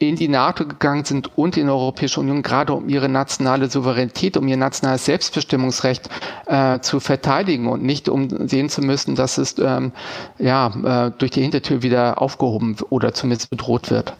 in 0.09 0.15
die 0.15 0.27
NATO 0.27 0.65
gegangen 0.65 1.05
sind 1.05 1.37
und 1.37 1.57
in 1.57 1.67
die 1.67 1.71
Europäische 1.71 2.19
Union, 2.19 2.41
gerade 2.41 2.73
um 2.73 2.89
ihre 2.89 3.09
nationale 3.09 3.69
Souveränität, 3.69 4.37
um 4.37 4.47
ihr 4.47 4.57
nationales 4.57 5.05
Selbstbestimmungsrecht 5.05 6.09
äh, 6.45 6.79
zu 6.79 6.99
verteidigen 6.99 7.67
und 7.67 7.83
nicht 7.83 8.09
um 8.09 8.47
sehen 8.47 8.69
zu 8.69 8.81
müssen, 8.81 9.15
dass 9.15 9.37
es 9.37 9.55
ähm, 9.59 9.91
ja, 10.39 11.07
äh, 11.07 11.11
durch 11.17 11.31
die 11.31 11.41
Hintertür 11.41 11.81
wieder 11.81 12.21
aufgehoben 12.21 12.77
oder 12.89 13.13
zumindest 13.13 13.49
bedroht 13.49 13.89
wird. 13.89 14.15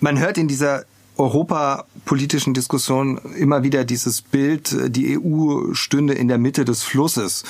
Man 0.00 0.18
hört 0.18 0.38
in 0.38 0.48
dieser 0.48 0.84
europapolitischen 1.20 2.54
Diskussion 2.54 3.18
immer 3.36 3.62
wieder 3.62 3.84
dieses 3.84 4.22
Bild, 4.22 4.74
die 4.96 5.18
EU 5.18 5.74
stünde 5.74 6.14
in 6.14 6.28
der 6.28 6.38
Mitte 6.38 6.64
des 6.64 6.82
Flusses. 6.82 7.44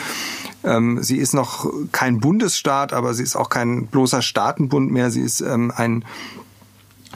Ähm, 0.65 1.03
sie 1.03 1.19
ist 1.19 1.35
noch 1.35 1.71
kein 1.93 2.19
Bundesstaat, 2.19 2.93
aber 2.93 3.15
sie 3.15 3.23
ist 3.23 3.37
auch 3.37 3.49
kein 3.49 3.87
bloßer 3.87 4.23
Staatenbund 4.23 4.91
mehr. 4.91 5.11
Sie 5.11 5.21
ist 5.21 5.41
ähm, 5.41 5.73
ein 5.75 6.05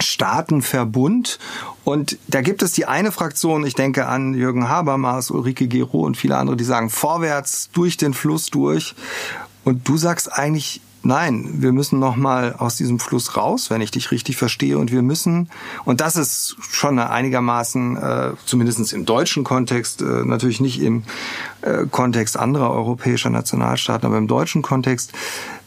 Staatenverbund. 0.01 1.39
Und 1.85 2.19
da 2.29 2.41
gibt 2.41 2.63
es 2.63 2.73
die 2.73 2.87
eine 2.87 3.13
Fraktion, 3.13 3.67
ich 3.67 3.75
denke 3.75 4.07
an 4.07 4.35
Jürgen 4.35 4.69
Habermas, 4.69 5.31
Ulrike 5.31 5.69
Gero 5.69 6.01
und 6.01 6.17
viele 6.17 6.37
andere, 6.37 6.57
die 6.57 6.65
sagen, 6.65 6.91
vorwärts, 6.91 7.71
durch 7.73 7.97
den 7.97 8.15
Fluss 8.15 8.47
durch. 8.47 8.95
Und 9.65 9.89
du 9.89 9.97
sagst 9.97 10.33
eigentlich, 10.33 10.81
nein, 11.05 11.49
wir 11.59 11.73
müssen 11.73 11.99
noch 11.99 12.17
mal 12.17 12.55
aus 12.55 12.77
diesem 12.77 12.99
Fluss 12.99 13.37
raus, 13.37 13.71
wenn 13.71 13.81
ich 13.81 13.91
dich 13.91 14.11
richtig 14.11 14.37
verstehe. 14.37 14.79
Und 14.79 14.91
wir 14.91 15.03
müssen, 15.03 15.51
und 15.85 16.01
das 16.01 16.17
ist 16.17 16.57
schon 16.71 16.99
einigermaßen, 16.99 17.97
äh, 17.97 18.31
zumindest 18.45 18.93
im 18.93 19.05
deutschen 19.05 19.45
Kontext, 19.45 20.03
äh, 20.03 20.25
natürlich 20.25 20.61
nicht 20.61 20.81
im 20.81 21.05
äh, 21.63 21.87
Kontext 21.91 22.39
anderer 22.39 22.71
europäischer 22.71 23.31
Nationalstaaten, 23.31 24.07
aber 24.07 24.19
im 24.19 24.29
deutschen 24.29 24.63
Kontext 24.63 25.13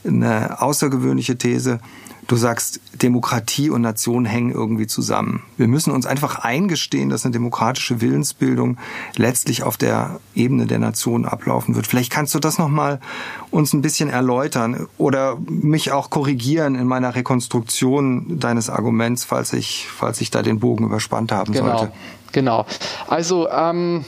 eine 0.05 0.61
außergewöhnliche 0.61 1.38
These. 1.38 1.80
Du 2.28 2.36
sagst, 2.36 2.82
Demokratie 2.93 3.69
und 3.69 3.82
Nation 3.82 4.25
hängen 4.25 4.51
irgendwie 4.51 4.86
zusammen. 4.86 5.43
Wir 5.55 5.67
müssen 5.67 5.93
uns 5.93 6.05
einfach 6.05 6.39
eingestehen, 6.39 7.09
dass 7.09 7.23
eine 7.23 7.32
demokratische 7.32 8.01
Willensbildung 8.01 8.78
letztlich 9.15 9.63
auf 9.63 9.78
der 9.78 10.19
Ebene 10.36 10.65
der 10.65 10.80
Nation 10.80 11.25
ablaufen 11.25 11.75
wird. 11.75 11.88
Vielleicht 11.88 12.11
kannst 12.11 12.36
du 12.36 12.39
das 12.39 12.57
nochmal 12.57 12.99
uns 13.49 13.71
ein 13.73 13.82
bisschen 13.82 14.09
erläutern 14.09 14.88
oder 14.97 15.38
mich 15.47 15.93
auch 15.93 16.09
korrigieren 16.09 16.75
in 16.75 16.86
meiner 16.86 17.15
Rekonstruktion 17.15 18.39
deines 18.39 18.69
Arguments, 18.69 19.23
falls 19.23 19.53
ich, 19.53 19.88
falls 19.88 20.19
ich 20.19 20.30
da 20.30 20.41
den 20.41 20.59
Bogen 20.59 20.86
überspannt 20.86 21.32
haben 21.32 21.53
genau, 21.53 21.78
sollte. 21.78 21.93
Genau. 22.34 22.65
Also, 23.07 23.49
ähm 23.49 24.03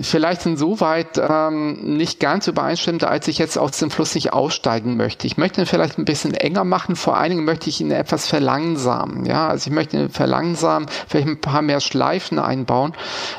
vielleicht 0.00 0.44
insoweit 0.44 1.18
ähm, 1.18 1.96
nicht 1.96 2.18
ganz 2.18 2.48
übereinstimmt, 2.48 3.04
als 3.04 3.28
ich 3.28 3.38
jetzt 3.38 3.56
aus 3.56 3.78
dem 3.78 3.92
Fluss 3.92 4.14
nicht 4.16 4.32
aussteigen 4.32 4.96
möchte. 4.96 5.26
Ich 5.28 5.36
möchte 5.36 5.60
ihn 5.60 5.66
vielleicht 5.66 5.98
ein 5.98 6.04
bisschen 6.04 6.34
enger 6.34 6.64
machen, 6.64 6.96
vor 6.96 7.16
allen 7.16 7.30
Dingen 7.30 7.44
möchte 7.44 7.70
ich 7.70 7.80
ihn 7.80 7.92
etwas 7.92 8.26
verlangsamen. 8.26 9.24
Ja, 9.24 9.48
also 9.48 9.70
ich 9.70 9.74
möchte 9.74 9.96
ihn 9.96 10.08
verlangsamen, 10.08 10.88
vielleicht 11.06 11.28
ein 11.28 11.40
paar 11.40 11.62
mehr 11.62 11.78
Schleifen 11.78 12.40
einbauen. 12.40 12.92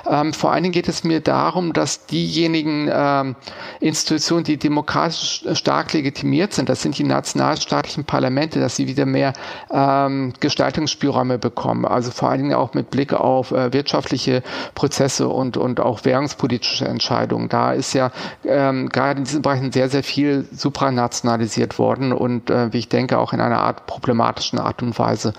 Ähm, 0.09 0.33
vor 0.33 0.53
allen 0.53 0.63
Dingen 0.63 0.73
geht 0.73 0.87
es 0.87 1.03
mir 1.03 1.19
darum, 1.19 1.73
dass 1.73 2.05
diejenigen 2.05 2.89
ähm, 2.91 3.35
Institutionen, 3.81 4.45
die 4.45 4.55
demokratisch 4.55 5.43
stark 5.53 5.91
legitimiert 5.91 6.53
sind, 6.53 6.69
das 6.69 6.81
sind 6.81 6.97
die 6.97 7.03
nationalstaatlichen 7.03 8.05
Parlamente, 8.05 8.61
dass 8.61 8.77
sie 8.77 8.87
wieder 8.87 9.05
mehr 9.05 9.33
ähm, 9.71 10.31
Gestaltungsspielräume 10.39 11.37
bekommen. 11.37 11.83
Also 11.85 12.11
vor 12.11 12.29
allen 12.29 12.43
Dingen 12.43 12.53
auch 12.53 12.73
mit 12.73 12.91
Blick 12.91 13.11
auf 13.11 13.51
äh, 13.51 13.73
wirtschaftliche 13.73 14.41
Prozesse 14.73 15.27
und, 15.27 15.57
und 15.57 15.81
auch 15.81 16.05
Währungspolitik 16.05 16.44
politische 16.45 16.85
Entscheidungen. 16.85 17.49
Da 17.49 17.73
ist 17.73 17.93
ja 17.93 18.11
ähm, 18.43 18.89
gerade 18.89 19.17
in 19.17 19.23
diesen 19.25 19.41
Bereichen 19.41 19.71
sehr, 19.71 19.89
sehr 19.89 20.03
viel 20.03 20.47
supranationalisiert 20.51 21.79
worden 21.79 22.13
und 22.13 22.51
äh, 22.51 22.71
wie 22.71 22.77
ich 22.77 22.87
denke 22.87 23.17
auch 23.17 23.33
in 23.33 23.41
einer 23.41 23.61
Art 23.61 23.87
problematischen 23.87 24.59
Art 24.59 24.83
und 24.83 24.97
Weise. 24.99 25.33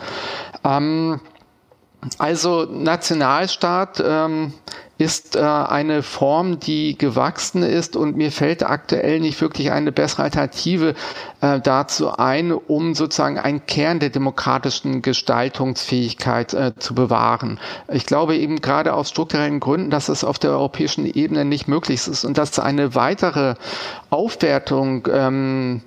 Ähm, 0.64 1.20
also 2.18 2.64
Nationalstaat 2.64 4.02
ähm, 4.04 4.52
ist 4.98 5.36
äh, 5.36 5.40
eine 5.40 6.02
Form, 6.02 6.58
die 6.58 6.96
gewachsen 6.96 7.62
ist 7.62 7.96
und 7.96 8.16
mir 8.16 8.32
fällt 8.32 8.62
aktuell 8.62 9.20
nicht 9.20 9.40
wirklich 9.40 9.70
eine 9.70 9.92
bessere 9.92 10.22
Alternative 10.22 10.94
äh, 11.42 11.60
dazu 11.60 12.12
ein, 12.16 12.52
um 12.52 12.94
sozusagen 12.94 13.38
einen 13.38 13.66
Kern 13.66 13.98
der 14.00 14.08
demokratischen 14.10 15.02
Gestaltungsfähigkeit 15.02 16.54
äh, 16.54 16.72
zu 16.78 16.94
bewahren. 16.94 17.60
Ich 17.92 18.06
glaube 18.06 18.36
eben 18.36 18.60
gerade 18.62 18.94
aus 18.94 19.10
strukturellen 19.10 19.60
Gründen, 19.60 19.90
dass 19.90 20.08
es 20.08 20.24
auf 20.24 20.38
der 20.38 20.50
europäischen 20.52 21.04
Ebene 21.06 21.44
nicht 21.44 21.68
möglich 21.68 22.06
ist 22.06 22.24
und 22.24 22.38
dass 22.38 22.58
eine 22.58 22.94
weitere 22.94 23.54
Aufwertung 24.08 25.06
ähm, 25.12 25.82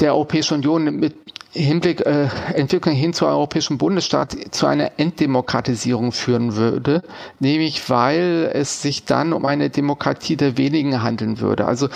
der 0.00 0.12
Europäischen 0.14 0.54
Union 0.54 0.84
mit 0.96 1.14
Hinblick 1.52 2.04
äh, 2.04 2.28
Entwicklung 2.54 2.94
hin 2.94 3.12
zu 3.14 3.26
europäischen 3.26 3.78
Bundesstaat 3.78 4.36
zu 4.50 4.66
einer 4.66 4.92
Enddemokratisierung 4.98 6.12
führen 6.12 6.54
würde, 6.56 7.02
nämlich 7.40 7.88
weil 7.88 8.50
es 8.52 8.82
sich 8.82 9.04
dann 9.04 9.32
um 9.32 9.46
eine 9.46 9.70
Demokratie 9.70 10.36
der 10.36 10.58
wenigen 10.58 11.02
handeln 11.02 11.40
würde. 11.40 11.66
Also 11.66 11.88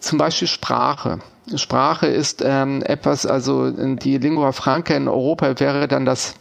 zum 0.00 0.18
Beispiel 0.18 0.48
Sprache. 0.48 1.18
Sprache 1.56 2.06
ist 2.06 2.42
ähm, 2.44 2.82
etwas, 2.82 3.26
also 3.26 3.70
die 3.70 4.18
Lingua 4.18 4.52
Franca 4.52 4.94
in 4.94 5.08
Europa 5.08 5.60
wäre 5.60 5.88
dann 5.88 6.04
das 6.06 6.34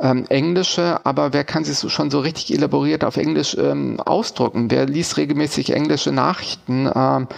ähm, 0.00 0.26
Englische, 0.28 1.04
aber 1.04 1.32
wer 1.32 1.44
kann 1.44 1.64
sich 1.64 1.90
schon 1.92 2.10
so 2.10 2.20
richtig 2.20 2.54
elaboriert 2.54 3.04
auf 3.04 3.16
Englisch 3.16 3.56
ähm, 3.58 4.00
ausdrücken? 4.00 4.70
Wer 4.70 4.86
liest 4.86 5.16
regelmäßig 5.16 5.72
englische 5.72 6.12
Nachrichten? 6.12 6.90
Ähm, 6.94 7.28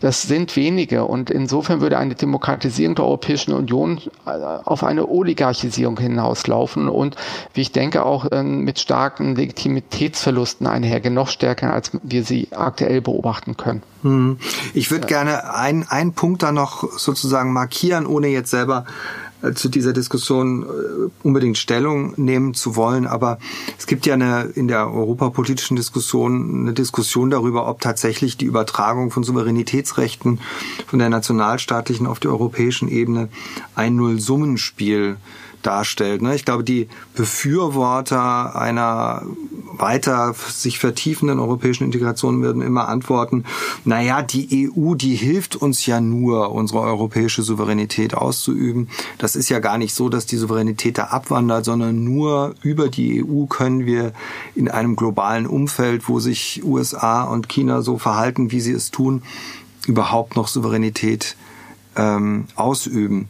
das 0.00 0.22
sind 0.22 0.56
wenige 0.56 1.04
und 1.04 1.30
insofern 1.30 1.80
würde 1.80 1.98
eine 1.98 2.14
Demokratisierung 2.14 2.94
der 2.94 3.04
Europäischen 3.04 3.52
Union 3.52 4.00
äh, 4.26 4.30
auf 4.30 4.84
eine 4.84 5.08
Oligarchisierung 5.08 5.98
hinauslaufen 5.98 6.88
und 6.88 7.16
wie 7.54 7.62
ich 7.62 7.72
denke 7.72 8.04
auch 8.04 8.26
ähm, 8.32 8.60
mit 8.60 8.78
starken 8.78 9.36
Legitimitätsverlusten 9.36 10.66
einhergehen, 10.66 11.14
noch 11.14 11.28
stärker 11.28 11.72
als 11.72 11.92
wir 12.02 12.24
sie 12.24 12.48
aktuell 12.52 13.00
beobachten 13.00 13.56
können. 13.56 13.82
Hm. 14.02 14.38
Ich 14.74 14.90
würde 14.90 15.08
ja. 15.08 15.22
gerne 15.22 15.54
einen 15.54 16.12
Punkt 16.12 16.42
da 16.42 16.52
noch 16.52 16.98
sozusagen 16.98 17.52
markieren, 17.52 18.06
ohne 18.06 18.28
jetzt 18.28 18.50
selber 18.50 18.84
äh, 18.86 19.27
zu 19.54 19.68
dieser 19.68 19.92
Diskussion 19.92 20.62
äh, 20.62 20.66
unbedingt 21.22 21.58
Stellung 21.58 22.14
nehmen 22.16 22.54
zu 22.54 22.76
wollen. 22.76 23.06
Aber 23.06 23.38
es 23.78 23.86
gibt 23.86 24.06
ja 24.06 24.14
eine, 24.14 24.50
in 24.54 24.68
der 24.68 24.92
europapolitischen 24.92 25.76
Diskussion 25.76 26.62
eine 26.62 26.72
Diskussion 26.72 27.30
darüber, 27.30 27.68
ob 27.68 27.80
tatsächlich 27.80 28.36
die 28.36 28.46
Übertragung 28.46 29.10
von 29.10 29.22
Souveränitätsrechten 29.22 30.40
von 30.86 30.98
der 30.98 31.08
nationalstaatlichen 31.08 32.06
auf 32.06 32.20
die 32.20 32.28
europäischen 32.28 32.88
Ebene 32.88 33.28
ein 33.74 33.96
Nullsummenspiel 33.96 35.16
darstellt. 35.62 36.22
Ne? 36.22 36.34
Ich 36.34 36.44
glaube, 36.44 36.64
die 36.64 36.88
Befürworter 37.14 38.56
einer 38.56 39.22
weiter 39.78 40.34
sich 40.34 40.78
vertiefenden 40.78 41.38
europäischen 41.38 41.84
Integration 41.84 42.42
würden 42.42 42.62
immer 42.62 42.88
antworten, 42.88 43.44
naja, 43.84 44.22
die 44.22 44.70
EU, 44.76 44.94
die 44.94 45.14
hilft 45.14 45.56
uns 45.56 45.86
ja 45.86 46.00
nur, 46.00 46.52
unsere 46.52 46.80
europäische 46.80 47.42
Souveränität 47.42 48.14
auszuüben. 48.14 48.88
Das 49.18 49.36
ist 49.36 49.48
ja 49.48 49.60
gar 49.60 49.78
nicht 49.78 49.94
so, 49.94 50.08
dass 50.08 50.26
die 50.26 50.36
Souveränität 50.36 50.98
da 50.98 51.04
abwandert, 51.04 51.64
sondern 51.64 52.04
nur 52.04 52.54
über 52.62 52.88
die 52.88 53.24
EU 53.24 53.46
können 53.46 53.86
wir 53.86 54.12
in 54.54 54.68
einem 54.68 54.96
globalen 54.96 55.46
Umfeld, 55.46 56.08
wo 56.08 56.18
sich 56.18 56.62
USA 56.64 57.22
und 57.22 57.48
China 57.48 57.82
so 57.82 57.98
verhalten, 57.98 58.50
wie 58.50 58.60
sie 58.60 58.72
es 58.72 58.90
tun, 58.90 59.22
überhaupt 59.86 60.36
noch 60.36 60.48
Souveränität 60.48 61.36
ähm, 61.96 62.46
ausüben 62.56 63.28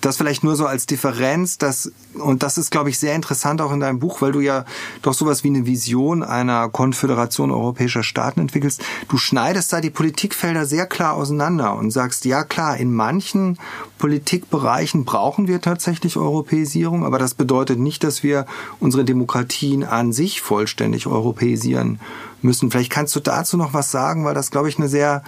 das 0.00 0.16
vielleicht 0.16 0.44
nur 0.44 0.56
so 0.56 0.66
als 0.66 0.86
Differenz, 0.86 1.58
das, 1.58 1.92
und 2.14 2.42
das 2.42 2.58
ist, 2.58 2.70
glaube 2.70 2.90
ich, 2.90 2.98
sehr 2.98 3.14
interessant 3.14 3.60
auch 3.60 3.72
in 3.72 3.80
deinem 3.80 3.98
Buch, 3.98 4.22
weil 4.22 4.32
du 4.32 4.40
ja 4.40 4.64
doch 5.02 5.12
sowas 5.12 5.44
wie 5.44 5.48
eine 5.48 5.66
Vision 5.66 6.22
einer 6.22 6.68
Konföderation 6.68 7.50
europäischer 7.50 8.02
Staaten 8.02 8.40
entwickelst. 8.40 8.82
Du 9.08 9.18
schneidest 9.18 9.72
da 9.72 9.80
die 9.80 9.90
Politikfelder 9.90 10.64
sehr 10.64 10.86
klar 10.86 11.14
auseinander 11.14 11.76
und 11.76 11.90
sagst, 11.90 12.24
ja 12.24 12.44
klar, 12.44 12.76
in 12.76 12.92
manchen 12.92 13.58
Politikbereichen 13.98 15.04
brauchen 15.04 15.48
wir 15.48 15.60
tatsächlich 15.60 16.16
Europäisierung, 16.16 17.04
aber 17.04 17.18
das 17.18 17.34
bedeutet 17.34 17.78
nicht, 17.78 18.02
dass 18.02 18.22
wir 18.22 18.46
unsere 18.78 19.04
Demokratien 19.04 19.84
an 19.84 20.12
sich 20.12 20.40
vollständig 20.40 21.06
europäisieren 21.06 22.00
müssen. 22.44 22.70
Vielleicht 22.70 22.90
kannst 22.90 23.14
du 23.16 23.20
dazu 23.20 23.56
noch 23.56 23.74
was 23.74 23.90
sagen, 23.90 24.24
weil 24.24 24.34
das, 24.34 24.50
glaube 24.50 24.68
ich, 24.68 24.78
eine 24.78 24.88
sehr 24.88 25.22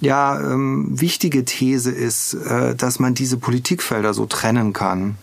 ja, 0.00 0.38
ähm, 0.40 0.88
wichtige 0.90 1.44
These 1.44 1.90
ist, 1.90 2.34
äh, 2.34 2.74
dass 2.74 2.98
man 2.98 3.14
diese 3.14 3.36
Politikfelder 3.36 4.14
so 4.14 4.26
trennen 4.26 4.72
kann. 4.72 5.16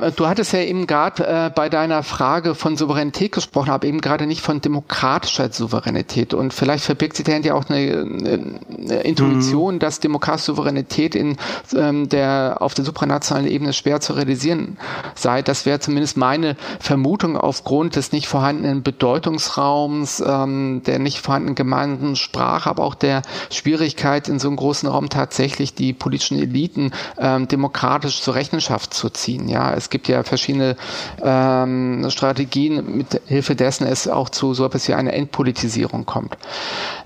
Äh, 0.00 0.12
du 0.12 0.26
hattest 0.26 0.52
ja 0.52 0.60
eben 0.60 0.86
gerade 0.86 1.26
äh, 1.26 1.50
bei 1.54 1.68
deiner 1.68 2.02
Frage 2.02 2.54
von 2.54 2.76
Souveränität 2.76 3.32
gesprochen, 3.32 3.70
aber 3.70 3.86
eben 3.86 4.00
gerade 4.00 4.26
nicht 4.26 4.42
von 4.42 4.60
demokratischer 4.60 5.50
Souveränität. 5.52 6.34
Und 6.34 6.54
vielleicht 6.54 6.84
verbirgt 6.84 7.16
sich 7.16 7.26
dahinter 7.26 7.54
auch 7.54 7.68
eine, 7.68 7.78
eine 7.78 9.00
Intuition, 9.02 9.74
mhm. 9.74 9.78
dass 9.78 10.00
demokratische 10.00 10.52
Souveränität 10.52 11.14
in 11.14 11.36
ähm, 11.74 12.08
der 12.08 12.56
auf 12.60 12.74
der 12.74 12.84
supranationalen 12.84 13.50
Ebene 13.50 13.72
schwer 13.72 14.00
zu 14.00 14.14
realisieren 14.14 14.78
sei. 15.14 15.42
Das 15.42 15.66
wäre 15.66 15.80
zumindest 15.80 16.16
meine 16.16 16.56
Vermutung 16.80 17.36
aufgrund 17.36 17.96
des 17.96 18.12
nicht 18.12 18.28
vorhandenen 18.28 18.82
Bedeutungsraums, 18.82 20.22
ähm, 20.26 20.82
der 20.86 20.98
nicht 20.98 21.18
vorhandenen 21.18 21.54
gemeinsamen 21.54 22.16
Sprache, 22.16 22.68
aber 22.68 22.84
auch 22.84 22.94
der 22.94 23.22
Schwierigkeit 23.50 24.28
in 24.28 24.38
so 24.38 24.48
einem 24.48 24.56
großen 24.56 24.88
Raum 24.88 25.08
tatsächlich 25.08 25.74
die 25.74 25.92
politischen 25.92 26.38
Eliten 26.38 26.92
ähm, 27.18 27.48
demokratisch 27.48 28.22
zur 28.22 28.34
Rechenschaft 28.34 28.94
zu 28.94 29.10
ziehen. 29.10 29.48
Ja, 29.48 29.70
es 29.82 29.90
gibt 29.90 30.08
ja 30.08 30.22
verschiedene 30.22 30.76
ähm, 31.22 32.06
Strategien, 32.08 32.96
mit 32.96 33.20
Hilfe 33.26 33.54
dessen 33.54 33.86
es 33.86 34.08
auch 34.08 34.28
zu 34.30 34.54
so 34.54 34.64
etwas 34.64 34.88
wie 34.88 34.94
einer 34.94 35.12
Entpolitisierung 35.12 36.06
kommt. 36.06 36.36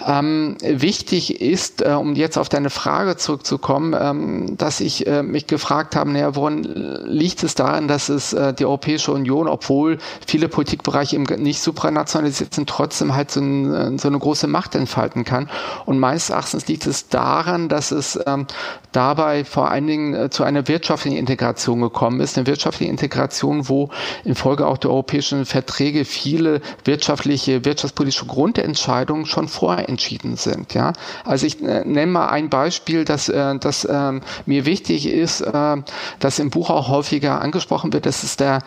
Ähm, 0.06 0.56
wichtig 0.62 1.40
ist, 1.40 1.82
äh, 1.82 1.92
um 1.92 2.14
jetzt 2.14 2.38
auf 2.38 2.48
deine 2.48 2.70
Frage 2.70 3.16
zurückzukommen, 3.16 3.96
ähm, 3.98 4.56
dass 4.58 4.80
ich 4.80 5.06
äh, 5.06 5.22
mich 5.22 5.46
gefragt 5.46 5.96
habe, 5.96 6.10
naja, 6.12 6.36
woran 6.36 6.62
liegt 6.62 7.42
es 7.42 7.54
daran, 7.54 7.88
dass 7.88 8.08
es 8.08 8.32
äh, 8.32 8.52
die 8.52 8.64
Europäische 8.66 9.12
Union, 9.12 9.48
obwohl 9.48 9.98
viele 10.26 10.48
Politikbereiche 10.48 11.16
eben 11.16 11.24
nicht 11.42 11.60
supranationalisiert 11.60 12.54
sind, 12.54 12.68
trotzdem 12.68 13.14
halt 13.14 13.30
so, 13.30 13.40
ein, 13.40 13.98
so 13.98 14.08
eine 14.08 14.18
große 14.18 14.46
Macht 14.46 14.74
entfalten 14.74 15.24
kann. 15.24 15.48
Und 15.86 15.98
meines 15.98 16.30
Erachtens 16.30 16.68
liegt 16.68 16.86
es 16.86 17.08
daran, 17.08 17.68
dass 17.68 17.90
es 17.90 18.18
ähm, 18.26 18.46
dabei 18.92 19.44
vor 19.44 19.70
allen 19.70 19.86
Dingen 19.86 20.14
äh, 20.14 20.30
zu 20.30 20.44
einer 20.44 20.68
wirtschaftlichen 20.68 21.16
Integration 21.16 21.80
gekommen 21.80 22.20
ist, 22.20 22.36
eine 22.36 22.46
wirtschaftliche 22.66 22.90
Integration, 22.90 23.68
wo 23.68 23.90
infolge 24.24 24.66
auch 24.66 24.76
der 24.78 24.90
europäischen 24.90 25.46
Verträge 25.46 26.04
viele 26.04 26.60
wirtschaftliche, 26.84 27.64
wirtschaftspolitische 27.64 28.26
Grundentscheidungen 28.26 29.24
schon 29.26 29.46
vorher 29.48 29.88
entschieden 29.88 30.36
sind. 30.36 30.74
Ja, 30.74 30.92
also 31.24 31.46
ich 31.46 31.62
äh, 31.62 31.84
nenne 31.84 32.10
mal 32.10 32.26
ein 32.28 32.50
Beispiel, 32.50 33.04
dass 33.04 33.28
äh, 33.28 33.56
das 33.58 33.84
äh, 33.84 34.12
mir 34.46 34.66
wichtig 34.66 35.06
ist, 35.06 35.42
äh, 35.42 35.76
das 36.18 36.38
im 36.38 36.50
Buch 36.50 36.70
auch 36.70 36.88
häufiger 36.88 37.40
angesprochen 37.40 37.92
wird. 37.92 38.06
Das 38.06 38.24
ist 38.24 38.40
der 38.40 38.62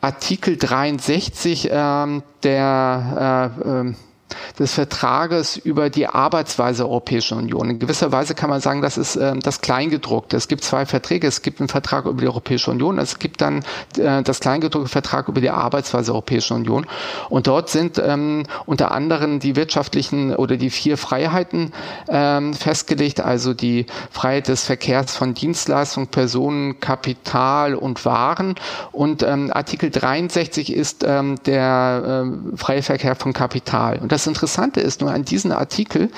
Artikel 0.00 0.56
63 0.56 1.68
ähm, 1.72 2.22
der 2.42 3.52
äh, 3.64 3.88
äh, 3.88 3.94
des 4.58 4.74
Vertrages 4.74 5.56
über 5.56 5.90
die 5.90 6.06
Arbeitsweise 6.06 6.82
der 6.82 6.88
Europäischen 6.88 7.38
Union. 7.38 7.70
In 7.70 7.78
gewisser 7.78 8.12
Weise 8.12 8.34
kann 8.34 8.50
man 8.50 8.60
sagen, 8.60 8.82
das 8.82 8.98
ist 8.98 9.16
äh, 9.16 9.34
das 9.38 9.60
Kleingedruckte. 9.60 10.36
Es 10.36 10.48
gibt 10.48 10.64
zwei 10.64 10.86
Verträge. 10.86 11.26
Es 11.26 11.42
gibt 11.42 11.60
einen 11.60 11.68
Vertrag 11.68 12.06
über 12.06 12.20
die 12.20 12.26
Europäische 12.26 12.70
Union. 12.70 12.98
Es 12.98 13.18
gibt 13.18 13.40
dann 13.40 13.64
äh, 13.98 14.22
das 14.22 14.40
Kleingedruckte 14.40 14.88
Vertrag 14.88 15.28
über 15.28 15.40
die 15.40 15.50
Arbeitsweise 15.50 16.06
der 16.06 16.14
Europäischen 16.14 16.56
Union. 16.56 16.86
Und 17.28 17.46
dort 17.46 17.68
sind 17.68 18.00
ähm, 18.04 18.44
unter 18.66 18.92
anderem 18.92 19.40
die 19.40 19.56
wirtschaftlichen 19.56 20.34
oder 20.34 20.56
die 20.56 20.70
vier 20.70 20.96
Freiheiten 20.96 21.72
ähm, 22.08 22.54
festgelegt, 22.54 23.20
also 23.20 23.54
die 23.54 23.86
Freiheit 24.10 24.48
des 24.48 24.64
Verkehrs 24.64 25.16
von 25.16 25.34
Dienstleistungen, 25.34 26.08
Personen, 26.08 26.80
Kapital 26.80 27.74
und 27.74 28.04
Waren. 28.04 28.54
Und 28.92 29.22
ähm, 29.22 29.50
Artikel 29.52 29.90
63 29.90 30.72
ist 30.72 31.04
ähm, 31.06 31.36
der 31.46 32.24
äh, 32.26 32.56
freie 32.56 32.82
Verkehr 32.82 33.14
von 33.14 33.32
Kapital. 33.32 33.98
Und 33.98 34.12
das 34.12 34.21
das 34.22 34.28
Interessante 34.28 34.80
ist 34.80 35.00
nur 35.00 35.10
an 35.10 35.24
diesem 35.24 35.50
Artikel, 35.50 36.08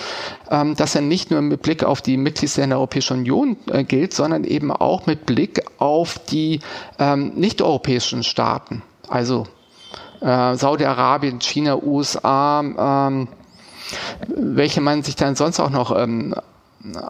ähm, 0.51 0.77
dass 0.77 0.95
er 0.95 1.01
nicht 1.01 1.31
nur 1.31 1.41
mit 1.41 1.63
Blick 1.63 1.83
auf 1.85 2.03
die 2.03 2.19
Mitgliedsländer 2.19 2.75
der 2.75 2.79
Europäischen 2.81 3.19
Union 3.21 3.57
äh, 3.71 3.83
gilt, 3.83 4.13
sondern 4.13 4.45
eben 4.45 4.71
auch 4.71 5.07
mit 5.07 5.25
Blick 5.25 5.63
auf 5.79 6.19
die 6.19 6.61
ähm, 6.99 7.33
nicht-europäischen 7.35 8.23
Staaten. 8.23 8.83
Also 9.09 9.47
äh, 10.21 10.55
Saudi-Arabien, 10.55 11.41
China, 11.41 11.79
USA, 11.83 13.07
ähm, 13.07 13.29
welche 14.29 14.83
man 14.83 15.03
sich 15.03 15.17
dann 15.17 15.35
sonst 15.35 15.59
auch 15.59 15.71
noch 15.71 15.97
ähm, 15.99 16.35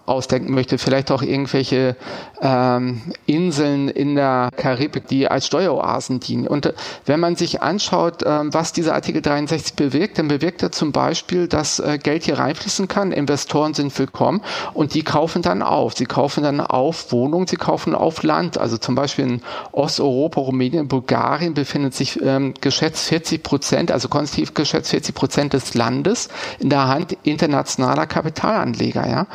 ausdenken 0.07 0.55
möchte, 0.55 0.79
vielleicht 0.79 1.11
auch 1.11 1.23
irgendwelche 1.23 1.97
ähm, 2.41 3.03
Inseln 3.27 3.89
in 3.89 4.15
der 4.15 4.51
Karibik, 4.57 5.09
die 5.09 5.29
als 5.29 5.47
Steueroasen 5.47 6.21
dienen. 6.21 6.47
Und 6.47 6.67
äh, 6.67 6.73
wenn 7.07 7.21
man 7.21 7.37
sich 7.37 7.63
anschaut, 7.63 8.23
ähm, 8.25 8.55
was 8.55 8.73
dieser 8.73 8.95
Artikel 8.95 9.21
63 9.21 9.75
bewirkt, 9.75 10.19
dann 10.19 10.29
bewirkt 10.29 10.63
er 10.63 10.71
zum 10.71 10.93
Beispiel, 10.93 11.49
dass 11.49 11.81
äh, 11.81 11.99
Geld 11.99 12.25
hier 12.25 12.39
reinfließen 12.39 12.87
kann, 12.87 13.11
Investoren 13.11 13.75
sind 13.75 13.97
willkommen 13.99 14.43
und 14.75 14.95
die 14.95 15.03
kaufen 15.03 15.43
dann 15.43 15.63
auf. 15.63 15.95
Sie 15.95 16.07
kaufen 16.07 16.45
dann 16.45 16.61
auf 16.61 17.11
Wohnungen, 17.11 17.47
sie 17.47 17.57
kaufen 17.57 17.95
auf 17.95 18.23
Land. 18.23 18.59
Also 18.59 18.79
zum 18.79 18.95
Beispiel 18.95 19.25
in 19.25 19.43
Osteuropa, 19.73 20.41
Rumänien, 20.41 20.87
Bulgarien 20.87 21.55
befindet 21.55 21.95
sich 21.95 22.21
ähm, 22.23 22.55
geschätzt 22.61 23.09
40 23.09 23.43
Prozent, 23.43 23.91
also 23.91 24.09
konstitutiv 24.09 24.55
geschätzt 24.55 24.91
40 24.91 25.15
Prozent 25.15 25.53
des 25.53 25.75
Landes 25.75 26.29
in 26.61 26.71
der 26.71 26.87
Hand 26.87 27.17
internationaler 27.25 28.07
Kapitalanleger. 28.07 29.09
Ja? 29.09 29.27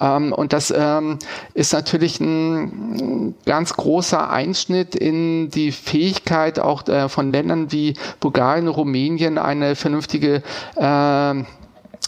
Ähm, 0.00 0.32
und 0.32 0.52
das 0.52 0.72
ähm, 0.76 1.18
ist 1.54 1.72
natürlich 1.72 2.20
ein 2.20 3.34
ganz 3.44 3.74
großer 3.74 4.30
Einschnitt 4.30 4.94
in 4.94 5.50
die 5.50 5.72
Fähigkeit 5.72 6.58
auch 6.58 6.86
äh, 6.88 7.08
von 7.08 7.32
Ländern 7.32 7.72
wie 7.72 7.94
Bulgarien, 8.20 8.68
Rumänien 8.68 9.38
eine 9.38 9.76
vernünftige 9.76 10.42
äh, 10.76 11.34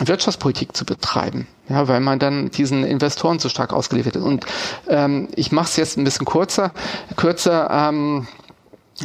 Wirtschaftspolitik 0.02 0.74
zu 0.74 0.84
betreiben, 0.84 1.46
ja, 1.68 1.86
weil 1.88 2.00
man 2.00 2.18
dann 2.18 2.50
diesen 2.50 2.84
Investoren 2.84 3.38
so 3.38 3.48
stark 3.48 3.72
ausgeliefert 3.72 4.16
ist. 4.16 4.22
Und 4.22 4.46
ähm, 4.88 5.28
ich 5.36 5.52
mache 5.52 5.66
es 5.66 5.76
jetzt 5.76 5.98
ein 5.98 6.04
bisschen 6.04 6.24
kurzer, 6.24 6.72
kürzer. 7.16 7.68
Ähm, 7.70 8.26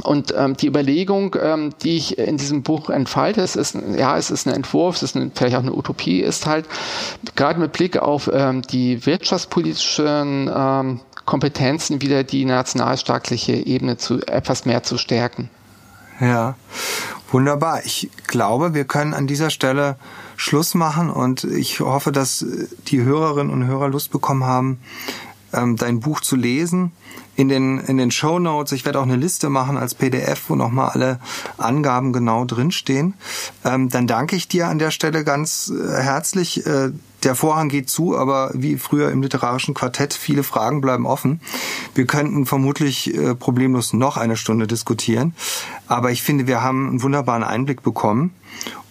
und 0.03 0.33
ähm, 0.37 0.57
die 0.57 0.67
Überlegung, 0.67 1.35
ähm, 1.41 1.73
die 1.81 1.97
ich 1.97 2.17
in 2.17 2.37
diesem 2.37 2.63
Buch 2.63 2.89
entfalte, 2.89 3.41
es 3.41 3.55
ist, 3.55 3.77
ja, 3.97 4.17
es 4.17 4.29
ist 4.29 4.45
ein 4.45 4.53
Entwurf, 4.53 4.97
es 4.97 5.03
ist 5.03 5.15
eine, 5.15 5.31
vielleicht 5.33 5.55
auch 5.55 5.61
eine 5.61 5.73
Utopie, 5.73 6.19
ist 6.19 6.45
halt 6.45 6.65
gerade 7.35 7.59
mit 7.59 7.71
Blick 7.71 7.97
auf 7.97 8.29
ähm, 8.33 8.61
die 8.61 9.05
wirtschaftspolitischen 9.05 10.51
ähm, 10.53 10.99
Kompetenzen 11.25 12.01
wieder 12.01 12.23
die 12.23 12.45
nationalstaatliche 12.45 13.53
Ebene 13.53 13.97
zu 13.97 14.21
etwas 14.27 14.65
mehr 14.65 14.83
zu 14.83 14.97
stärken. 14.97 15.49
Ja, 16.19 16.55
wunderbar. 17.31 17.83
Ich 17.85 18.09
glaube, 18.27 18.73
wir 18.73 18.85
können 18.85 19.13
an 19.13 19.27
dieser 19.27 19.49
Stelle 19.49 19.97
Schluss 20.35 20.75
machen 20.75 21.09
und 21.09 21.45
ich 21.45 21.79
hoffe, 21.79 22.11
dass 22.11 22.45
die 22.87 23.01
Hörerinnen 23.01 23.51
und 23.51 23.65
Hörer 23.65 23.89
Lust 23.89 24.11
bekommen 24.11 24.43
haben, 24.43 24.79
ähm, 25.53 25.77
dein 25.77 25.99
Buch 25.99 26.19
zu 26.19 26.35
lesen 26.35 26.91
in 27.35 27.49
den, 27.49 27.79
in 27.79 27.97
den 27.97 28.11
Show 28.11 28.39
Notes. 28.39 28.71
Ich 28.71 28.85
werde 28.85 28.99
auch 28.99 29.03
eine 29.03 29.15
Liste 29.15 29.49
machen 29.49 29.77
als 29.77 29.93
PDF, 29.95 30.49
wo 30.49 30.55
nochmal 30.55 30.89
alle 30.89 31.19
Angaben 31.57 32.13
genau 32.13 32.45
drinstehen. 32.45 33.15
Ähm, 33.63 33.89
dann 33.89 34.07
danke 34.07 34.35
ich 34.35 34.47
dir 34.47 34.67
an 34.67 34.79
der 34.79 34.91
Stelle 34.91 35.23
ganz 35.23 35.71
äh, 35.71 36.01
herzlich. 36.01 36.65
Äh, 36.65 36.91
der 37.23 37.35
Vorhang 37.35 37.69
geht 37.69 37.89
zu, 37.89 38.15
aber 38.15 38.51
wie 38.53 38.77
früher 38.77 39.09
im 39.11 39.21
literarischen 39.23 39.73
Quartett, 39.73 40.13
viele 40.13 40.43
Fragen 40.43 40.79
bleiben 40.79 41.07
offen. 41.07 41.41
Wir 41.95 42.05
könnten 42.05 42.45
vermutlich 42.45 43.15
äh, 43.15 43.33
problemlos 43.33 43.93
noch 43.93 44.17
eine 44.17 44.37
Stunde 44.37 44.67
diskutieren. 44.67 45.33
Aber 45.87 46.11
ich 46.11 46.21
finde, 46.21 46.45
wir 46.45 46.61
haben 46.61 46.87
einen 46.87 47.01
wunderbaren 47.01 47.43
Einblick 47.43 47.81
bekommen. 47.81 48.33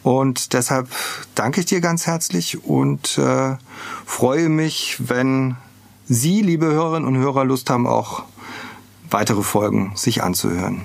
Und 0.03 0.53
deshalb 0.53 0.89
danke 1.35 1.61
ich 1.61 1.67
dir 1.67 1.81
ganz 1.81 2.07
herzlich 2.07 2.65
und 2.65 3.17
äh, 3.19 3.57
freue 4.05 4.49
mich, 4.51 4.97
wenn 4.99 5.57
Sie, 6.07 6.43
liebe 6.43 6.67
Hörerinnen 6.67 7.09
und 7.09 7.17
Hörer, 7.17 7.45
Lust 7.45 7.71
haben, 7.71 7.87
auch 7.87 8.25
weitere 9.11 9.43
Folgen 9.43 9.93
sich 9.95 10.23
anzuhören. 10.23 10.83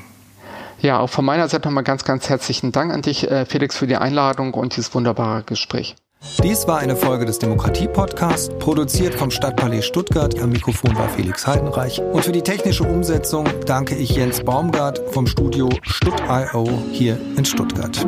Ja, 0.79 0.99
auch 0.99 1.09
von 1.09 1.25
meiner 1.25 1.49
Seite 1.49 1.67
nochmal 1.67 1.83
ganz, 1.83 2.05
ganz 2.05 2.29
herzlichen 2.29 2.71
Dank 2.71 2.93
an 2.93 3.01
dich, 3.01 3.29
äh, 3.29 3.45
Felix, 3.45 3.75
für 3.75 3.87
die 3.87 3.97
Einladung 3.97 4.53
und 4.53 4.75
dieses 4.77 4.93
wunderbare 4.93 5.43
Gespräch. 5.43 5.95
Dies 6.43 6.67
war 6.67 6.79
eine 6.79 6.95
Folge 6.95 7.25
des 7.25 7.39
Demokratie-Podcasts, 7.39 8.49
produziert 8.59 9.15
vom 9.15 9.31
Stadtpalais 9.31 9.83
Stuttgart. 9.83 10.37
Am 10.41 10.49
Mikrofon 10.49 10.95
war 10.97 11.07
Felix 11.09 11.47
Heidenreich. 11.47 12.01
Und 12.01 12.25
für 12.25 12.33
die 12.33 12.41
technische 12.41 12.83
Umsetzung 12.83 13.45
danke 13.65 13.95
ich 13.95 14.11
Jens 14.11 14.43
Baumgart 14.43 15.01
vom 15.11 15.27
Studio 15.27 15.69
Stutt.io 15.81 16.67
hier 16.91 17.17
in 17.37 17.45
Stuttgart. 17.45 18.05